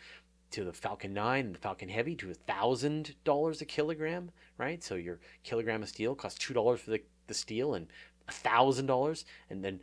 to 0.53 0.65
the 0.65 0.73
Falcon 0.73 1.13
9 1.13 1.47
and 1.47 1.55
the 1.55 1.59
Falcon 1.59 1.89
Heavy 1.89 2.15
to 2.17 2.27
$1,000 2.27 3.61
a 3.61 3.65
kilogram, 3.65 4.31
right? 4.59 4.83
So 4.83 4.95
your 4.95 5.19
kilogram 5.43 5.83
of 5.83 5.89
steel 5.89 6.15
costs 6.15 6.45
$2 6.45 6.79
for 6.79 6.91
the, 6.91 7.03
the 7.27 7.35
steel 7.35 7.75
and 7.75 7.89
$1,000. 8.31 9.25
And 9.51 9.65
then, 9.65 9.81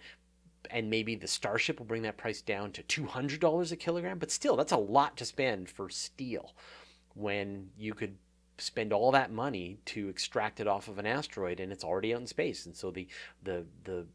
and 0.72 0.90
maybe 0.90 1.16
the 1.16 1.28
Starship 1.28 1.80
will 1.80 1.86
bring 1.86 2.04
that 2.04 2.18
price 2.18 2.42
down 2.42 2.72
to 2.74 2.84
$200 2.84 3.72
a 3.72 3.76
kilogram. 3.76 4.20
But 4.20 4.32
still, 4.32 4.56
that's 4.56 4.72
a 4.72 4.78
lot 4.78 5.18
to 5.18 5.26
spend 5.26 5.70
for 5.70 5.90
steel 5.90 6.54
when 7.16 7.70
you 7.78 7.94
could 7.94 8.16
spend 8.58 8.94
all 8.94 9.12
that 9.12 9.32
money 9.32 9.80
to 9.86 10.10
extract 10.10 10.60
it 10.60 10.68
off 10.68 10.88
of 10.88 11.00
an 11.00 11.06
asteroid 11.06 11.60
and 11.60 11.72
it's 11.72 11.84
already 11.84 12.14
out 12.14 12.22
in 12.22 12.28
space. 12.28 12.66
And 12.66 12.76
so 12.76 12.92
the, 12.92 13.08
the, 13.44 13.66
the, 13.84 14.06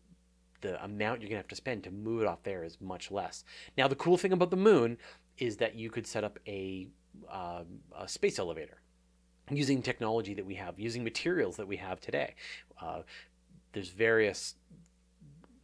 the 0.61 0.83
amount 0.85 1.21
you're 1.21 1.29
going 1.29 1.37
to 1.37 1.43
have 1.43 1.49
to 1.49 1.57
spend 1.57 1.85
to 1.85 1.91
move 1.91 2.23
it 2.23 2.29
off 2.29 2.43
there 2.43 2.65
is 2.65 2.81
much 2.81 3.11
less. 3.11 3.45
Now, 3.77 3.89
the 3.89 3.95
cool 3.95 4.17
thing 4.17 4.33
about 4.33 4.51
the 4.51 4.57
moon 4.57 4.99
is 5.39 5.57
that 5.59 5.75
you 5.75 5.91
could 5.91 6.07
set 6.07 6.25
up 6.25 6.39
a, 6.47 6.89
uh, 7.31 7.63
a 7.99 8.09
space 8.09 8.39
elevator 8.39 8.81
using 9.51 9.83
technology 9.83 10.35
that 10.35 10.47
we 10.47 10.55
have, 10.55 10.79
using 10.79 11.05
materials 11.05 11.57
that 11.57 11.67
we 11.67 11.77
have 11.77 12.01
today. 12.01 12.35
Uh, 12.81 13.03
there's 13.73 13.91
various 13.91 14.55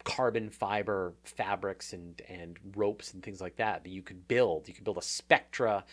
carbon 0.04 0.50
fiber 0.50 1.14
fabrics 1.24 1.92
and, 1.92 2.20
and 2.28 2.58
ropes 2.74 3.12
and 3.14 3.22
things 3.22 3.40
like 3.40 3.56
that 3.56 3.84
that 3.84 3.90
you 3.90 4.02
could 4.02 4.26
build. 4.28 4.68
You 4.68 4.74
could 4.74 4.84
build 4.84 4.98
a 4.98 5.02
Spectra 5.02 5.84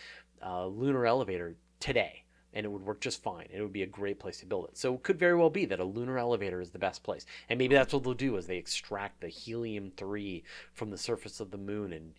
uh, 0.44 0.66
lunar 0.66 1.06
elevator 1.06 1.56
today 1.80 2.24
and 2.54 2.64
it 2.64 2.70
would 2.70 2.84
work 2.84 3.00
just 3.00 3.22
fine. 3.22 3.46
It 3.52 3.60
would 3.60 3.72
be 3.72 3.82
a 3.82 3.86
great 3.86 4.18
place 4.18 4.40
to 4.40 4.46
build 4.46 4.66
it. 4.68 4.78
So 4.78 4.94
it 4.94 5.02
could 5.02 5.18
very 5.18 5.36
well 5.36 5.50
be 5.50 5.66
that 5.66 5.80
a 5.80 5.84
lunar 5.84 6.18
elevator 6.18 6.60
is 6.60 6.70
the 6.70 6.78
best 6.78 7.02
place. 7.02 7.26
And 7.48 7.58
maybe 7.58 7.74
that's 7.74 7.92
what 7.92 8.02
they'll 8.04 8.14
do 8.14 8.36
is 8.36 8.46
they 8.46 8.56
extract 8.56 9.20
the 9.20 9.28
helium 9.28 9.92
3 9.96 10.42
from 10.72 10.90
the 10.90 10.98
surface 10.98 11.40
of 11.40 11.50
the 11.50 11.58
moon 11.58 11.92
and 11.92 12.14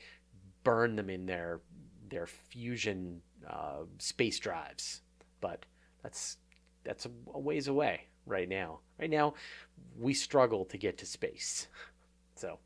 burn 0.69 0.95
them 0.95 1.09
in 1.09 1.25
their 1.25 1.61
their 2.09 2.27
fusion 2.27 3.21
uh, 3.49 3.81
space 3.97 4.37
drives. 4.37 5.01
But 5.41 5.65
that's 6.03 6.37
that's 6.83 7.07
a, 7.07 7.11
ways 7.25 7.67
away 7.67 8.01
right 8.27 8.47
now. 8.47 8.81
Right 8.99 9.09
now, 9.09 9.33
we 9.97 10.13
struggle 10.13 10.65
to 10.65 10.77
get 10.77 10.99
to 10.99 11.07
space. 11.07 11.67
So 12.35 12.59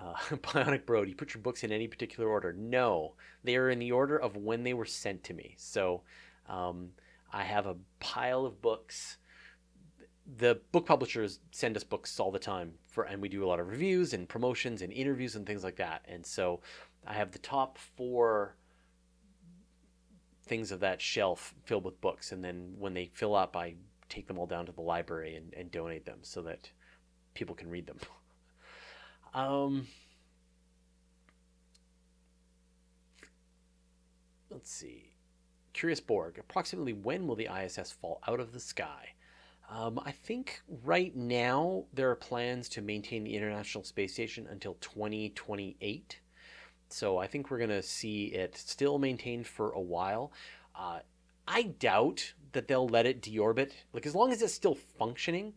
uh, 0.00 0.14
Bionic 0.30 0.86
Bro, 0.86 1.04
do 1.04 1.10
you 1.10 1.16
put 1.16 1.34
your 1.34 1.42
books 1.42 1.62
in 1.62 1.70
any 1.70 1.86
particular 1.86 2.28
order? 2.28 2.52
No, 2.52 3.14
they 3.44 3.54
are 3.54 3.70
in 3.70 3.78
the 3.78 3.92
order 3.92 4.18
of 4.18 4.36
when 4.36 4.64
they 4.64 4.74
were 4.74 4.84
sent 4.84 5.22
to 5.24 5.34
me. 5.34 5.54
So 5.56 6.02
um, 6.48 6.88
I 7.32 7.44
have 7.44 7.66
a 7.66 7.76
pile 8.00 8.44
of 8.44 8.60
books. 8.60 9.18
The 10.36 10.60
book 10.70 10.86
publishers 10.86 11.40
send 11.50 11.76
us 11.76 11.84
books 11.84 12.20
all 12.20 12.30
the 12.30 12.38
time 12.38 12.74
for, 12.86 13.04
and 13.04 13.20
we 13.20 13.28
do 13.28 13.44
a 13.44 13.48
lot 13.48 13.58
of 13.58 13.68
reviews 13.68 14.12
and 14.12 14.28
promotions 14.28 14.82
and 14.82 14.92
interviews 14.92 15.34
and 15.34 15.46
things 15.46 15.64
like 15.64 15.76
that. 15.76 16.04
And 16.06 16.24
so 16.24 16.60
I 17.06 17.14
have 17.14 17.32
the 17.32 17.38
top 17.38 17.78
four 17.78 18.54
things 20.44 20.72
of 20.72 20.80
that 20.80 21.00
shelf 21.00 21.54
filled 21.64 21.84
with 21.84 22.00
books, 22.00 22.32
and 22.32 22.44
then 22.44 22.74
when 22.78 22.94
they 22.94 23.10
fill 23.14 23.34
up, 23.34 23.56
I 23.56 23.74
take 24.08 24.26
them 24.26 24.38
all 24.38 24.46
down 24.46 24.66
to 24.66 24.72
the 24.72 24.80
library 24.80 25.36
and, 25.36 25.54
and 25.54 25.70
donate 25.70 26.04
them 26.04 26.18
so 26.22 26.42
that 26.42 26.70
people 27.34 27.54
can 27.54 27.70
read 27.70 27.86
them. 27.86 27.98
Um, 29.32 29.86
let's 34.50 34.72
see. 34.72 35.12
Curious 35.72 36.00
Borg. 36.00 36.36
Approximately 36.36 36.94
when 36.94 37.28
will 37.28 37.36
the 37.36 37.48
ISS 37.48 37.92
fall 37.92 38.20
out 38.26 38.40
of 38.40 38.52
the 38.52 38.58
sky? 38.58 39.10
Um, 39.70 40.00
I 40.04 40.10
think 40.10 40.62
right 40.84 41.14
now 41.14 41.84
there 41.94 42.10
are 42.10 42.16
plans 42.16 42.68
to 42.70 42.82
maintain 42.82 43.22
the 43.22 43.36
International 43.36 43.84
Space 43.84 44.12
Station 44.12 44.48
until 44.50 44.74
2028. 44.80 46.20
So 46.88 47.18
I 47.18 47.28
think 47.28 47.50
we're 47.50 47.58
going 47.58 47.70
to 47.70 47.82
see 47.82 48.26
it 48.26 48.56
still 48.56 48.98
maintained 48.98 49.46
for 49.46 49.70
a 49.70 49.80
while. 49.80 50.32
Uh, 50.74 51.00
I 51.46 51.62
doubt 51.62 52.34
that 52.50 52.66
they'll 52.66 52.88
let 52.88 53.06
it 53.06 53.22
deorbit. 53.22 53.70
Like 53.92 54.06
as 54.06 54.14
long 54.14 54.32
as 54.32 54.42
it's 54.42 54.52
still 54.52 54.74
functioning, 54.74 55.54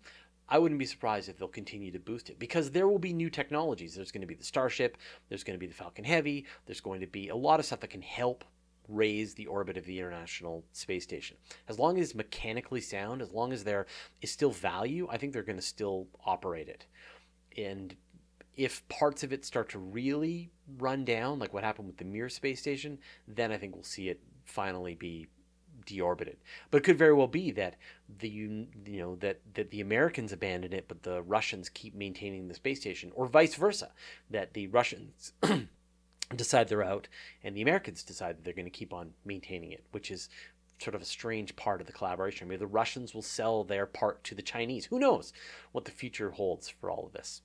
I 0.48 0.60
wouldn't 0.60 0.80
be 0.80 0.86
surprised 0.86 1.28
if 1.28 1.40
they'll 1.40 1.48
continue 1.48 1.92
to 1.92 2.00
boost 2.00 2.30
it 2.30 2.38
because 2.38 2.70
there 2.70 2.88
will 2.88 3.00
be 3.00 3.14
new 3.14 3.32
technologies. 3.32 3.96
There's 3.96 4.12
going 4.12 4.22
to 4.22 4.28
be 4.28 4.36
the 4.36 4.44
Starship, 4.44 4.98
there's 5.28 5.44
going 5.44 5.56
to 5.56 5.60
be 5.60 5.66
the 5.66 5.74
Falcon 5.74 6.06
Heavy, 6.06 6.46
there's 6.68 6.82
going 6.82 7.02
to 7.02 7.08
be 7.08 7.30
a 7.30 7.36
lot 7.36 7.60
of 7.60 7.66
stuff 7.66 7.80
that 7.80 7.90
can 7.90 8.04
help 8.04 8.44
raise 8.88 9.34
the 9.34 9.48
orbit 9.48 9.78
of 9.78 9.86
the 9.86 10.00
International 10.00 10.64
Space 10.72 11.04
Station. 11.04 11.38
As 11.68 11.80
long 11.80 11.98
as 11.98 12.10
it's 12.10 12.16
mechanically 12.16 12.82
sound, 12.82 13.22
as 13.22 13.32
long 13.32 13.54
as 13.54 13.64
there 13.64 13.86
is 14.22 14.32
still 14.32 14.52
value, 14.52 15.08
I 15.10 15.18
think 15.18 15.34
they're 15.34 15.44
going 15.44 15.58
to 15.58 15.62
still 15.62 16.08
operate 16.26 16.68
it. 16.68 16.86
And 17.58 17.96
if 18.56 18.88
parts 18.90 19.24
of 19.24 19.34
it 19.34 19.46
start 19.46 19.70
to 19.70 19.80
really 19.80 20.52
run 20.78 21.06
down, 21.06 21.40
like 21.40 21.54
what 21.54 21.64
happened 21.64 21.88
with 21.88 21.98
the 21.98 22.06
Mir 22.06 22.30
space 22.30 22.60
station, 22.60 23.00
then 23.28 23.52
I 23.52 23.58
think 23.58 23.76
we'll 23.76 23.84
see 23.84 24.10
it 24.10 24.20
finally 24.46 24.96
be 24.96 25.28
deorbited. 25.86 26.36
But 26.72 26.78
it 26.78 26.84
could 26.84 26.98
very 26.98 27.14
well 27.14 27.28
be 27.28 27.52
that 27.52 27.76
the 28.20 28.30
you 28.30 28.68
know 28.86 29.16
that 29.18 29.40
that 29.56 29.72
the 29.72 29.82
Americans 29.82 30.32
abandon 30.32 30.74
it, 30.74 30.88
but 30.88 31.04
the 31.04 31.22
Russians 31.22 31.70
keep 31.70 31.96
maintaining 31.96 32.48
the 32.48 32.54
space 32.54 32.80
station, 32.80 33.12
or 33.16 33.28
vice 33.28 33.56
versa, 33.56 33.92
that 34.30 34.54
the 34.54 34.68
Russians 34.68 35.34
decide 36.38 36.68
they're 36.68 36.84
out 36.84 37.08
and 37.44 37.56
the 37.56 37.62
Americans 37.62 38.04
decide 38.04 38.38
that 38.38 38.44
they're 38.44 38.54
going 38.54 38.66
to 38.66 38.72
keep 38.72 38.94
on 38.94 39.14
maintaining 39.26 39.72
it, 39.72 39.86
which 39.92 40.12
is 40.12 40.30
sort 40.80 40.96
of 40.96 41.02
a 41.02 41.06
strange 41.06 41.56
part 41.56 41.82
of 41.82 41.88
the 41.88 41.94
collaboration. 41.94 42.48
Maybe 42.48 42.60
the 42.60 42.68
Russians 42.68 43.14
will 43.14 43.22
sell 43.22 43.64
their 43.64 43.86
part 43.86 44.24
to 44.26 44.36
the 44.36 44.42
Chinese. 44.42 44.86
Who 44.86 45.00
knows 45.00 45.34
what 45.72 45.86
the 45.86 45.92
future 45.92 46.32
holds 46.32 46.70
for 46.70 46.92
all 46.92 47.06
of 47.06 47.14
this. 47.14 47.42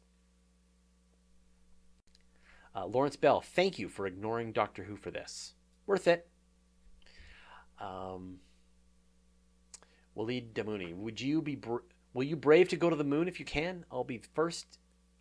Uh, 2.75 2.87
Lawrence 2.87 3.17
Bell, 3.17 3.41
thank 3.41 3.79
you 3.79 3.89
for 3.89 4.07
ignoring 4.07 4.53
Doctor 4.53 4.85
Who 4.85 4.97
for 4.97 5.11
this. 5.11 5.55
Worth 5.87 6.07
it. 6.07 6.29
Um, 7.81 8.39
Walid 10.15 10.55
Damuni, 10.55 10.95
would 10.95 11.21
you 11.21 11.41
be 11.41 11.55
br- 11.55 11.79
will 12.13 12.25
you 12.25 12.37
brave 12.37 12.69
to 12.69 12.77
go 12.77 12.91
to 12.91 12.97
the 12.97 13.05
moon 13.05 13.29
if 13.29 13.39
you 13.39 13.47
can? 13.47 13.85
I'll 13.91 14.05
be 14.05 14.21
first. 14.35 14.79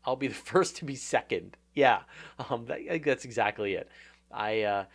I'll 0.07 0.15
be 0.15 0.27
the 0.27 0.33
first 0.53 0.77
to 0.77 0.85
be 0.85 0.95
second. 0.95 1.57
Yeah, 1.75 1.99
um, 2.49 2.65
that, 2.65 3.03
that's 3.05 3.25
exactly 3.25 3.73
it. 3.73 3.89
I 4.31 4.61
uh, 4.61 4.85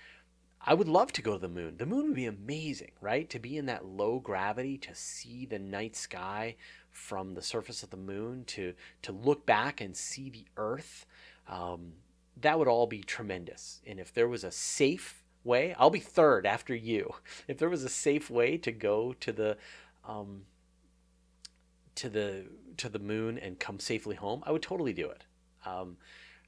I 0.64 0.74
would 0.74 0.88
love 0.88 1.12
to 1.12 1.22
go 1.22 1.32
to 1.32 1.38
the 1.38 1.48
moon. 1.48 1.76
The 1.76 1.86
moon 1.86 2.06
would 2.06 2.14
be 2.14 2.26
amazing, 2.26 2.92
right? 3.00 3.28
To 3.30 3.38
be 3.38 3.56
in 3.56 3.66
that 3.66 3.84
low 3.84 4.18
gravity, 4.18 4.78
to 4.78 4.94
see 4.94 5.44
the 5.44 5.58
night 5.58 5.94
sky 5.94 6.56
from 6.90 7.34
the 7.34 7.42
surface 7.42 7.82
of 7.82 7.90
the 7.90 7.96
moon, 7.96 8.44
to 8.46 8.74
to 9.02 9.12
look 9.12 9.46
back 9.46 9.80
and 9.80 9.96
see 9.96 10.30
the 10.30 10.46
Earth. 10.56 11.06
Um, 11.48 11.92
that 12.40 12.58
would 12.58 12.68
all 12.68 12.86
be 12.86 13.02
tremendous. 13.02 13.82
And 13.86 14.00
if 14.00 14.12
there 14.12 14.28
was 14.28 14.42
a 14.42 14.50
safe 14.50 15.22
way, 15.44 15.74
I'll 15.78 15.90
be 15.90 16.00
third 16.00 16.46
after 16.46 16.74
you. 16.74 17.14
If 17.48 17.58
there 17.58 17.68
was 17.68 17.84
a 17.84 17.88
safe 17.88 18.30
way 18.30 18.56
to 18.58 18.72
go 18.72 19.12
to 19.20 19.32
the 19.32 19.56
um, 20.08 20.42
to 21.96 22.08
the 22.08 22.46
to 22.78 22.88
the 22.88 22.98
moon 22.98 23.38
and 23.38 23.58
come 23.58 23.78
safely 23.78 24.16
home, 24.16 24.42
I 24.46 24.52
would 24.52 24.62
totally 24.62 24.92
do 24.92 25.08
it. 25.08 25.24
Um, 25.64 25.96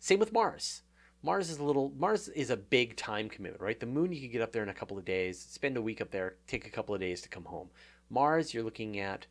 same 0.01 0.18
with 0.18 0.33
Mars. 0.33 0.83
Mars 1.22 1.49
is 1.49 1.59
a 1.59 1.64
little 1.64 1.93
Mars 1.97 2.29
is 2.29 2.51
a 2.51 2.57
big 2.57 2.97
time 2.97 3.31
commitment, 3.31 3.62
right? 3.62 3.81
The 3.81 3.87
moon 3.87 4.12
you 4.12 4.20
could 4.20 4.33
get 4.33 4.43
up 4.43 4.53
there 4.53 4.62
in 4.62 4.68
a 4.68 4.75
couple 4.75 4.99
of 4.99 5.05
days, 5.07 5.41
spend 5.41 5.77
a 5.77 5.83
week 5.83 6.03
up 6.03 6.11
there, 6.11 6.37
take 6.47 6.66
a 6.66 6.70
couple 6.70 6.95
of 6.95 7.01
days 7.01 7.22
to 7.22 7.29
come 7.31 7.45
home. 7.45 7.70
Mars, 8.11 8.53
you're 8.53 8.62
looking 8.62 9.01
at 9.01 9.27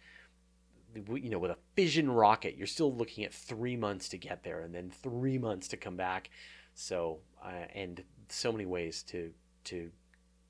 you 0.95 1.29
know 1.29 1.37
with 1.37 1.51
a 1.51 1.57
fission 1.75 2.09
rocket, 2.09 2.55
you're 2.57 2.67
still 2.67 2.93
looking 2.93 3.23
at 3.23 3.33
three 3.33 3.75
months 3.75 4.09
to 4.09 4.17
get 4.17 4.43
there, 4.43 4.61
and 4.61 4.73
then 4.73 4.89
three 4.89 5.37
months 5.37 5.67
to 5.67 5.77
come 5.77 5.95
back. 5.95 6.31
So 6.73 7.19
uh, 7.43 7.65
and 7.75 8.03
so 8.29 8.51
many 8.51 8.65
ways 8.65 9.03
to 9.03 9.31
to 9.65 9.91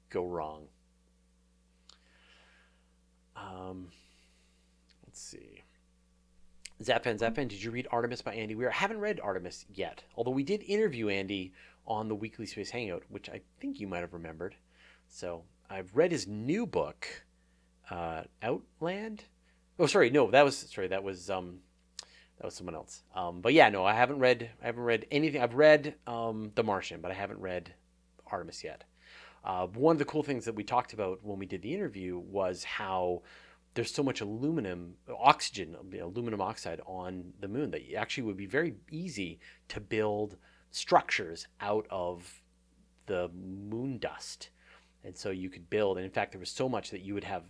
go 0.09 0.25
wrong. 0.25 0.67
Um, 3.35 3.89
let's 5.05 5.21
see. 5.21 5.63
Zappan, 6.81 7.19
Zappan, 7.19 7.47
did 7.47 7.63
you 7.63 7.71
read 7.71 7.87
Artemis 7.91 8.21
by 8.21 8.33
Andy 8.33 8.55
Weir? 8.55 8.69
I 8.69 8.73
haven't 8.73 8.99
read 8.99 9.19
Artemis 9.21 9.65
yet, 9.73 10.03
although 10.15 10.31
we 10.31 10.43
did 10.43 10.63
interview 10.63 11.09
Andy 11.09 11.53
on 11.85 12.07
the 12.07 12.15
Weekly 12.15 12.45
Space 12.45 12.71
Hangout, 12.71 13.03
which 13.09 13.29
I 13.29 13.41
think 13.59 13.79
you 13.79 13.87
might 13.87 13.99
have 13.99 14.13
remembered. 14.13 14.55
So 15.07 15.43
I've 15.69 15.95
read 15.95 16.11
his 16.11 16.27
new 16.27 16.65
book, 16.65 17.25
uh, 17.89 18.23
Outland. 18.41 19.25
Oh, 19.79 19.85
sorry, 19.85 20.09
no, 20.09 20.31
that 20.31 20.43
was 20.43 20.57
sorry, 20.57 20.87
that 20.87 21.03
was 21.03 21.29
um, 21.29 21.59
that 22.37 22.45
was 22.45 22.55
someone 22.55 22.75
else. 22.75 23.03
Um, 23.15 23.41
but 23.41 23.53
yeah, 23.53 23.69
no, 23.69 23.85
I 23.85 23.93
haven't 23.93 24.19
read 24.19 24.49
I 24.61 24.65
haven't 24.65 24.83
read 24.83 25.05
anything. 25.11 25.41
I've 25.41 25.55
read 25.55 25.95
um, 26.07 26.51
The 26.55 26.63
Martian, 26.63 27.01
but 27.01 27.11
I 27.11 27.15
haven't 27.15 27.39
read 27.39 27.73
Artemis 28.27 28.63
yet. 28.63 28.83
Uh, 29.45 29.67
one 29.67 29.95
of 29.95 29.99
the 29.99 30.05
cool 30.05 30.23
things 30.23 30.45
that 30.45 30.55
we 30.55 30.63
talked 30.63 30.93
about 30.93 31.19
when 31.23 31.37
we 31.37 31.45
did 31.45 31.61
the 31.61 31.73
interview 31.73 32.17
was 32.17 32.63
how 32.63 33.21
there's 33.73 33.93
so 33.93 34.03
much 34.03 34.21
aluminum, 34.21 34.95
oxygen, 35.19 35.75
aluminum 35.99 36.41
oxide 36.41 36.81
on 36.85 37.33
the 37.39 37.47
moon 37.47 37.71
that 37.71 37.81
it 37.81 37.95
actually 37.95 38.23
would 38.23 38.37
be 38.37 38.45
very 38.45 38.75
easy 38.91 39.39
to 39.69 39.79
build 39.79 40.37
structures 40.71 41.47
out 41.59 41.87
of 41.89 42.41
the 43.05 43.29
moon 43.29 43.97
dust. 43.97 44.49
And 45.03 45.17
so 45.17 45.31
you 45.31 45.49
could 45.49 45.69
build, 45.69 45.97
and 45.97 46.05
in 46.05 46.11
fact, 46.11 46.31
there 46.31 46.39
was 46.39 46.51
so 46.51 46.69
much 46.69 46.91
that 46.91 47.01
you 47.01 47.13
would 47.13 47.23
have 47.23 47.43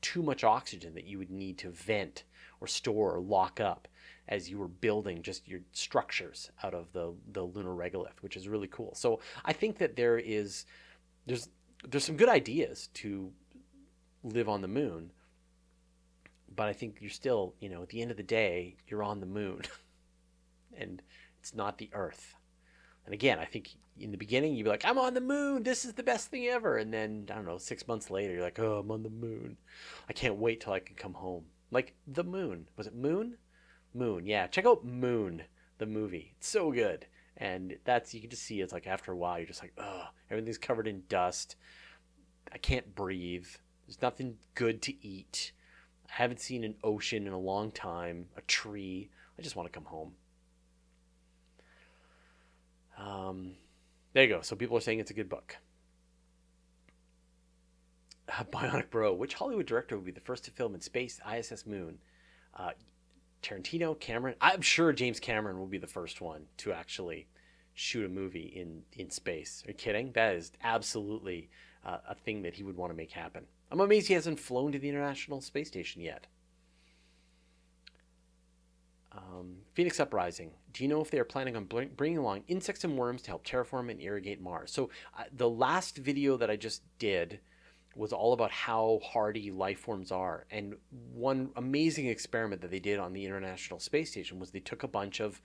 too 0.00 0.22
much 0.22 0.44
oxygen 0.44 0.94
that 0.94 1.06
you 1.06 1.18
would 1.18 1.30
need 1.30 1.58
to 1.58 1.70
vent 1.70 2.24
or 2.60 2.66
store 2.66 3.14
or 3.14 3.20
lock 3.20 3.60
up 3.60 3.88
as 4.28 4.50
you 4.50 4.58
were 4.58 4.68
building 4.68 5.22
just 5.22 5.48
your 5.48 5.60
structures 5.72 6.50
out 6.62 6.74
of 6.74 6.92
the, 6.92 7.14
the 7.32 7.42
lunar 7.42 7.70
regolith, 7.70 8.20
which 8.20 8.36
is 8.36 8.48
really 8.48 8.68
cool. 8.68 8.94
So 8.94 9.20
I 9.44 9.52
think 9.52 9.78
that 9.78 9.96
there 9.96 10.18
is 10.18 10.66
there's 11.26 11.48
there's 11.88 12.04
some 12.04 12.16
good 12.16 12.28
ideas 12.28 12.88
to 12.94 13.30
live 14.24 14.48
on 14.48 14.62
the 14.62 14.68
moon, 14.68 15.12
but 16.58 16.66
I 16.66 16.72
think 16.72 16.96
you're 17.00 17.08
still, 17.08 17.54
you 17.60 17.68
know, 17.68 17.82
at 17.82 17.88
the 17.90 18.02
end 18.02 18.10
of 18.10 18.16
the 18.16 18.24
day, 18.24 18.74
you're 18.88 19.04
on 19.04 19.20
the 19.20 19.26
moon, 19.26 19.62
and 20.76 21.00
it's 21.38 21.54
not 21.54 21.78
the 21.78 21.88
Earth. 21.92 22.34
And 23.04 23.14
again, 23.14 23.38
I 23.38 23.44
think 23.44 23.76
in 23.96 24.10
the 24.10 24.18
beginning 24.18 24.56
you'd 24.56 24.64
be 24.64 24.70
like, 24.70 24.84
"I'm 24.84 24.98
on 24.98 25.14
the 25.14 25.20
moon. 25.20 25.62
This 25.62 25.84
is 25.84 25.92
the 25.92 26.02
best 26.02 26.32
thing 26.32 26.48
ever," 26.48 26.76
and 26.76 26.92
then 26.92 27.28
I 27.30 27.36
don't 27.36 27.46
know, 27.46 27.58
six 27.58 27.86
months 27.86 28.10
later, 28.10 28.32
you're 28.32 28.42
like, 28.42 28.58
"Oh, 28.58 28.80
I'm 28.80 28.90
on 28.90 29.04
the 29.04 29.08
moon. 29.08 29.56
I 30.08 30.12
can't 30.12 30.34
wait 30.34 30.60
till 30.60 30.72
I 30.72 30.80
can 30.80 30.96
come 30.96 31.14
home." 31.14 31.44
Like 31.70 31.94
the 32.08 32.24
moon. 32.24 32.66
Was 32.76 32.88
it 32.88 32.94
Moon? 32.96 33.36
Moon. 33.94 34.26
Yeah, 34.26 34.48
check 34.48 34.66
out 34.66 34.84
Moon, 34.84 35.44
the 35.78 35.86
movie. 35.86 36.34
It's 36.38 36.48
so 36.48 36.72
good 36.72 37.06
and 37.40 37.76
that's 37.84 38.12
you 38.12 38.20
can 38.20 38.30
just 38.30 38.42
see 38.42 38.60
it's 38.60 38.72
like 38.72 38.88
after 38.88 39.12
a 39.12 39.16
while 39.16 39.38
you're 39.38 39.46
just 39.46 39.62
like 39.62 39.72
oh 39.78 40.06
everything's 40.28 40.58
covered 40.58 40.88
in 40.88 41.04
dust 41.08 41.54
i 42.52 42.58
can't 42.58 42.96
breathe 42.96 43.46
there's 43.86 44.02
nothing 44.02 44.38
good 44.56 44.82
to 44.82 44.92
eat 45.06 45.52
i 46.10 46.22
haven't 46.22 46.40
seen 46.40 46.64
an 46.64 46.74
ocean 46.82 47.26
in 47.26 47.32
a 47.32 47.38
long 47.38 47.70
time 47.70 48.26
a 48.36 48.40
tree 48.42 49.10
i 49.38 49.42
just 49.42 49.56
want 49.56 49.66
to 49.66 49.72
come 49.72 49.86
home 49.86 50.12
um, 52.98 53.52
there 54.12 54.24
you 54.24 54.28
go 54.28 54.40
so 54.40 54.56
people 54.56 54.76
are 54.76 54.80
saying 54.80 54.98
it's 54.98 55.10
a 55.10 55.14
good 55.14 55.28
book 55.28 55.56
uh, 58.28 58.44
Bionic 58.52 58.90
Bro. 58.90 59.14
Which 59.14 59.34
Hollywood 59.34 59.66
director 59.66 59.96
would 59.96 60.04
be 60.04 60.12
the 60.12 60.20
first 60.20 60.44
to 60.44 60.50
film 60.50 60.74
in 60.74 60.80
space, 60.80 61.20
ISS 61.30 61.66
moon? 61.66 61.98
Uh, 62.54 62.70
Tarantino, 63.42 63.98
Cameron. 63.98 64.34
I'm 64.40 64.62
sure 64.62 64.92
James 64.92 65.20
Cameron 65.20 65.58
will 65.58 65.66
be 65.66 65.78
the 65.78 65.86
first 65.86 66.20
one 66.20 66.46
to 66.58 66.72
actually 66.72 67.28
shoot 67.78 68.04
a 68.04 68.08
movie 68.08 68.52
in 68.56 68.82
in 68.92 69.08
space. 69.08 69.62
Are 69.64 69.70
you 69.70 69.74
kidding? 69.74 70.10
That 70.12 70.34
is 70.34 70.50
absolutely 70.62 71.48
uh, 71.84 71.98
a 72.08 72.14
thing 72.14 72.42
that 72.42 72.54
he 72.54 72.64
would 72.64 72.76
want 72.76 72.90
to 72.90 72.96
make 72.96 73.12
happen. 73.12 73.44
I'm 73.70 73.80
amazed 73.80 74.08
he 74.08 74.14
hasn't 74.14 74.40
flown 74.40 74.72
to 74.72 74.78
the 74.78 74.88
International 74.88 75.40
Space 75.40 75.68
Station 75.68 76.02
yet. 76.02 76.26
Um, 79.12 79.58
Phoenix 79.74 80.00
Uprising. 80.00 80.50
Do 80.72 80.82
you 80.82 80.88
know 80.88 81.00
if 81.00 81.10
they 81.10 81.18
are 81.18 81.24
planning 81.24 81.56
on 81.56 81.64
bringing 81.64 82.18
along 82.18 82.42
insects 82.48 82.84
and 82.84 82.96
worms 82.96 83.22
to 83.22 83.30
help 83.30 83.46
terraform 83.46 83.90
and 83.90 84.00
irrigate 84.00 84.40
Mars? 84.40 84.72
So, 84.72 84.90
uh, 85.16 85.24
the 85.32 85.48
last 85.48 85.98
video 85.98 86.36
that 86.36 86.50
I 86.50 86.56
just 86.56 86.82
did 86.98 87.40
was 87.94 88.12
all 88.12 88.32
about 88.32 88.50
how 88.50 89.00
hardy 89.04 89.50
life 89.50 89.80
forms 89.80 90.12
are. 90.12 90.46
And 90.50 90.76
one 91.12 91.50
amazing 91.56 92.06
experiment 92.06 92.60
that 92.62 92.70
they 92.70 92.78
did 92.78 92.98
on 92.98 93.12
the 93.12 93.24
International 93.24 93.80
Space 93.80 94.10
Station 94.10 94.38
was 94.38 94.50
they 94.50 94.60
took 94.60 94.82
a 94.82 94.88
bunch 94.88 95.20
of 95.20 95.40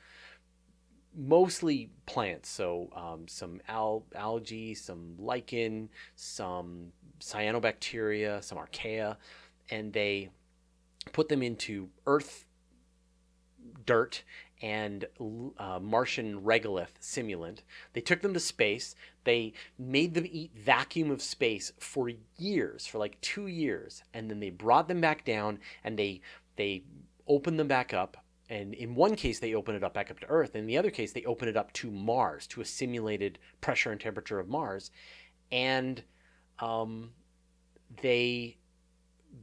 mostly 1.15 1.89
plants, 2.05 2.49
so 2.49 2.89
um, 2.95 3.27
some 3.27 3.61
al- 3.67 4.05
algae, 4.15 4.73
some 4.73 5.15
lichen, 5.17 5.89
some 6.15 6.91
cyanobacteria, 7.19 8.43
some 8.43 8.57
archaea, 8.57 9.17
and 9.69 9.93
they 9.93 10.29
put 11.11 11.29
them 11.29 11.41
into 11.41 11.89
earth 12.05 12.45
dirt 13.85 14.23
and 14.61 15.05
uh, 15.57 15.79
Martian 15.81 16.41
regolith 16.41 16.93
simulant. 17.01 17.59
They 17.91 18.01
took 18.01 18.21
them 18.21 18.33
to 18.33 18.39
space. 18.39 18.95
They 19.25 19.53
made 19.77 20.13
them 20.13 20.25
eat 20.29 20.51
vacuum 20.55 21.11
of 21.11 21.21
space 21.21 21.73
for 21.79 22.11
years, 22.37 22.85
for 22.85 22.97
like 22.97 23.19
two 23.19 23.47
years, 23.47 24.03
and 24.13 24.29
then 24.29 24.39
they 24.39 24.49
brought 24.49 24.87
them 24.87 25.01
back 25.01 25.25
down 25.25 25.59
and 25.83 25.99
they 25.99 26.21
they 26.55 26.83
opened 27.27 27.59
them 27.59 27.67
back 27.67 27.93
up. 27.93 28.22
And 28.49 28.73
in 28.73 28.93
one 28.93 29.15
case, 29.15 29.39
they 29.39 29.55
open 29.55 29.75
it 29.75 29.83
up 29.83 29.93
back 29.93 30.11
up 30.11 30.19
to 30.19 30.27
Earth. 30.27 30.55
In 30.55 30.65
the 30.65 30.77
other 30.77 30.91
case, 30.91 31.13
they 31.13 31.23
open 31.23 31.47
it 31.47 31.55
up 31.55 31.71
to 31.73 31.89
Mars, 31.89 32.45
to 32.47 32.61
a 32.61 32.65
simulated 32.65 33.39
pressure 33.61 33.91
and 33.91 34.01
temperature 34.01 34.39
of 34.39 34.49
Mars, 34.49 34.91
and 35.51 36.03
um, 36.59 37.11
they 38.01 38.57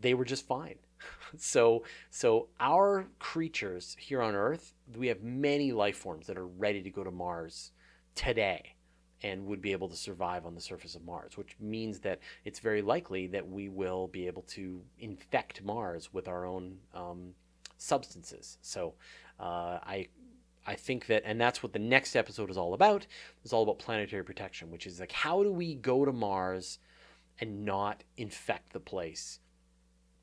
they 0.00 0.14
were 0.14 0.24
just 0.24 0.46
fine 0.46 0.76
so 1.36 1.84
so 2.10 2.48
our 2.58 3.06
creatures 3.18 3.96
here 3.98 4.22
on 4.22 4.34
earth 4.34 4.74
we 4.96 5.08
have 5.08 5.22
many 5.22 5.72
life 5.72 5.96
forms 5.96 6.26
that 6.26 6.36
are 6.36 6.46
ready 6.46 6.82
to 6.82 6.90
go 6.90 7.02
to 7.02 7.10
mars 7.10 7.72
today 8.14 8.74
and 9.22 9.44
would 9.44 9.60
be 9.60 9.72
able 9.72 9.88
to 9.88 9.96
survive 9.96 10.46
on 10.46 10.54
the 10.54 10.60
surface 10.60 10.94
of 10.94 11.04
mars 11.04 11.36
which 11.36 11.56
means 11.58 12.00
that 12.00 12.20
it's 12.44 12.60
very 12.60 12.82
likely 12.82 13.26
that 13.26 13.46
we 13.46 13.68
will 13.68 14.08
be 14.08 14.26
able 14.26 14.42
to 14.42 14.80
infect 14.98 15.62
mars 15.62 16.12
with 16.12 16.28
our 16.28 16.46
own 16.46 16.76
um, 16.94 17.32
substances 17.80 18.58
so 18.60 18.94
uh, 19.38 19.78
i 19.82 20.08
I 20.66 20.74
think 20.74 21.06
that, 21.06 21.22
and 21.24 21.40
that's 21.40 21.62
what 21.62 21.72
the 21.72 21.78
next 21.78 22.14
episode 22.14 22.50
is 22.50 22.58
all 22.58 22.74
about. 22.74 23.06
It's 23.42 23.52
all 23.52 23.62
about 23.62 23.78
planetary 23.78 24.22
protection, 24.22 24.70
which 24.70 24.86
is 24.86 25.00
like, 25.00 25.10
how 25.10 25.42
do 25.42 25.50
we 25.50 25.74
go 25.74 26.04
to 26.04 26.12
Mars 26.12 26.78
and 27.38 27.64
not 27.64 28.04
infect 28.18 28.74
the 28.74 28.78
place? 28.78 29.40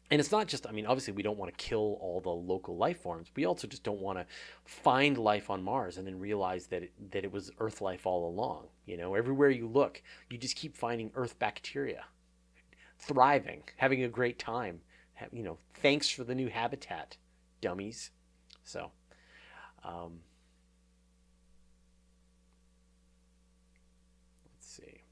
and 0.09 0.19
it's 0.19 0.31
not 0.31 0.47
just 0.47 0.67
i 0.67 0.71
mean 0.71 0.85
obviously 0.85 1.13
we 1.13 1.23
don't 1.23 1.37
want 1.37 1.55
to 1.55 1.63
kill 1.63 1.97
all 1.99 2.21
the 2.21 2.29
local 2.29 2.77
life 2.77 3.01
forms 3.01 3.29
we 3.35 3.45
also 3.45 3.67
just 3.67 3.83
don't 3.83 3.99
want 3.99 4.17
to 4.17 4.25
find 4.65 5.17
life 5.17 5.49
on 5.49 5.63
mars 5.63 5.97
and 5.97 6.07
then 6.07 6.19
realize 6.19 6.67
that 6.67 6.83
it, 6.83 7.11
that 7.11 7.23
it 7.23 7.31
was 7.31 7.51
earth 7.59 7.81
life 7.81 8.05
all 8.05 8.27
along 8.27 8.67
you 8.85 8.97
know 8.97 9.15
everywhere 9.15 9.49
you 9.49 9.67
look 9.67 10.01
you 10.29 10.37
just 10.37 10.55
keep 10.55 10.75
finding 10.75 11.11
earth 11.15 11.37
bacteria 11.39 12.05
thriving 12.99 13.63
having 13.77 14.03
a 14.03 14.09
great 14.09 14.39
time 14.39 14.79
you 15.31 15.43
know 15.43 15.57
thanks 15.75 16.09
for 16.09 16.23
the 16.23 16.35
new 16.35 16.47
habitat 16.47 17.17
dummies 17.61 18.11
so 18.63 18.91
um, 19.83 20.19
let's 24.45 24.67
see. 24.67 25.03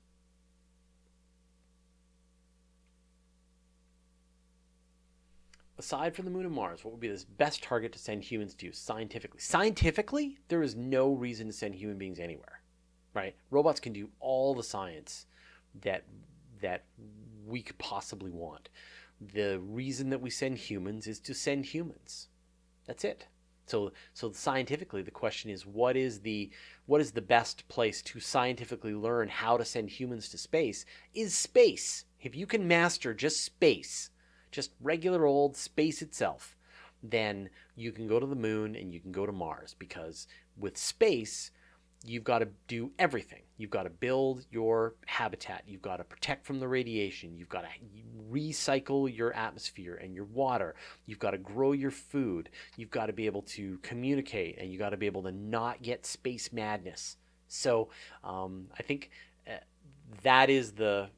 aside 5.78 6.16
from 6.16 6.26
the 6.26 6.32
moon 6.32 6.46
and 6.46 6.54
Mars, 6.54 6.84
what 6.84 6.92
would 6.92 7.00
be 7.00 7.08
the 7.08 7.24
best 7.38 7.64
target 7.64 7.92
to 7.94 8.00
send 8.00 8.24
humans 8.24 8.56
to 8.56 8.72
scientifically? 8.72 9.40
Scientifically, 9.40 10.38
there 10.48 10.64
is 10.64 10.76
no 10.76 11.14
reason 11.14 11.48
to 11.48 11.54
send 11.54 11.76
human 11.76 11.98
beings 11.98 12.20
anywhere, 12.20 12.62
right? 13.14 13.36
Robots 13.52 13.80
can 13.80 13.94
do 13.94 14.10
all 14.20 14.56
the 14.56 14.64
science 14.64 15.26
that 15.82 16.04
that 16.62 16.86
we 17.46 17.62
could 17.62 17.78
possibly 17.78 18.32
want. 18.32 18.70
The 19.22 19.60
reason 19.60 20.10
that 20.10 20.22
we 20.22 20.30
send 20.30 20.58
humans 20.58 21.08
is 21.08 21.20
to 21.20 21.34
send 21.34 21.66
humans. 21.66 22.30
That's 22.86 23.04
it. 23.04 23.28
So 23.68 23.92
so 24.14 24.32
scientifically 24.32 25.02
the 25.02 25.12
question 25.12 25.50
is 25.50 25.66
what 25.66 25.98
is 25.98 26.20
the 26.20 26.52
what 26.86 27.02
is 27.02 27.12
the 27.12 27.22
best 27.22 27.68
place 27.68 28.02
to 28.04 28.20
scientifically 28.20 28.94
learn 28.94 29.28
how 29.28 29.58
to 29.58 29.66
send 29.66 29.90
humans 29.90 30.30
to 30.30 30.38
space? 30.38 30.86
Is 31.14 31.34
space. 31.36 32.06
If 32.22 32.36
you 32.36 32.46
can 32.46 32.68
master 32.68 33.14
just 33.14 33.44
space, 33.44 34.10
just 34.52 34.72
regular 34.82 35.26
old 35.26 35.56
space 35.56 36.02
itself, 36.02 36.56
then 37.02 37.50
you 37.76 37.92
can 37.92 38.08
go 38.08 38.20
to 38.20 38.26
the 38.26 38.36
moon 38.36 38.76
and 38.76 38.94
you 38.94 39.00
can 39.00 39.12
go 39.12 39.26
to 39.26 39.32
Mars 39.32 39.76
because 39.78 40.28
with 40.58 40.78
space, 40.78 41.52
you've 42.06 42.24
got 42.24 42.40
to 42.40 42.48
do 42.68 42.92
everything. 43.00 43.42
You've 43.58 43.70
got 43.70 43.84
to 43.84 43.90
build 43.90 44.46
your 44.52 44.96
habitat. 45.06 45.64
You've 45.66 45.82
got 45.82 45.98
to 45.98 46.04
protect 46.04 46.46
from 46.46 46.60
the 46.60 46.68
radiation. 46.68 47.38
You've 47.38 47.50
got 47.50 47.62
to 47.62 47.70
recycle 48.32 49.16
your 49.16 49.34
atmosphere 49.34 49.96
and 49.96 50.14
your 50.14 50.26
water. 50.26 50.76
You've 51.06 51.20
got 51.20 51.32
to 51.32 51.38
grow 51.38 51.72
your 51.72 51.92
food. 51.92 52.50
You've 52.76 52.92
got 52.92 53.06
to 53.08 53.14
be 53.14 53.26
able 53.26 53.44
to 53.44 53.78
communicate 53.82 54.58
and 54.58 54.70
you've 54.72 54.80
got 54.80 54.90
to 54.90 54.98
be 54.98 55.06
able 55.06 55.24
to 55.24 55.32
not 55.32 55.82
get 55.82 56.06
space 56.06 56.52
madness. 56.52 57.18
So 57.48 57.90
um, 58.24 58.68
I 58.78 58.84
think 58.84 59.10
uh, 59.48 59.58
that 60.24 60.50
is 60.50 60.74
the 60.74 61.10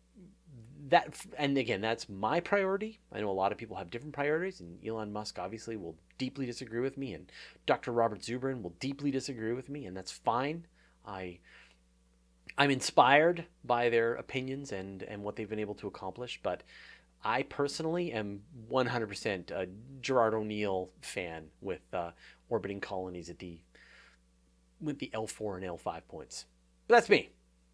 that 0.90 1.26
and 1.38 1.58
again 1.58 1.82
that's 1.82 2.08
my 2.08 2.40
priority 2.40 3.00
i 3.12 3.20
know 3.20 3.30
a 3.30 3.32
lot 3.32 3.52
of 3.52 3.58
people 3.58 3.76
have 3.76 3.90
different 3.90 4.14
priorities 4.14 4.62
and 4.62 4.78
elon 4.86 5.12
musk 5.12 5.38
obviously 5.38 5.76
will 5.76 5.96
deeply 6.18 6.46
disagree 6.46 6.80
with 6.80 6.98
me 6.98 7.14
and 7.14 7.32
dr 7.66 7.92
robert 7.92 8.22
zubrin 8.22 8.62
will 8.62 8.74
deeply 8.80 9.12
disagree 9.12 9.54
with 9.54 9.70
me 9.70 9.86
and 9.86 9.98
that's 9.98 10.12
fine 10.12 10.66
i 11.08 11.40
i'm 12.58 12.70
inspired 12.70 13.46
by 13.64 13.90
their 13.90 14.16
opinions 14.16 14.72
and 14.72 15.04
and 15.04 15.24
what 15.24 15.36
they've 15.36 15.50
been 15.50 15.60
able 15.60 15.76
to 15.76 15.88
accomplish 15.88 16.40
but 16.44 16.64
i 17.24 17.42
personally 17.44 18.12
am 18.12 18.42
100% 18.72 19.52
a 19.52 19.68
gerard 20.02 20.34
o'neill 20.34 20.90
fan 21.02 21.46
with 21.62 21.82
uh, 21.94 22.12
orbiting 22.50 22.80
colonies 22.80 23.30
at 23.30 23.40
the 23.40 23.60
with 24.80 25.00
the 25.00 25.10
l4 25.14 25.56
and 25.56 25.66
l5 25.66 26.02
points 26.08 26.46
but 26.88 26.96
that's 26.96 27.10
me 27.10 27.30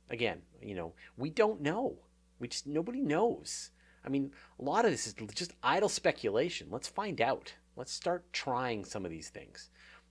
again 0.09 0.41
you 0.61 0.75
know 0.75 0.93
we 1.17 1.29
don't 1.29 1.59
know 1.59 1.97
we 2.43 2.49
just 2.49 2.67
nobody 2.67 2.99
knows. 2.99 3.71
I 4.05 4.09
mean, 4.09 4.31
a 4.59 4.63
lot 4.63 4.83
of 4.83 4.91
this 4.91 5.07
is 5.07 5.15
just 5.33 5.53
idle 5.63 5.87
speculation. 5.87 6.67
Let's 6.69 6.89
find 6.89 7.21
out. 7.21 7.53
Let's 7.77 7.93
start 7.93 8.33
trying 8.33 8.83
some 8.83 9.05
of 9.05 9.11
these 9.11 9.29
things. 9.29 9.69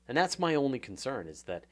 And 0.09 0.17
that's 0.17 0.39
my 0.39 0.55
only 0.55 0.79
concern 0.79 1.29
is 1.29 1.43
that 1.43 1.67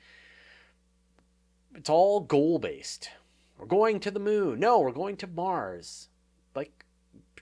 it's 1.74 1.90
all 1.90 2.20
goal 2.20 2.58
based. 2.58 3.10
We're 3.58 3.66
going 3.66 4.00
to 4.00 4.10
the 4.10 4.20
moon. 4.20 4.60
No, 4.60 4.80
we're 4.80 4.92
going 4.92 5.16
to 5.18 5.26
Mars. 5.26 6.08
Like 6.54 6.84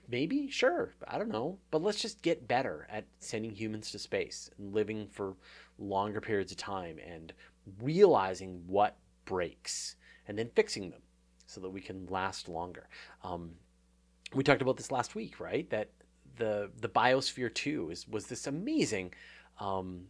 maybe, 0.07 0.49
sure, 0.49 0.93
I 1.07 1.17
don't 1.17 1.31
know, 1.31 1.57
but 1.71 1.81
let's 1.81 2.01
just 2.01 2.21
get 2.21 2.47
better 2.47 2.87
at 2.89 3.05
sending 3.19 3.55
humans 3.55 3.91
to 3.91 3.99
space 3.99 4.49
and 4.57 4.73
living 4.73 5.07
for 5.11 5.35
longer 5.77 6.19
periods 6.19 6.51
of 6.51 6.57
time 6.57 6.97
and 7.05 7.33
realizing 7.81 8.63
what 8.67 8.97
breaks 9.25 9.95
and 10.27 10.37
then 10.37 10.49
fixing 10.55 10.89
them 10.89 11.01
so 11.45 11.61
that 11.61 11.69
we 11.69 11.81
can 11.81 12.05
last 12.07 12.49
longer. 12.49 12.87
Um, 13.23 13.51
we 14.33 14.43
talked 14.43 14.61
about 14.61 14.77
this 14.77 14.91
last 14.91 15.15
week, 15.15 15.39
right? 15.39 15.69
That 15.69 15.89
the 16.37 16.69
the 16.79 16.89
Biosphere 16.89 17.53
Two 17.53 17.89
is 17.89 18.07
was 18.07 18.27
this 18.27 18.45
amazing 18.45 19.13
um, 19.59 20.05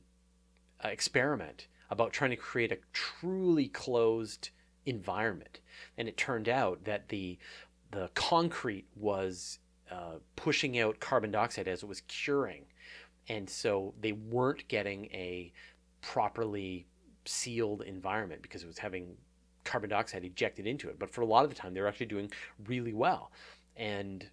experiment 0.83 1.67
about 1.89 2.13
trying 2.13 2.31
to 2.31 2.35
create 2.35 2.71
a 2.71 2.77
truly 2.93 3.67
closed 3.67 4.49
environment, 4.85 5.59
and 5.97 6.07
it 6.07 6.17
turned 6.17 6.49
out 6.49 6.83
that 6.85 7.09
the 7.09 7.37
the 7.91 8.09
concrete 8.13 8.85
was 8.95 9.59
uh, 9.91 10.17
pushing 10.35 10.79
out 10.79 10.99
carbon 10.99 11.31
dioxide 11.31 11.67
as 11.67 11.83
it 11.83 11.89
was 11.89 12.01
curing, 12.01 12.65
and 13.27 13.49
so 13.49 13.93
they 13.99 14.11
weren't 14.11 14.67
getting 14.67 15.05
a 15.05 15.51
properly 16.01 16.85
sealed 17.25 17.81
environment 17.81 18.41
because 18.41 18.63
it 18.63 18.67
was 18.67 18.77
having 18.77 19.15
carbon 19.63 19.89
dioxide 19.89 20.23
ejected 20.23 20.65
into 20.65 20.89
it. 20.89 20.97
But 20.97 21.11
for 21.11 21.21
a 21.21 21.25
lot 21.25 21.43
of 21.43 21.49
the 21.49 21.55
time, 21.55 21.73
they 21.73 21.81
were 21.81 21.87
actually 21.87 22.07
doing 22.07 22.31
really 22.67 22.93
well. 22.93 23.31
And 23.75 24.27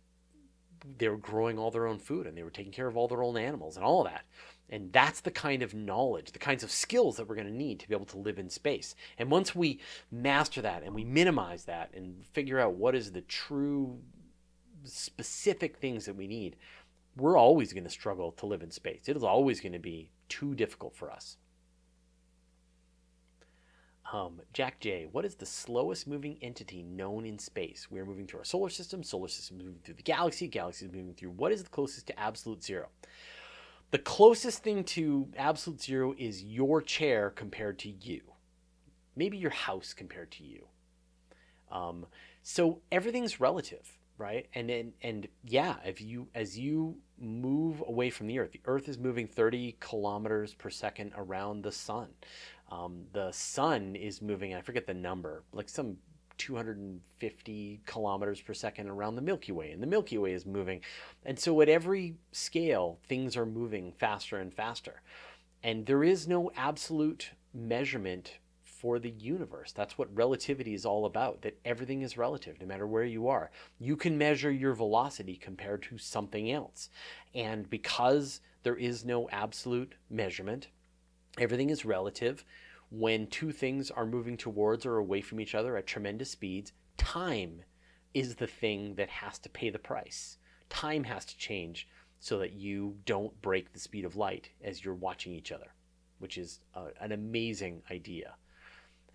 they 0.98 1.08
were 1.08 1.16
growing 1.16 1.58
all 1.58 1.70
their 1.70 1.86
own 1.86 1.98
food 1.98 2.26
and 2.26 2.36
they 2.36 2.42
were 2.42 2.50
taking 2.50 2.72
care 2.72 2.86
of 2.86 2.96
all 2.96 3.08
their 3.08 3.22
own 3.22 3.36
animals 3.36 3.76
and 3.76 3.84
all 3.84 4.04
of 4.04 4.12
that. 4.12 4.24
And 4.68 4.92
that's 4.92 5.20
the 5.20 5.30
kind 5.30 5.62
of 5.62 5.74
knowledge, 5.74 6.32
the 6.32 6.38
kinds 6.38 6.64
of 6.64 6.72
skills 6.72 7.16
that 7.16 7.28
we're 7.28 7.36
going 7.36 7.46
to 7.46 7.52
need 7.52 7.78
to 7.80 7.88
be 7.88 7.94
able 7.94 8.06
to 8.06 8.18
live 8.18 8.38
in 8.38 8.50
space. 8.50 8.94
And 9.16 9.30
once 9.30 9.54
we 9.54 9.80
master 10.10 10.60
that 10.62 10.82
and 10.82 10.94
we 10.94 11.04
minimize 11.04 11.64
that 11.66 11.90
and 11.94 12.26
figure 12.26 12.58
out 12.58 12.74
what 12.74 12.94
is 12.94 13.12
the 13.12 13.20
true 13.20 14.00
specific 14.84 15.76
things 15.76 16.04
that 16.06 16.16
we 16.16 16.26
need, 16.26 16.56
we're 17.16 17.38
always 17.38 17.72
going 17.72 17.84
to 17.84 17.90
struggle 17.90 18.32
to 18.32 18.46
live 18.46 18.62
in 18.62 18.70
space. 18.70 19.08
It 19.08 19.16
is 19.16 19.24
always 19.24 19.60
going 19.60 19.72
to 19.72 19.78
be 19.78 20.10
too 20.28 20.54
difficult 20.54 20.96
for 20.96 21.10
us. 21.10 21.36
Um, 24.12 24.40
Jack 24.52 24.78
J, 24.78 25.08
what 25.10 25.24
is 25.24 25.34
the 25.34 25.46
slowest 25.46 26.06
moving 26.06 26.38
entity 26.40 26.82
known 26.82 27.24
in 27.26 27.38
space? 27.38 27.88
We 27.90 27.98
are 27.98 28.06
moving 28.06 28.26
through 28.26 28.40
our 28.40 28.44
solar 28.44 28.70
system. 28.70 29.02
Solar 29.02 29.28
system 29.28 29.58
is 29.58 29.64
moving 29.64 29.80
through 29.82 29.94
the 29.94 30.02
galaxy. 30.02 30.46
Galaxy 30.46 30.86
is 30.86 30.92
moving 30.92 31.14
through. 31.14 31.30
What 31.30 31.50
is 31.50 31.64
the 31.64 31.70
closest 31.70 32.06
to 32.08 32.20
absolute 32.20 32.62
zero? 32.62 32.88
The 33.90 33.98
closest 33.98 34.62
thing 34.62 34.84
to 34.84 35.28
absolute 35.36 35.80
zero 35.80 36.14
is 36.18 36.42
your 36.42 36.82
chair 36.82 37.30
compared 37.30 37.78
to 37.80 37.88
you. 37.88 38.20
Maybe 39.14 39.38
your 39.38 39.52
house 39.52 39.94
compared 39.94 40.32
to 40.32 40.44
you. 40.44 40.66
Um, 41.70 42.06
so 42.42 42.80
everything's 42.90 43.40
relative, 43.40 43.98
right? 44.18 44.46
And, 44.54 44.70
and 44.70 44.92
and 45.02 45.28
yeah, 45.44 45.76
if 45.84 46.00
you 46.00 46.28
as 46.34 46.58
you 46.58 46.96
move 47.18 47.82
away 47.86 48.10
from 48.10 48.26
the 48.26 48.38
Earth, 48.38 48.52
the 48.52 48.60
Earth 48.66 48.88
is 48.88 48.98
moving 48.98 49.26
30 49.26 49.76
kilometers 49.80 50.54
per 50.54 50.70
second 50.70 51.12
around 51.16 51.62
the 51.62 51.72
sun. 51.72 52.08
Um, 52.70 53.04
the 53.12 53.30
sun 53.30 53.94
is 53.94 54.20
moving, 54.20 54.54
I 54.54 54.60
forget 54.60 54.86
the 54.86 54.94
number, 54.94 55.44
like 55.52 55.68
some 55.68 55.96
250 56.38 57.80
kilometers 57.86 58.40
per 58.40 58.54
second 58.54 58.88
around 58.88 59.16
the 59.16 59.22
Milky 59.22 59.52
Way, 59.52 59.70
and 59.70 59.82
the 59.82 59.86
Milky 59.86 60.18
Way 60.18 60.32
is 60.32 60.46
moving. 60.46 60.80
And 61.24 61.38
so 61.38 61.60
at 61.60 61.68
every 61.68 62.16
scale, 62.32 62.98
things 63.08 63.36
are 63.36 63.46
moving 63.46 63.92
faster 63.92 64.38
and 64.38 64.52
faster. 64.52 65.02
And 65.62 65.86
there 65.86 66.04
is 66.04 66.28
no 66.28 66.50
absolute 66.56 67.30
measurement 67.52 68.38
for 68.62 68.98
the 68.98 69.10
universe. 69.10 69.72
That's 69.72 69.96
what 69.96 70.14
relativity 70.14 70.74
is 70.74 70.84
all 70.84 71.06
about, 71.06 71.42
that 71.42 71.58
everything 71.64 72.02
is 72.02 72.18
relative 72.18 72.60
no 72.60 72.66
matter 72.66 72.86
where 72.86 73.04
you 73.04 73.28
are. 73.28 73.50
You 73.78 73.96
can 73.96 74.18
measure 74.18 74.50
your 74.50 74.74
velocity 74.74 75.36
compared 75.36 75.82
to 75.84 75.98
something 75.98 76.50
else. 76.50 76.90
And 77.34 77.68
because 77.70 78.40
there 78.62 78.76
is 78.76 79.04
no 79.04 79.28
absolute 79.30 79.94
measurement, 80.10 80.68
Everything 81.38 81.70
is 81.70 81.84
relative. 81.84 82.44
When 82.90 83.26
two 83.26 83.52
things 83.52 83.90
are 83.90 84.06
moving 84.06 84.36
towards 84.36 84.86
or 84.86 84.96
away 84.96 85.20
from 85.20 85.40
each 85.40 85.54
other 85.54 85.76
at 85.76 85.86
tremendous 85.86 86.30
speeds, 86.30 86.72
time 86.96 87.62
is 88.14 88.36
the 88.36 88.46
thing 88.46 88.94
that 88.94 89.10
has 89.10 89.38
to 89.40 89.48
pay 89.48 89.70
the 89.70 89.78
price. 89.78 90.38
Time 90.68 91.04
has 91.04 91.24
to 91.26 91.36
change 91.36 91.88
so 92.18 92.38
that 92.38 92.52
you 92.52 92.96
don't 93.04 93.40
break 93.42 93.72
the 93.72 93.78
speed 93.78 94.04
of 94.04 94.16
light 94.16 94.50
as 94.62 94.84
you're 94.84 94.94
watching 94.94 95.32
each 95.32 95.52
other, 95.52 95.74
which 96.18 96.38
is 96.38 96.60
a, 96.74 96.86
an 97.00 97.12
amazing 97.12 97.82
idea. 97.90 98.34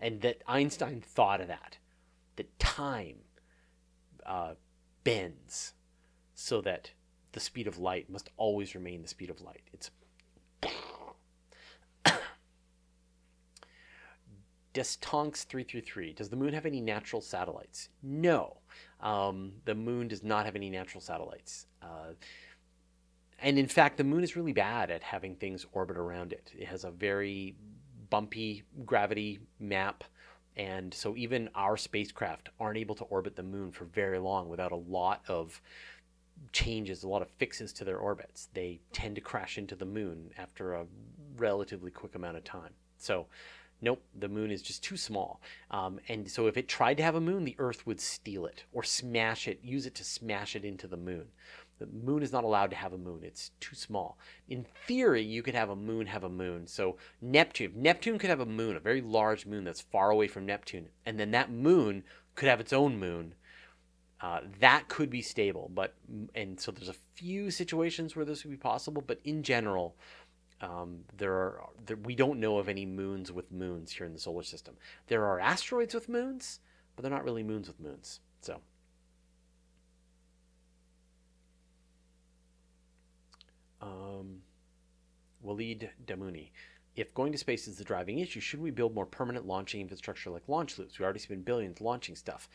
And 0.00 0.20
that 0.20 0.42
Einstein 0.46 1.00
thought 1.00 1.40
of 1.40 1.48
that, 1.48 1.78
that 2.36 2.58
time 2.58 3.16
uh, 4.24 4.54
bends 5.04 5.74
so 6.34 6.60
that 6.60 6.92
the 7.32 7.40
speed 7.40 7.66
of 7.66 7.78
light 7.78 8.10
must 8.10 8.30
always 8.36 8.74
remain 8.74 9.02
the 9.02 9.08
speed 9.08 9.30
of 9.30 9.40
light. 9.40 9.62
It's 9.72 9.90
Destonks 14.74 15.44
333. 15.44 16.14
Does 16.14 16.28
the 16.28 16.36
moon 16.36 16.54
have 16.54 16.66
any 16.66 16.80
natural 16.80 17.20
satellites? 17.20 17.88
No. 18.02 18.58
Um, 19.00 19.52
the 19.64 19.74
moon 19.74 20.08
does 20.08 20.22
not 20.22 20.46
have 20.46 20.56
any 20.56 20.70
natural 20.70 21.00
satellites. 21.00 21.66
Uh, 21.82 22.14
and 23.40 23.58
in 23.58 23.66
fact, 23.66 23.96
the 23.96 24.04
moon 24.04 24.22
is 24.22 24.36
really 24.36 24.52
bad 24.52 24.90
at 24.90 25.02
having 25.02 25.34
things 25.34 25.66
orbit 25.72 25.96
around 25.96 26.32
it. 26.32 26.52
It 26.56 26.68
has 26.68 26.84
a 26.84 26.90
very 26.90 27.56
bumpy 28.08 28.62
gravity 28.86 29.40
map. 29.58 30.04
And 30.56 30.92
so 30.94 31.16
even 31.16 31.48
our 31.54 31.76
spacecraft 31.76 32.50
aren't 32.60 32.78
able 32.78 32.94
to 32.96 33.04
orbit 33.04 33.36
the 33.36 33.42
moon 33.42 33.72
for 33.72 33.86
very 33.86 34.18
long 34.18 34.48
without 34.48 34.70
a 34.70 34.76
lot 34.76 35.22
of 35.26 35.60
changes, 36.52 37.02
a 37.02 37.08
lot 37.08 37.22
of 37.22 37.30
fixes 37.38 37.72
to 37.74 37.84
their 37.84 37.98
orbits. 37.98 38.48
They 38.54 38.80
tend 38.92 39.16
to 39.16 39.20
crash 39.20 39.58
into 39.58 39.74
the 39.74 39.84
moon 39.84 40.30
after 40.38 40.74
a 40.74 40.86
relatively 41.36 41.90
quick 41.90 42.14
amount 42.14 42.36
of 42.36 42.44
time. 42.44 42.74
So 42.98 43.26
Nope, 43.84 44.00
the 44.14 44.28
moon 44.28 44.52
is 44.52 44.62
just 44.62 44.84
too 44.84 44.96
small. 44.96 45.40
Um, 45.72 45.98
and 46.08 46.30
so 46.30 46.46
if 46.46 46.56
it 46.56 46.68
tried 46.68 46.96
to 46.98 47.02
have 47.02 47.16
a 47.16 47.20
moon, 47.20 47.44
the 47.44 47.56
Earth 47.58 47.84
would 47.84 48.00
steal 48.00 48.46
it 48.46 48.64
or 48.72 48.84
smash 48.84 49.48
it, 49.48 49.58
use 49.62 49.86
it 49.86 49.96
to 49.96 50.04
smash 50.04 50.54
it 50.54 50.64
into 50.64 50.86
the 50.86 50.96
moon. 50.96 51.26
The 51.80 51.86
moon 51.86 52.22
is 52.22 52.30
not 52.30 52.44
allowed 52.44 52.70
to 52.70 52.76
have 52.76 52.92
a 52.92 52.98
moon. 52.98 53.22
It's 53.24 53.50
too 53.58 53.74
small. 53.74 54.16
In 54.48 54.64
theory, 54.86 55.22
you 55.22 55.42
could 55.42 55.56
have 55.56 55.68
a 55.68 55.74
moon 55.74 56.06
have 56.06 56.22
a 56.22 56.28
moon. 56.28 56.68
So 56.68 56.96
Neptune, 57.20 57.72
Neptune 57.74 58.20
could 58.20 58.30
have 58.30 58.38
a 58.38 58.46
moon, 58.46 58.76
a 58.76 58.80
very 58.80 59.00
large 59.00 59.46
moon 59.46 59.64
that's 59.64 59.80
far 59.80 60.10
away 60.10 60.28
from 60.28 60.46
Neptune, 60.46 60.88
and 61.04 61.18
then 61.18 61.32
that 61.32 61.50
moon 61.50 62.04
could 62.36 62.48
have 62.48 62.60
its 62.60 62.72
own 62.72 63.00
moon. 63.00 63.34
Uh, 64.20 64.42
that 64.60 64.86
could 64.86 65.10
be 65.10 65.20
stable, 65.20 65.68
but 65.74 65.94
and 66.36 66.60
so 66.60 66.70
there's 66.70 66.88
a 66.88 66.94
few 67.16 67.50
situations 67.50 68.14
where 68.14 68.24
this 68.24 68.44
would 68.44 68.52
be 68.52 68.56
possible, 68.56 69.02
but 69.04 69.18
in 69.24 69.42
general, 69.42 69.96
um, 70.62 71.00
there 71.16 71.34
are 71.34 71.68
there, 71.84 71.96
we 71.96 72.14
don't 72.14 72.38
know 72.38 72.58
of 72.58 72.68
any 72.68 72.86
moons 72.86 73.32
with 73.32 73.50
moons 73.50 73.90
here 73.92 74.06
in 74.06 74.12
the 74.12 74.18
solar 74.18 74.44
system. 74.44 74.76
There 75.08 75.24
are 75.26 75.40
asteroids 75.40 75.92
with 75.92 76.08
moons, 76.08 76.60
but 76.94 77.02
they're 77.02 77.10
not 77.10 77.24
really 77.24 77.42
moons 77.42 77.66
with 77.66 77.80
moons. 77.80 78.20
So. 78.40 78.60
Um, 83.80 84.42
Walid 85.42 85.90
Damuni. 86.06 86.50
If 86.94 87.14
going 87.14 87.32
to 87.32 87.38
space 87.38 87.66
is 87.66 87.78
the 87.78 87.84
driving 87.84 88.18
issue, 88.18 88.38
should 88.38 88.60
we 88.60 88.70
build 88.70 88.94
more 88.94 89.06
permanent 89.06 89.46
launching 89.46 89.80
infrastructure 89.80 90.30
like 90.30 90.42
launch 90.46 90.78
loops? 90.78 90.98
We 90.98 91.04
already 91.04 91.20
spend 91.20 91.44
billions 91.44 91.80
launching 91.80 92.14
stuff. 92.14 92.48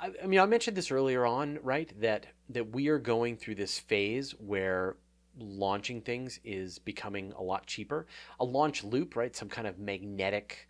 I, 0.00 0.12
I 0.22 0.26
mean, 0.26 0.38
I 0.38 0.46
mentioned 0.46 0.76
this 0.76 0.92
earlier 0.92 1.26
on, 1.26 1.58
right? 1.62 1.92
That 2.00 2.26
that 2.48 2.70
we 2.70 2.88
are 2.88 2.98
going 2.98 3.36
through 3.36 3.56
this 3.56 3.78
phase 3.78 4.32
where 4.38 4.96
launching 5.38 6.00
things 6.00 6.40
is 6.44 6.78
becoming 6.78 7.32
a 7.36 7.42
lot 7.42 7.66
cheaper. 7.66 8.06
A 8.40 8.44
launch 8.44 8.84
loop, 8.84 9.16
right? 9.16 9.34
Some 9.34 9.48
kind 9.48 9.66
of 9.66 9.78
magnetic 9.78 10.68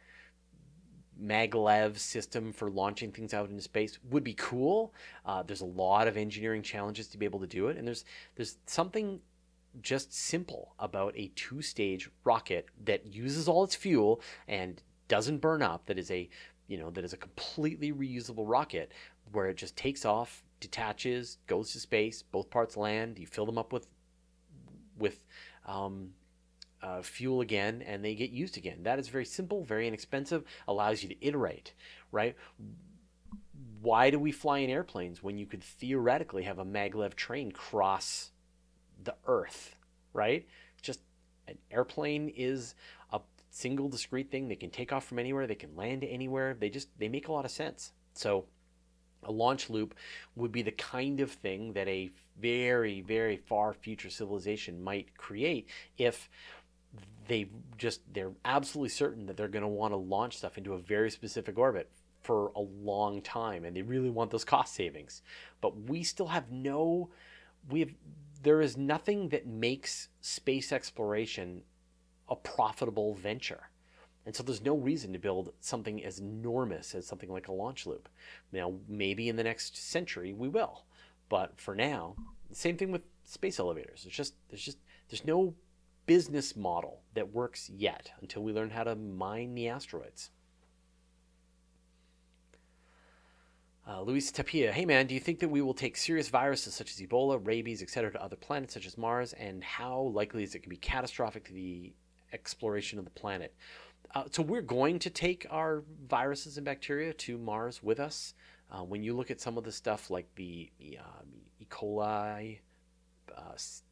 maglev 1.21 1.99
system 1.99 2.53
for 2.53 2.71
launching 2.71 3.13
things 3.13 3.33
out 3.35 3.49
into 3.49 3.63
space 3.63 3.99
would 4.11 4.25
be 4.25 4.35
cool. 4.35 4.95
Uh, 5.25 5.43
there's 5.43 5.61
a 5.61 5.67
lot 5.67 6.09
of 6.09 6.17
engineering 6.17 6.63
challenges 6.63 7.07
to 7.09 7.19
be 7.19 7.25
able 7.25 7.41
to 7.41 7.47
do 7.47 7.69
it, 7.69 7.77
and 7.77 7.87
there's 7.87 8.05
there's 8.37 8.59
something 8.67 9.21
just 9.81 10.13
simple 10.13 10.75
about 10.79 11.15
a 11.17 11.33
two-stage 11.35 12.11
rocket 12.25 12.67
that 12.85 13.07
uses 13.07 13.49
all 13.49 13.65
its 13.65 13.75
fuel 13.75 14.21
and 14.47 14.83
doesn't 15.09 15.39
burn 15.39 15.63
up. 15.63 15.87
That 15.87 15.99
is 15.99 16.11
a 16.11 16.29
you 16.67 16.79
know 16.79 16.91
that 16.91 17.05
is 17.05 17.13
a 17.13 17.19
completely 17.19 17.93
reusable 17.93 18.45
rocket 18.49 18.93
where 19.31 19.49
it 19.49 19.57
just 19.57 19.77
takes 19.77 20.05
off, 20.05 20.43
detaches, 20.61 21.39
goes 21.47 21.73
to 21.73 21.81
space, 21.81 22.23
both 22.23 22.51
parts 22.51 22.77
land. 22.77 23.19
You 23.19 23.27
fill 23.27 23.47
them 23.47 23.59
up 23.59 23.73
with 23.73 23.87
with 25.03 25.25
um, 25.67 26.13
uh, 26.83 27.03
fuel 27.03 27.41
again 27.41 27.83
and 27.87 28.05
they 28.05 28.15
get 28.15 28.31
used 28.31 28.57
again. 28.57 28.83
That 28.83 28.99
is 28.99 29.09
very 29.09 29.25
simple, 29.25 29.65
very 29.65 29.87
inexpensive, 29.87 30.45
allows 30.67 31.03
you 31.03 31.09
to 31.11 31.27
iterate, 31.27 31.75
right? 32.11 32.35
Why 33.81 34.11
do 34.11 34.19
we 34.19 34.33
fly 34.33 34.59
in 34.59 34.71
airplanes 34.71 35.23
when 35.23 35.39
you 35.39 35.47
could 35.47 35.63
theoretically 35.63 36.45
have 36.45 36.59
a 36.59 36.65
maglev 36.65 37.15
train 37.15 37.53
cross 37.53 38.31
the 39.05 39.15
earth, 39.27 39.77
right? 40.13 40.47
Just 40.81 41.01
an 41.49 41.59
airplane 41.71 42.33
is 42.37 42.75
a 43.13 43.21
single 43.51 43.89
discrete 43.89 44.31
thing. 44.31 44.49
They 44.49 44.57
can 44.57 44.71
take 44.71 44.93
off 44.93 45.05
from 45.05 45.19
anywhere, 45.19 45.47
they 45.47 45.55
can 45.55 45.77
land 45.77 46.05
anywhere. 46.05 46.55
They 46.55 46.71
just 46.71 46.89
they 46.99 47.09
make 47.09 47.29
a 47.29 47.33
lot 47.33 47.45
of 47.45 47.51
sense. 47.51 47.93
So 48.15 48.47
a 49.25 49.33
launch 49.33 49.71
loop 49.71 49.95
would 50.37 50.53
be 50.53 50.63
the 50.63 50.73
kind 50.73 51.21
of 51.21 51.31
thing 51.31 51.73
that 51.75 51.89
a 51.89 52.11
very, 52.41 53.01
very 53.01 53.37
far 53.37 53.73
future 53.73 54.11
civilization 54.11 54.83
might 54.83 55.17
create 55.17 55.69
if 55.99 56.29
they 57.29 57.49
just 57.79 58.01
they're 58.13 58.33
absolutely 58.45 58.89
certain 58.89 59.27
that 59.27 59.37
they're 59.37 59.49
going 59.49 59.63
to 59.63 59.69
want 59.69 59.93
to 59.93 59.97
launch 59.97 60.37
stuff 60.37 60.59
into 60.59 60.75
a 60.75 60.79
very 60.79 61.11
specific 61.11 61.59
orbit 61.59 61.91
for 62.23 62.53
a 62.57 62.61
long 62.61 63.21
time 63.23 63.65
and 63.65 63.77
they 63.77 63.83
really 63.83 64.11
want 64.11 64.31
those 64.31 64.45
cost 64.45 64.75
savings. 64.75 65.23
But 65.61 65.89
we 65.89 66.03
still 66.03 66.29
have 66.29 66.51
no 66.51 67.11
we 67.71 67.81
have 67.81 67.91
there 68.43 68.61
is 68.61 68.77
nothing 68.77 69.29
that 69.29 69.47
makes 69.47 70.09
space 70.21 70.73
exploration 70.73 71.63
a 72.29 72.37
profitable 72.37 73.15
venture. 73.15 73.71
And 74.25 74.35
so 74.35 74.43
there's 74.43 74.63
no 74.63 74.77
reason 74.77 75.13
to 75.13 75.19
build 75.19 75.53
something 75.61 76.05
as 76.05 76.19
enormous 76.19 76.95
as 76.95 77.07
something 77.07 77.31
like 77.31 77.49
a 77.49 77.53
launch 77.53 77.87
loop. 77.87 78.09
Now, 78.53 78.75
maybe 78.89 79.29
in 79.29 79.37
the 79.37 79.45
next 79.45 79.77
century 79.77 80.33
we 80.33 80.49
will, 80.49 80.85
but 81.33 81.59
for 81.59 81.75
now, 81.75 82.15
same 82.53 82.77
thing 82.77 82.93
with 82.93 83.01
space 83.25 83.59
elevators. 83.59 84.05
It's 84.07 84.15
just 84.15 84.35
there's 84.51 84.63
just 84.63 84.77
there's 85.09 85.25
no 85.25 85.55
business 86.05 86.55
model 86.55 87.01
that 87.15 87.33
works 87.33 87.71
yet 87.71 88.11
until 88.21 88.43
we 88.43 88.53
learn 88.53 88.69
how 88.69 88.85
to 88.85 88.95
mine 88.95 89.55
the 89.55 89.67
asteroids. 89.67 90.29
Uh, 93.89 94.03
Luis 94.03 94.31
Tapia, 94.31 94.73
hey 94.73 94.85
man, 94.85 95.07
do 95.07 95.15
you 95.15 95.21
think 95.21 95.39
that 95.39 95.49
we 95.49 95.63
will 95.63 95.73
take 95.73 95.97
serious 95.97 96.29
viruses 96.29 96.75
such 96.75 96.91
as 96.91 97.01
Ebola, 97.01 97.41
rabies, 97.43 97.83
etc., 97.83 98.13
to 98.13 98.23
other 98.23 98.37
planets 98.37 98.75
such 98.75 98.87
as 98.87 98.99
Mars, 98.99 99.33
and 99.33 99.65
how 99.65 100.13
likely 100.15 100.43
is 100.43 100.55
it 100.55 100.59
can 100.59 100.69
be 100.69 100.77
catastrophic 100.77 101.47
to 101.47 101.55
the 101.55 101.95
exploration 102.35 102.99
of 102.99 103.07
the 103.07 103.11
planet? 103.11 103.55
Uh, 104.15 104.25
so 104.31 104.43
we're 104.43 104.61
going 104.61 104.99
to 104.99 105.09
take 105.09 105.47
our 105.49 105.83
viruses 106.07 106.59
and 106.59 106.67
bacteria 106.67 107.15
to 107.15 107.39
Mars 107.39 107.83
with 107.83 107.99
us. 107.99 108.35
Uh, 108.73 108.83
when 108.83 109.03
you 109.03 109.15
look 109.15 109.31
at 109.31 109.41
some 109.41 109.59
of 109.59 109.65
the 109.65 109.73
stuff 109.73 110.11
like 110.11 110.27
the 110.35 110.71
uh, 110.99 111.23
E. 111.61 111.67
coli, 111.71 112.59
uh, 113.37 113.53
is 113.55 113.83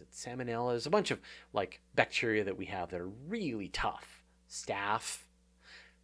it 0.00 0.10
salmonella? 0.12 0.72
There's 0.72 0.86
a 0.86 0.90
bunch 0.90 1.12
of 1.12 1.20
like 1.52 1.80
bacteria 1.94 2.42
that 2.42 2.56
we 2.56 2.66
have 2.66 2.90
that 2.90 3.00
are 3.00 3.10
really 3.28 3.68
tough. 3.68 4.24
Staph, 4.50 5.18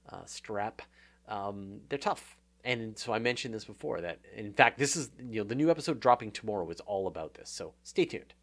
uh, 0.08 0.22
strep, 0.26 0.80
um, 1.28 1.80
they're 1.88 1.98
tough. 1.98 2.36
And 2.62 2.96
so 2.96 3.12
I 3.12 3.18
mentioned 3.18 3.54
this 3.54 3.64
before 3.64 4.00
that 4.02 4.20
in 4.36 4.52
fact 4.52 4.78
this 4.78 4.94
is 4.94 5.10
you 5.18 5.40
know 5.40 5.44
the 5.44 5.54
new 5.54 5.70
episode 5.70 5.98
dropping 5.98 6.30
tomorrow 6.30 6.68
is 6.70 6.80
all 6.80 7.08
about 7.08 7.34
this. 7.34 7.50
So 7.50 7.74
stay 7.82 8.04
tuned. 8.04 8.34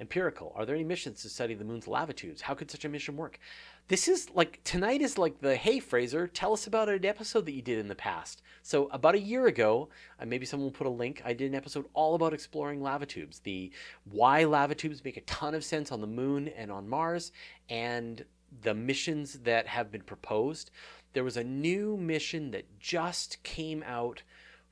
Empirical. 0.00 0.52
Are 0.56 0.66
there 0.66 0.74
any 0.74 0.84
missions 0.84 1.22
to 1.22 1.28
study 1.28 1.54
the 1.54 1.64
moon's 1.64 1.86
lava 1.86 2.12
tubes? 2.12 2.42
How 2.42 2.54
could 2.54 2.70
such 2.70 2.84
a 2.84 2.88
mission 2.88 3.16
work? 3.16 3.38
This 3.86 4.08
is 4.08 4.28
like 4.34 4.60
tonight 4.64 5.00
is 5.00 5.18
like 5.18 5.40
the 5.40 5.56
hey 5.56 5.78
Fraser, 5.78 6.26
tell 6.26 6.52
us 6.52 6.66
about 6.66 6.88
an 6.88 7.04
episode 7.04 7.46
that 7.46 7.52
you 7.52 7.62
did 7.62 7.78
in 7.78 7.86
the 7.86 7.94
past. 7.94 8.42
So 8.62 8.88
about 8.88 9.14
a 9.14 9.20
year 9.20 9.46
ago, 9.46 9.90
uh, 10.18 10.26
maybe 10.26 10.46
someone 10.46 10.66
will 10.66 10.72
put 10.72 10.86
a 10.86 10.90
link. 10.90 11.22
I 11.24 11.32
did 11.32 11.50
an 11.50 11.54
episode 11.54 11.84
all 11.92 12.14
about 12.14 12.32
exploring 12.32 12.82
lava 12.82 13.06
tubes, 13.06 13.40
the 13.40 13.70
why 14.10 14.44
lava 14.44 14.74
tubes 14.74 15.04
make 15.04 15.16
a 15.16 15.22
ton 15.22 15.54
of 15.54 15.64
sense 15.64 15.92
on 15.92 16.00
the 16.00 16.06
moon 16.06 16.48
and 16.48 16.72
on 16.72 16.88
Mars, 16.88 17.30
and 17.68 18.24
the 18.62 18.74
missions 18.74 19.40
that 19.40 19.66
have 19.68 19.92
been 19.92 20.02
proposed. 20.02 20.70
There 21.12 21.24
was 21.24 21.36
a 21.36 21.44
new 21.44 21.96
mission 21.96 22.50
that 22.50 22.80
just 22.80 23.40
came 23.44 23.84
out 23.86 24.22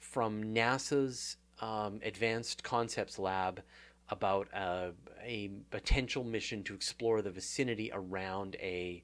from 0.00 0.42
NASA's 0.54 1.36
um, 1.60 2.00
Advanced 2.02 2.64
Concepts 2.64 3.18
Lab 3.18 3.62
about 4.08 4.48
a, 4.52 4.92
a, 5.24 5.50
potential 5.70 6.24
mission 6.24 6.62
to 6.64 6.74
explore 6.74 7.22
the 7.22 7.30
vicinity 7.30 7.90
around 7.92 8.56
a, 8.56 9.02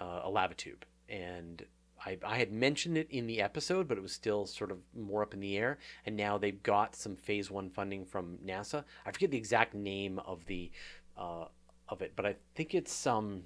uh, 0.00 0.20
a 0.24 0.30
lava 0.30 0.54
tube. 0.54 0.84
And 1.08 1.64
I, 2.04 2.18
I, 2.24 2.38
had 2.38 2.52
mentioned 2.52 2.96
it 2.96 3.08
in 3.10 3.26
the 3.26 3.40
episode, 3.40 3.88
but 3.88 3.98
it 3.98 4.00
was 4.00 4.12
still 4.12 4.46
sort 4.46 4.70
of 4.70 4.78
more 4.94 5.22
up 5.22 5.34
in 5.34 5.40
the 5.40 5.56
air. 5.56 5.78
And 6.06 6.16
now 6.16 6.38
they've 6.38 6.62
got 6.62 6.96
some 6.96 7.16
phase 7.16 7.50
one 7.50 7.70
funding 7.70 8.04
from 8.04 8.38
NASA. 8.44 8.84
I 9.06 9.12
forget 9.12 9.30
the 9.30 9.38
exact 9.38 9.74
name 9.74 10.18
of 10.20 10.44
the 10.46 10.70
uh, 11.16 11.46
of 11.88 12.00
it, 12.00 12.12
but 12.16 12.24
I 12.24 12.36
think 12.54 12.74
it's 12.74 12.92
some 12.92 13.16
um, 13.16 13.42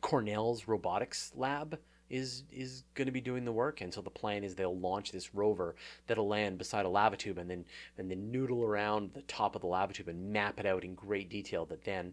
Cornell's 0.00 0.66
robotics 0.66 1.32
lab 1.34 1.78
is 2.10 2.44
is 2.50 2.84
going 2.94 3.06
to 3.06 3.12
be 3.12 3.20
doing 3.20 3.44
the 3.44 3.52
work 3.52 3.80
and 3.80 3.92
so 3.92 4.00
the 4.00 4.10
plan 4.10 4.44
is 4.44 4.54
they'll 4.54 4.78
launch 4.78 5.12
this 5.12 5.34
rover 5.34 5.74
that'll 6.06 6.28
land 6.28 6.56
beside 6.56 6.86
a 6.86 6.88
lava 6.88 7.16
tube 7.16 7.38
and 7.38 7.50
then 7.50 7.64
and 7.98 8.10
then 8.10 8.30
noodle 8.30 8.62
around 8.62 9.10
the 9.14 9.22
top 9.22 9.54
of 9.54 9.60
the 9.60 9.66
lava 9.66 9.92
tube 9.92 10.08
and 10.08 10.32
map 10.32 10.58
it 10.58 10.66
out 10.66 10.84
in 10.84 10.94
great 10.94 11.28
detail 11.28 11.66
that 11.66 11.84
then 11.84 12.12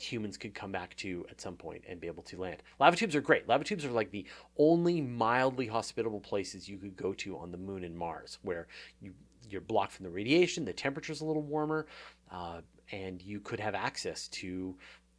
humans 0.00 0.36
could 0.36 0.54
come 0.54 0.72
back 0.72 0.94
to 0.96 1.26
at 1.30 1.40
some 1.40 1.56
point 1.56 1.82
and 1.88 2.00
be 2.00 2.06
able 2.06 2.22
to 2.22 2.40
land. 2.40 2.62
Lava 2.78 2.96
tubes 2.96 3.14
are 3.16 3.20
great. 3.20 3.48
Lava 3.48 3.64
tubes 3.64 3.84
are 3.84 3.90
like 3.90 4.10
the 4.10 4.26
only 4.56 5.00
mildly 5.00 5.66
hospitable 5.66 6.20
places 6.20 6.68
you 6.68 6.78
could 6.78 6.96
go 6.96 7.12
to 7.14 7.36
on 7.36 7.50
the 7.50 7.58
moon 7.58 7.84
and 7.84 7.96
Mars, 7.96 8.38
where 8.42 8.68
you 9.00 9.12
you're 9.50 9.60
blocked 9.62 9.92
from 9.92 10.04
the 10.04 10.10
radiation, 10.10 10.64
the 10.64 10.72
temperature's 10.74 11.22
a 11.22 11.24
little 11.24 11.42
warmer, 11.42 11.86
uh, 12.30 12.60
and 12.92 13.22
you 13.22 13.40
could 13.40 13.60
have 13.60 13.74
access 13.74 14.28
to 14.28 14.76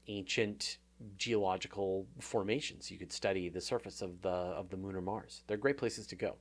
ancient 0.07 0.77
geological 1.17 2.07
formations. 2.19 2.91
You 2.91 2.97
could 2.97 3.11
study 3.11 3.49
the 3.49 3.61
surface 3.61 4.01
of 4.01 4.21
the 4.21 4.29
of 4.29 4.69
the 4.69 4.77
moon 4.77 4.95
or 4.95 5.01
Mars. 5.01 5.43
They're 5.47 5.57
great 5.57 5.77
places 5.77 6.07
to 6.07 6.15
go. 6.15 6.35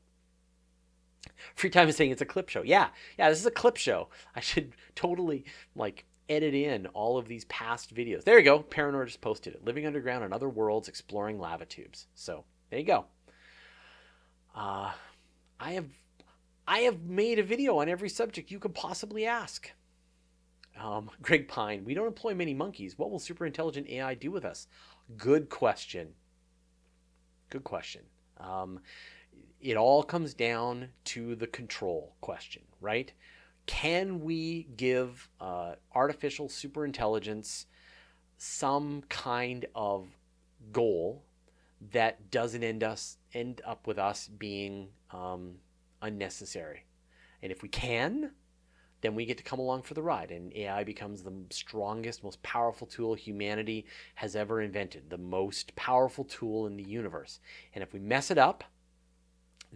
Free 1.54 1.70
time 1.70 1.88
is 1.88 1.96
saying 1.96 2.10
it's 2.10 2.22
a 2.22 2.26
clip 2.26 2.48
show. 2.48 2.62
Yeah, 2.62 2.88
yeah, 3.18 3.28
this 3.28 3.40
is 3.40 3.46
a 3.46 3.50
clip 3.50 3.76
show. 3.76 4.08
I 4.34 4.40
should 4.40 4.74
totally 4.94 5.44
like 5.74 6.04
edit 6.28 6.54
in 6.54 6.86
all 6.88 7.18
of 7.18 7.28
these 7.28 7.44
past 7.46 7.94
videos. 7.94 8.24
There 8.24 8.38
you 8.38 8.44
go. 8.44 8.60
Paranor 8.60 9.06
just 9.06 9.20
posted 9.20 9.54
it. 9.54 9.64
Living 9.64 9.86
underground 9.86 10.24
in 10.24 10.32
other 10.32 10.48
worlds, 10.48 10.88
exploring 10.88 11.38
lava 11.38 11.64
tubes. 11.64 12.06
So 12.14 12.44
there 12.70 12.78
you 12.78 12.86
go. 12.86 13.06
Uh, 14.54 14.92
I 15.60 15.72
have 15.72 15.86
I 16.66 16.80
have 16.80 17.02
made 17.02 17.38
a 17.38 17.42
video 17.42 17.78
on 17.78 17.88
every 17.88 18.08
subject 18.08 18.50
you 18.50 18.58
could 18.58 18.74
possibly 18.74 19.24
ask. 19.24 19.70
Um, 20.78 21.10
Greg 21.22 21.48
Pine, 21.48 21.84
we 21.84 21.94
don't 21.94 22.06
employ 22.06 22.34
many 22.34 22.54
monkeys. 22.54 22.98
What 22.98 23.10
will 23.10 23.18
super 23.18 23.46
intelligent 23.46 23.88
AI 23.88 24.14
do 24.14 24.30
with 24.30 24.44
us? 24.44 24.66
Good 25.16 25.48
question. 25.48 26.14
Good 27.50 27.64
question. 27.64 28.02
Um, 28.38 28.80
it 29.60 29.76
all 29.76 30.02
comes 30.02 30.34
down 30.34 30.88
to 31.04 31.34
the 31.34 31.46
control 31.46 32.14
question, 32.20 32.62
right? 32.80 33.12
Can 33.66 34.20
we 34.20 34.68
give 34.76 35.28
uh, 35.40 35.74
artificial 35.94 36.48
super 36.48 36.84
intelligence 36.84 37.66
some 38.36 39.02
kind 39.08 39.66
of 39.74 40.06
goal 40.72 41.24
that 41.92 42.30
doesn't 42.30 42.62
end 42.62 42.82
us 42.82 43.18
end 43.34 43.60
up 43.64 43.86
with 43.86 43.98
us 43.98 44.28
being 44.28 44.88
um, 45.10 45.56
unnecessary? 46.00 46.84
And 47.42 47.52
if 47.52 47.62
we 47.62 47.68
can, 47.68 48.32
then 49.00 49.14
we 49.14 49.24
get 49.24 49.38
to 49.38 49.44
come 49.44 49.58
along 49.58 49.82
for 49.82 49.94
the 49.94 50.02
ride. 50.02 50.30
And 50.30 50.52
AI 50.54 50.84
becomes 50.84 51.22
the 51.22 51.32
strongest, 51.50 52.24
most 52.24 52.42
powerful 52.42 52.86
tool 52.86 53.14
humanity 53.14 53.86
has 54.16 54.34
ever 54.34 54.60
invented, 54.60 55.08
the 55.08 55.18
most 55.18 55.74
powerful 55.76 56.24
tool 56.24 56.66
in 56.66 56.76
the 56.76 56.82
universe. 56.82 57.40
And 57.74 57.82
if 57.82 57.92
we 57.92 58.00
mess 58.00 58.30
it 58.30 58.38
up, 58.38 58.64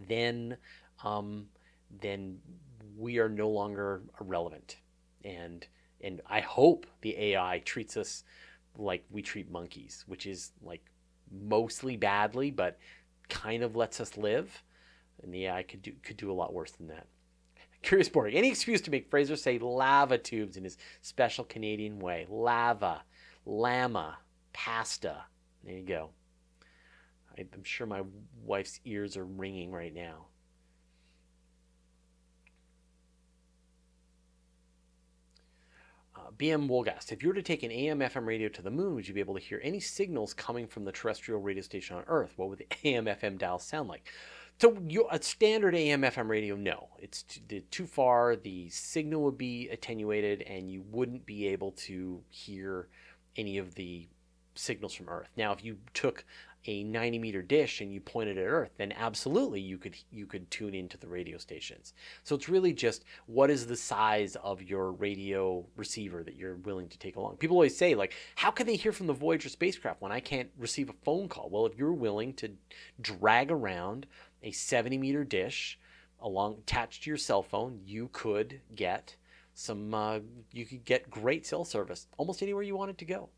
then 0.07 0.57
um, 1.03 1.47
then 2.01 2.39
we 2.97 3.19
are 3.19 3.29
no 3.29 3.49
longer 3.49 4.01
relevant. 4.19 4.77
And 5.23 5.65
and 6.01 6.21
I 6.29 6.41
hope 6.41 6.85
the 7.01 7.17
AI 7.17 7.61
treats 7.63 7.95
us 7.95 8.23
like 8.77 9.05
we 9.09 9.21
treat 9.21 9.49
monkeys, 9.49 10.03
which 10.07 10.25
is 10.25 10.51
like 10.61 10.83
mostly 11.31 11.95
badly, 11.95 12.51
but 12.51 12.77
kind 13.29 13.63
of 13.63 13.75
lets 13.75 14.01
us 14.01 14.17
live. 14.17 14.63
And 15.21 15.33
the 15.33 15.45
AI 15.45 15.63
could 15.63 15.81
do 15.81 15.93
could 16.03 16.17
do 16.17 16.31
a 16.31 16.33
lot 16.33 16.53
worse 16.53 16.71
than 16.71 16.87
that. 16.87 17.07
Curious 17.83 18.09
Borg. 18.09 18.33
Any 18.33 18.49
excuse 18.49 18.81
to 18.81 18.91
make 18.91 19.09
Fraser 19.09 19.35
say 19.35 19.59
lava 19.59 20.17
tubes 20.17 20.57
in 20.57 20.63
his 20.63 20.77
special 21.01 21.43
Canadian 21.43 21.99
way. 21.99 22.25
Lava, 22.29 23.03
llama, 23.45 24.17
pasta. 24.53 25.25
There 25.63 25.75
you 25.75 25.85
go. 25.85 26.09
I'm 27.37 27.63
sure 27.63 27.87
my 27.87 28.03
wife's 28.43 28.79
ears 28.85 29.17
are 29.17 29.25
ringing 29.25 29.71
right 29.71 29.93
now. 29.93 30.27
Uh, 36.15 36.29
BM 36.37 36.69
Wolgast, 36.69 37.11
if 37.11 37.21
you 37.21 37.29
were 37.29 37.35
to 37.35 37.41
take 37.41 37.63
an 37.63 37.71
AM 37.71 37.99
FM 37.99 38.25
radio 38.25 38.47
to 38.49 38.61
the 38.61 38.69
moon, 38.69 38.93
would 38.95 39.07
you 39.07 39.13
be 39.13 39.19
able 39.19 39.33
to 39.33 39.41
hear 39.41 39.59
any 39.63 39.79
signals 39.79 40.33
coming 40.33 40.67
from 40.67 40.85
the 40.85 40.91
terrestrial 40.91 41.41
radio 41.41 41.63
station 41.63 41.97
on 41.97 42.03
Earth? 42.07 42.33
What 42.37 42.49
would 42.49 42.59
the 42.59 42.87
AM 42.87 43.05
FM 43.05 43.37
dial 43.37 43.59
sound 43.59 43.89
like? 43.89 44.07
So 44.63 44.77
you, 44.87 45.07
a 45.11 45.21
standard 45.21 45.75
AM 45.75 46.03
FM 46.03 46.29
radio, 46.29 46.55
no, 46.55 46.87
it's 46.97 47.23
too, 47.23 47.59
too 47.69 47.85
far. 47.85 48.37
The 48.37 48.69
signal 48.69 49.21
would 49.23 49.37
be 49.37 49.67
attenuated, 49.67 50.41
and 50.43 50.71
you 50.71 50.85
wouldn't 50.89 51.25
be 51.25 51.47
able 51.47 51.71
to 51.71 52.23
hear 52.29 52.87
any 53.35 53.57
of 53.57 53.75
the 53.75 54.07
signals 54.55 54.93
from 54.93 55.09
Earth. 55.09 55.27
Now, 55.35 55.51
if 55.51 55.65
you 55.65 55.79
took 55.93 56.23
a 56.65 56.83
90 56.85 57.19
meter 57.19 57.41
dish 57.41 57.81
and 57.81 57.91
you 57.91 57.99
pointed 57.99 58.37
at 58.37 58.45
Earth, 58.45 58.71
then 58.77 58.93
absolutely 58.93 59.59
you 59.59 59.77
could 59.77 59.97
you 60.11 60.25
could 60.25 60.49
tune 60.49 60.73
into 60.73 60.97
the 60.97 61.07
radio 61.07 61.37
stations. 61.37 61.93
So 62.23 62.33
it's 62.33 62.47
really 62.47 62.71
just 62.71 63.03
what 63.25 63.49
is 63.49 63.67
the 63.67 63.75
size 63.75 64.37
of 64.37 64.61
your 64.61 64.93
radio 64.93 65.65
receiver 65.75 66.23
that 66.23 66.35
you're 66.35 66.55
willing 66.55 66.87
to 66.87 66.97
take 66.97 67.17
along. 67.17 67.35
People 67.35 67.57
always 67.57 67.75
say 67.75 67.95
like, 67.95 68.13
how 68.35 68.49
can 68.49 68.65
they 68.65 68.77
hear 68.77 68.93
from 68.93 69.07
the 69.07 69.13
Voyager 69.13 69.49
spacecraft 69.49 70.01
when 70.01 70.13
I 70.13 70.21
can't 70.21 70.49
receive 70.57 70.89
a 70.89 70.95
phone 71.03 71.27
call? 71.27 71.49
Well, 71.49 71.65
if 71.65 71.77
you're 71.77 71.91
willing 71.91 72.33
to 72.35 72.51
drag 73.01 73.51
around 73.51 74.07
a 74.43 74.51
70 74.51 74.97
meter 74.97 75.23
dish 75.23 75.79
along 76.21 76.55
attached 76.59 77.03
to 77.03 77.09
your 77.09 77.17
cell 77.17 77.43
phone, 77.43 77.79
you 77.85 78.09
could 78.11 78.61
get 78.75 79.15
some 79.53 79.93
uh, 79.93 80.19
you 80.51 80.65
could 80.65 80.83
get 80.85 81.09
great 81.09 81.45
cell 81.45 81.65
service 81.65 82.07
almost 82.17 82.41
anywhere 82.41 82.63
you 82.63 82.75
wanted 82.75 82.97
to 82.97 83.05
go. 83.05 83.29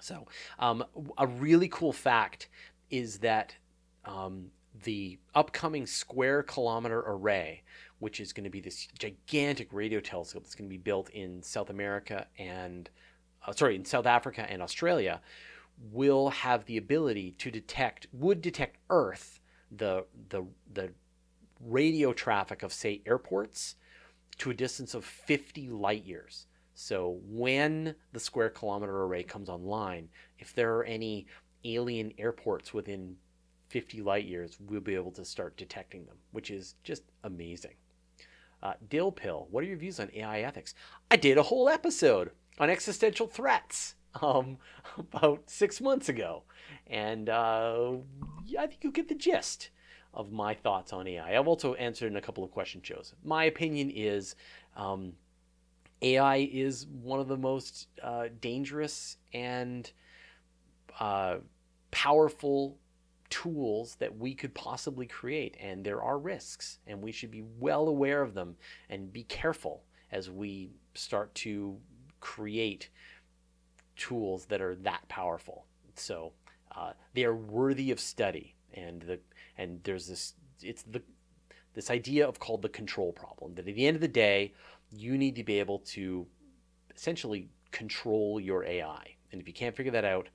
So 0.00 0.26
um, 0.58 0.84
a 1.18 1.26
really 1.26 1.68
cool 1.68 1.92
fact 1.92 2.48
is 2.90 3.18
that 3.18 3.54
um, 4.04 4.50
the 4.82 5.18
upcoming 5.34 5.86
square 5.86 6.42
kilometer 6.42 7.00
array, 7.06 7.62
which 7.98 8.20
is 8.20 8.32
going 8.32 8.44
to 8.44 8.50
be 8.50 8.60
this 8.60 8.88
gigantic 8.98 9.68
radio 9.72 10.00
telescope 10.00 10.42
that's 10.42 10.54
going 10.54 10.68
to 10.68 10.72
be 10.72 10.78
built 10.78 11.10
in 11.10 11.42
South 11.42 11.70
America 11.70 12.26
and 12.38 12.88
uh, 13.46 13.52
sorry 13.52 13.76
in 13.76 13.84
South 13.84 14.06
Africa 14.06 14.46
and 14.50 14.62
Australia, 14.62 15.20
will 15.92 16.30
have 16.30 16.64
the 16.66 16.76
ability 16.76 17.32
to 17.38 17.50
detect 17.50 18.06
would 18.12 18.42
detect 18.42 18.76
Earth 18.90 19.39
the 19.70 20.04
the 20.28 20.44
the 20.72 20.92
radio 21.60 22.12
traffic 22.12 22.62
of 22.62 22.72
say 22.72 23.02
airports 23.06 23.76
to 24.38 24.50
a 24.50 24.54
distance 24.54 24.94
of 24.94 25.04
50 25.04 25.68
light 25.68 26.04
years. 26.04 26.46
So 26.74 27.18
when 27.28 27.94
the 28.12 28.20
square 28.20 28.48
kilometer 28.48 29.02
array 29.02 29.22
comes 29.22 29.50
online, 29.50 30.08
if 30.38 30.54
there 30.54 30.74
are 30.76 30.84
any 30.84 31.26
alien 31.64 32.12
airports 32.16 32.72
within 32.72 33.16
50 33.68 34.00
light 34.00 34.24
years, 34.24 34.56
we'll 34.60 34.80
be 34.80 34.94
able 34.94 35.12
to 35.12 35.24
start 35.24 35.58
detecting 35.58 36.06
them, 36.06 36.16
which 36.32 36.50
is 36.50 36.76
just 36.82 37.02
amazing. 37.22 37.74
Uh, 38.62 38.74
Dill 38.88 39.12
Pill, 39.12 39.46
what 39.50 39.62
are 39.62 39.66
your 39.66 39.76
views 39.76 40.00
on 40.00 40.10
AI 40.14 40.40
ethics? 40.40 40.74
I 41.10 41.16
did 41.16 41.36
a 41.38 41.42
whole 41.42 41.68
episode 41.68 42.30
on 42.58 42.70
existential 42.70 43.26
threats. 43.26 43.94
um, 44.22 44.58
about 44.98 45.48
six 45.48 45.80
months 45.80 46.08
ago, 46.08 46.42
and 46.90 47.28
uh, 47.28 47.92
I 48.58 48.66
think 48.66 48.82
you 48.82 48.90
get 48.90 49.08
the 49.08 49.14
gist 49.14 49.70
of 50.12 50.32
my 50.32 50.54
thoughts 50.54 50.92
on 50.92 51.06
AI. 51.06 51.38
I've 51.38 51.46
also 51.46 51.74
answered 51.74 52.08
in 52.08 52.16
a 52.16 52.20
couple 52.20 52.42
of 52.42 52.50
question 52.50 52.82
shows. 52.82 53.14
My 53.24 53.44
opinion 53.44 53.90
is 53.90 54.34
um, 54.76 55.12
AI 56.02 56.48
is 56.52 56.86
one 56.88 57.20
of 57.20 57.28
the 57.28 57.36
most 57.36 57.88
uh, 58.02 58.26
dangerous 58.40 59.18
and 59.32 59.90
uh, 60.98 61.36
powerful 61.92 62.76
tools 63.30 63.94
that 64.00 64.18
we 64.18 64.34
could 64.34 64.52
possibly 64.54 65.06
create, 65.06 65.56
and 65.60 65.84
there 65.84 66.02
are 66.02 66.18
risks, 66.18 66.80
and 66.88 67.00
we 67.00 67.12
should 67.12 67.30
be 67.30 67.44
well 67.60 67.86
aware 67.86 68.22
of 68.22 68.34
them 68.34 68.56
and 68.88 69.12
be 69.12 69.22
careful 69.22 69.84
as 70.10 70.28
we 70.28 70.70
start 70.94 71.32
to 71.36 71.78
create 72.18 72.90
tools 73.94 74.46
that 74.46 74.60
are 74.60 74.74
that 74.74 75.06
powerful. 75.08 75.66
So 75.94 76.32
uh, 76.76 76.92
they 77.14 77.24
are 77.24 77.34
worthy 77.34 77.90
of 77.90 78.00
study, 78.00 78.54
and 78.74 79.02
the 79.02 79.18
and 79.56 79.80
there's 79.84 80.06
this 80.06 80.34
it's 80.62 80.82
the 80.82 81.02
this 81.74 81.90
idea 81.90 82.26
of 82.26 82.38
called 82.38 82.62
the 82.62 82.68
control 82.68 83.12
problem 83.12 83.54
that 83.54 83.68
at 83.68 83.74
the 83.74 83.86
end 83.86 83.94
of 83.94 84.00
the 84.00 84.08
day 84.08 84.52
you 84.90 85.16
need 85.16 85.36
to 85.36 85.44
be 85.44 85.58
able 85.58 85.78
to 85.78 86.26
essentially 86.94 87.48
control 87.70 88.40
your 88.40 88.64
AI, 88.64 89.16
and 89.32 89.40
if 89.40 89.46
you 89.46 89.54
can't 89.54 89.76
figure 89.76 89.92
that 89.92 90.04
out, 90.04 90.28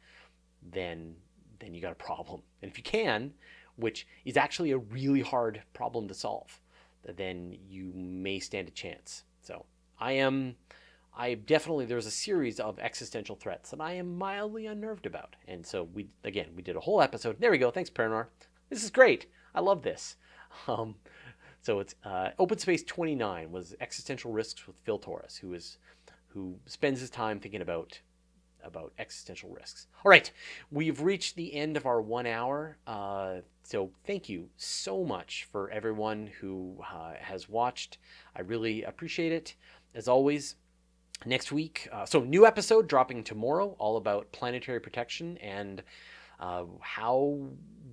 then 0.71 1.15
then 1.59 1.73
you 1.73 1.81
got 1.81 1.91
a 1.91 1.95
problem. 1.95 2.41
And 2.61 2.71
if 2.71 2.77
you 2.77 2.83
can, 2.83 3.33
which 3.75 4.07
is 4.25 4.37
actually 4.37 4.71
a 4.71 4.77
really 4.77 5.21
hard 5.21 5.61
problem 5.73 6.07
to 6.07 6.13
solve, 6.13 6.59
then 7.15 7.57
you 7.67 7.91
may 7.93 8.39
stand 8.39 8.67
a 8.67 8.71
chance. 8.71 9.23
So 9.41 9.65
I 9.99 10.13
am 10.13 10.55
I 11.17 11.35
definitely 11.35 11.85
there's 11.85 12.05
a 12.05 12.11
series 12.11 12.59
of 12.59 12.77
existential 12.79 13.35
threats 13.35 13.71
that 13.71 13.81
I 13.81 13.93
am 13.93 14.17
mildly 14.17 14.65
unnerved 14.65 15.05
about. 15.05 15.35
And 15.47 15.65
so 15.65 15.83
we 15.83 16.07
again 16.23 16.47
we 16.55 16.61
did 16.61 16.75
a 16.75 16.81
whole 16.81 17.01
episode. 17.01 17.37
There 17.39 17.51
we 17.51 17.57
go. 17.57 17.71
Thanks, 17.71 17.89
Paranor. 17.89 18.27
This 18.69 18.83
is 18.83 18.89
great. 18.89 19.27
I 19.53 19.61
love 19.61 19.83
this. 19.83 20.15
Um, 20.69 20.95
so 21.61 21.79
it's 21.79 21.95
uh, 22.05 22.29
Open 22.39 22.57
Space 22.59 22.81
29 22.83 23.51
was 23.51 23.75
existential 23.81 24.31
risks 24.31 24.67
with 24.67 24.77
Phil 24.77 24.99
Torres, 24.99 25.35
who 25.35 25.53
is 25.53 25.79
who 26.27 26.55
spends 26.65 27.01
his 27.01 27.09
time 27.09 27.39
thinking 27.39 27.61
about 27.61 27.99
about 28.63 28.93
existential 28.99 29.49
risks. 29.49 29.87
All 30.03 30.09
right, 30.09 30.31
we've 30.71 31.01
reached 31.01 31.35
the 31.35 31.53
end 31.53 31.75
of 31.75 31.85
our 31.85 32.01
one 32.01 32.25
hour. 32.27 32.77
Uh, 32.85 33.37
so 33.63 33.91
thank 34.05 34.29
you 34.29 34.49
so 34.57 35.03
much 35.03 35.47
for 35.51 35.69
everyone 35.71 36.29
who 36.39 36.77
uh, 36.93 37.13
has 37.19 37.49
watched. 37.49 37.97
I 38.35 38.41
really 38.41 38.83
appreciate 38.83 39.31
it. 39.31 39.55
As 39.93 40.07
always, 40.07 40.55
next 41.25 41.51
week, 41.51 41.87
uh, 41.91 42.05
so 42.05 42.21
new 42.21 42.45
episode 42.45 42.87
dropping 42.87 43.23
tomorrow, 43.23 43.75
all 43.79 43.97
about 43.97 44.31
planetary 44.31 44.79
protection 44.79 45.37
and 45.37 45.83
uh, 46.39 46.65
how 46.81 47.39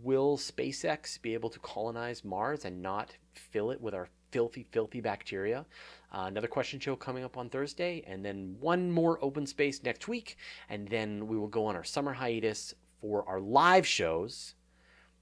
will 0.03 0.37
SpaceX 0.37 1.21
be 1.21 1.35
able 1.35 1.51
to 1.51 1.59
colonize 1.61 2.25
Mars 2.25 2.65
and 2.65 2.83
not 2.83 3.17
fill 3.35 3.71
it 3.71 3.81
with 3.81 3.95
our 3.95 4.09
filthy, 4.31 4.67
filthy 4.73 5.01
bacteria? 5.01 5.65
Uh, 6.13 6.25
another 6.27 6.49
question 6.49 6.81
show 6.81 6.97
coming 6.97 7.25
up 7.25 7.37
on 7.37 7.49
Thursday, 7.49 8.03
and 8.07 8.25
then 8.25 8.57
one 8.61 8.91
more 8.91 9.19
open 9.23 9.47
space 9.47 9.83
next 9.83 10.09
week, 10.09 10.37
and 10.69 10.89
then 10.89 11.27
we 11.27 11.37
will 11.37 11.49
go 11.49 11.67
on 11.67 11.77
our 11.77 11.85
summer 11.85 12.13
hiatus 12.13 12.75
for 13.01 13.27
our 13.29 13.41
live 13.41 13.87
shows. 13.87 14.55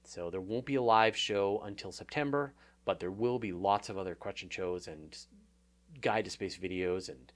So 0.03 0.29
there 0.29 0.41
won't 0.41 0.65
be 0.65 0.75
a 0.75 0.81
live 0.81 1.15
show 1.15 1.61
until 1.63 1.91
September, 1.91 2.53
but 2.85 2.99
there 2.99 3.11
will 3.11 3.37
be 3.37 3.53
lots 3.53 3.89
of 3.89 3.97
other 3.97 4.15
question 4.15 4.49
shows 4.49 4.87
and 4.87 5.15
guide 6.01 6.25
to 6.25 6.31
space 6.31 6.57
videos 6.57 7.09
and 7.09 7.31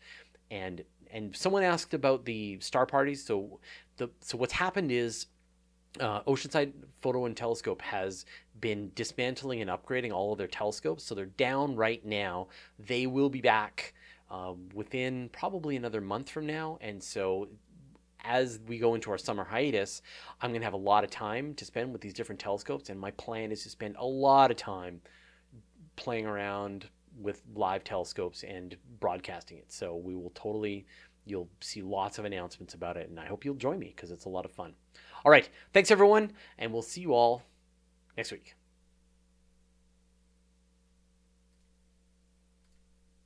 and 0.52 0.84
and 1.12 1.36
someone 1.36 1.64
asked 1.64 1.94
about 1.94 2.26
the 2.26 2.60
star 2.60 2.86
parties. 2.86 3.26
So 3.26 3.60
the 3.98 4.10
so 4.22 4.38
what's 4.38 4.54
happened 4.54 4.92
is 4.92 5.28
uh, 6.00 6.22
Oceanside 6.24 6.74
Photo 7.02 7.26
and 7.26 7.36
Telescope 7.36 7.82
has 7.82 8.26
been 8.60 8.92
dismantling 8.96 9.62
and 9.62 9.70
upgrading 9.70 10.12
all 10.12 10.34
of 10.34 10.38
their 10.38 10.48
telescopes. 10.48 11.04
So 11.04 11.16
they're 11.16 11.26
down 11.26 11.76
right 11.76 12.06
now. 12.06 12.48
They 12.80 13.08
will 13.08 13.30
be 13.30 13.42
back 13.42 13.94
uh, 14.30 14.54
within 14.74 15.30
probably 15.30 15.76
another 15.76 16.02
month 16.02 16.30
from 16.30 16.46
now. 16.46 16.78
And 16.82 17.02
so 17.02 17.48
as 18.24 18.60
we 18.68 18.78
go 18.80 18.96
into 18.96 19.12
our 19.12 19.18
summer 19.18 19.44
hiatus, 19.44 20.02
I'm 20.42 20.50
going 20.50 20.62
to 20.62 20.66
have 20.66 20.74
a 20.74 20.78
lot 20.78 21.04
of 21.04 21.12
time 21.12 21.54
to 21.56 21.66
spend 21.66 21.92
with 21.92 22.02
these 22.02 22.14
different 22.14 22.40
telescopes. 22.40 22.90
And 22.90 23.00
my 23.00 23.12
plan 23.12 23.52
is 23.52 23.64
to 23.64 23.70
spend 23.70 23.96
a 23.98 24.06
lot 24.06 24.52
of 24.52 24.58
time 24.58 25.02
playing 25.96 26.26
around 26.26 26.90
with 27.20 27.42
live 27.56 27.84
telescopes 27.84 28.44
and 28.44 28.76
broadcasting 29.00 29.58
it. 29.58 29.72
So 29.72 29.96
we 29.96 30.16
will 30.16 30.32
totally, 30.36 30.86
you'll 31.26 31.50
see 31.62 31.82
lots 31.82 32.20
of 32.20 32.26
announcements 32.26 32.74
about 32.74 32.98
it. 32.98 33.10
And 33.10 33.20
I 33.20 33.26
hope 33.26 33.46
you'll 33.46 33.56
join 33.56 33.80
me 33.80 33.94
because 33.96 34.12
it's 34.12 34.26
a 34.26 34.30
lot 34.30 34.46
of 34.46 34.52
fun. 34.52 34.74
All 35.24 35.32
right. 35.32 35.50
Thanks, 35.74 35.92
everyone. 35.92 36.32
And 36.58 36.72
we'll 36.72 36.82
see 36.82 37.02
you 37.02 37.14
all 37.14 37.44
next 38.18 38.32
week. 38.32 38.56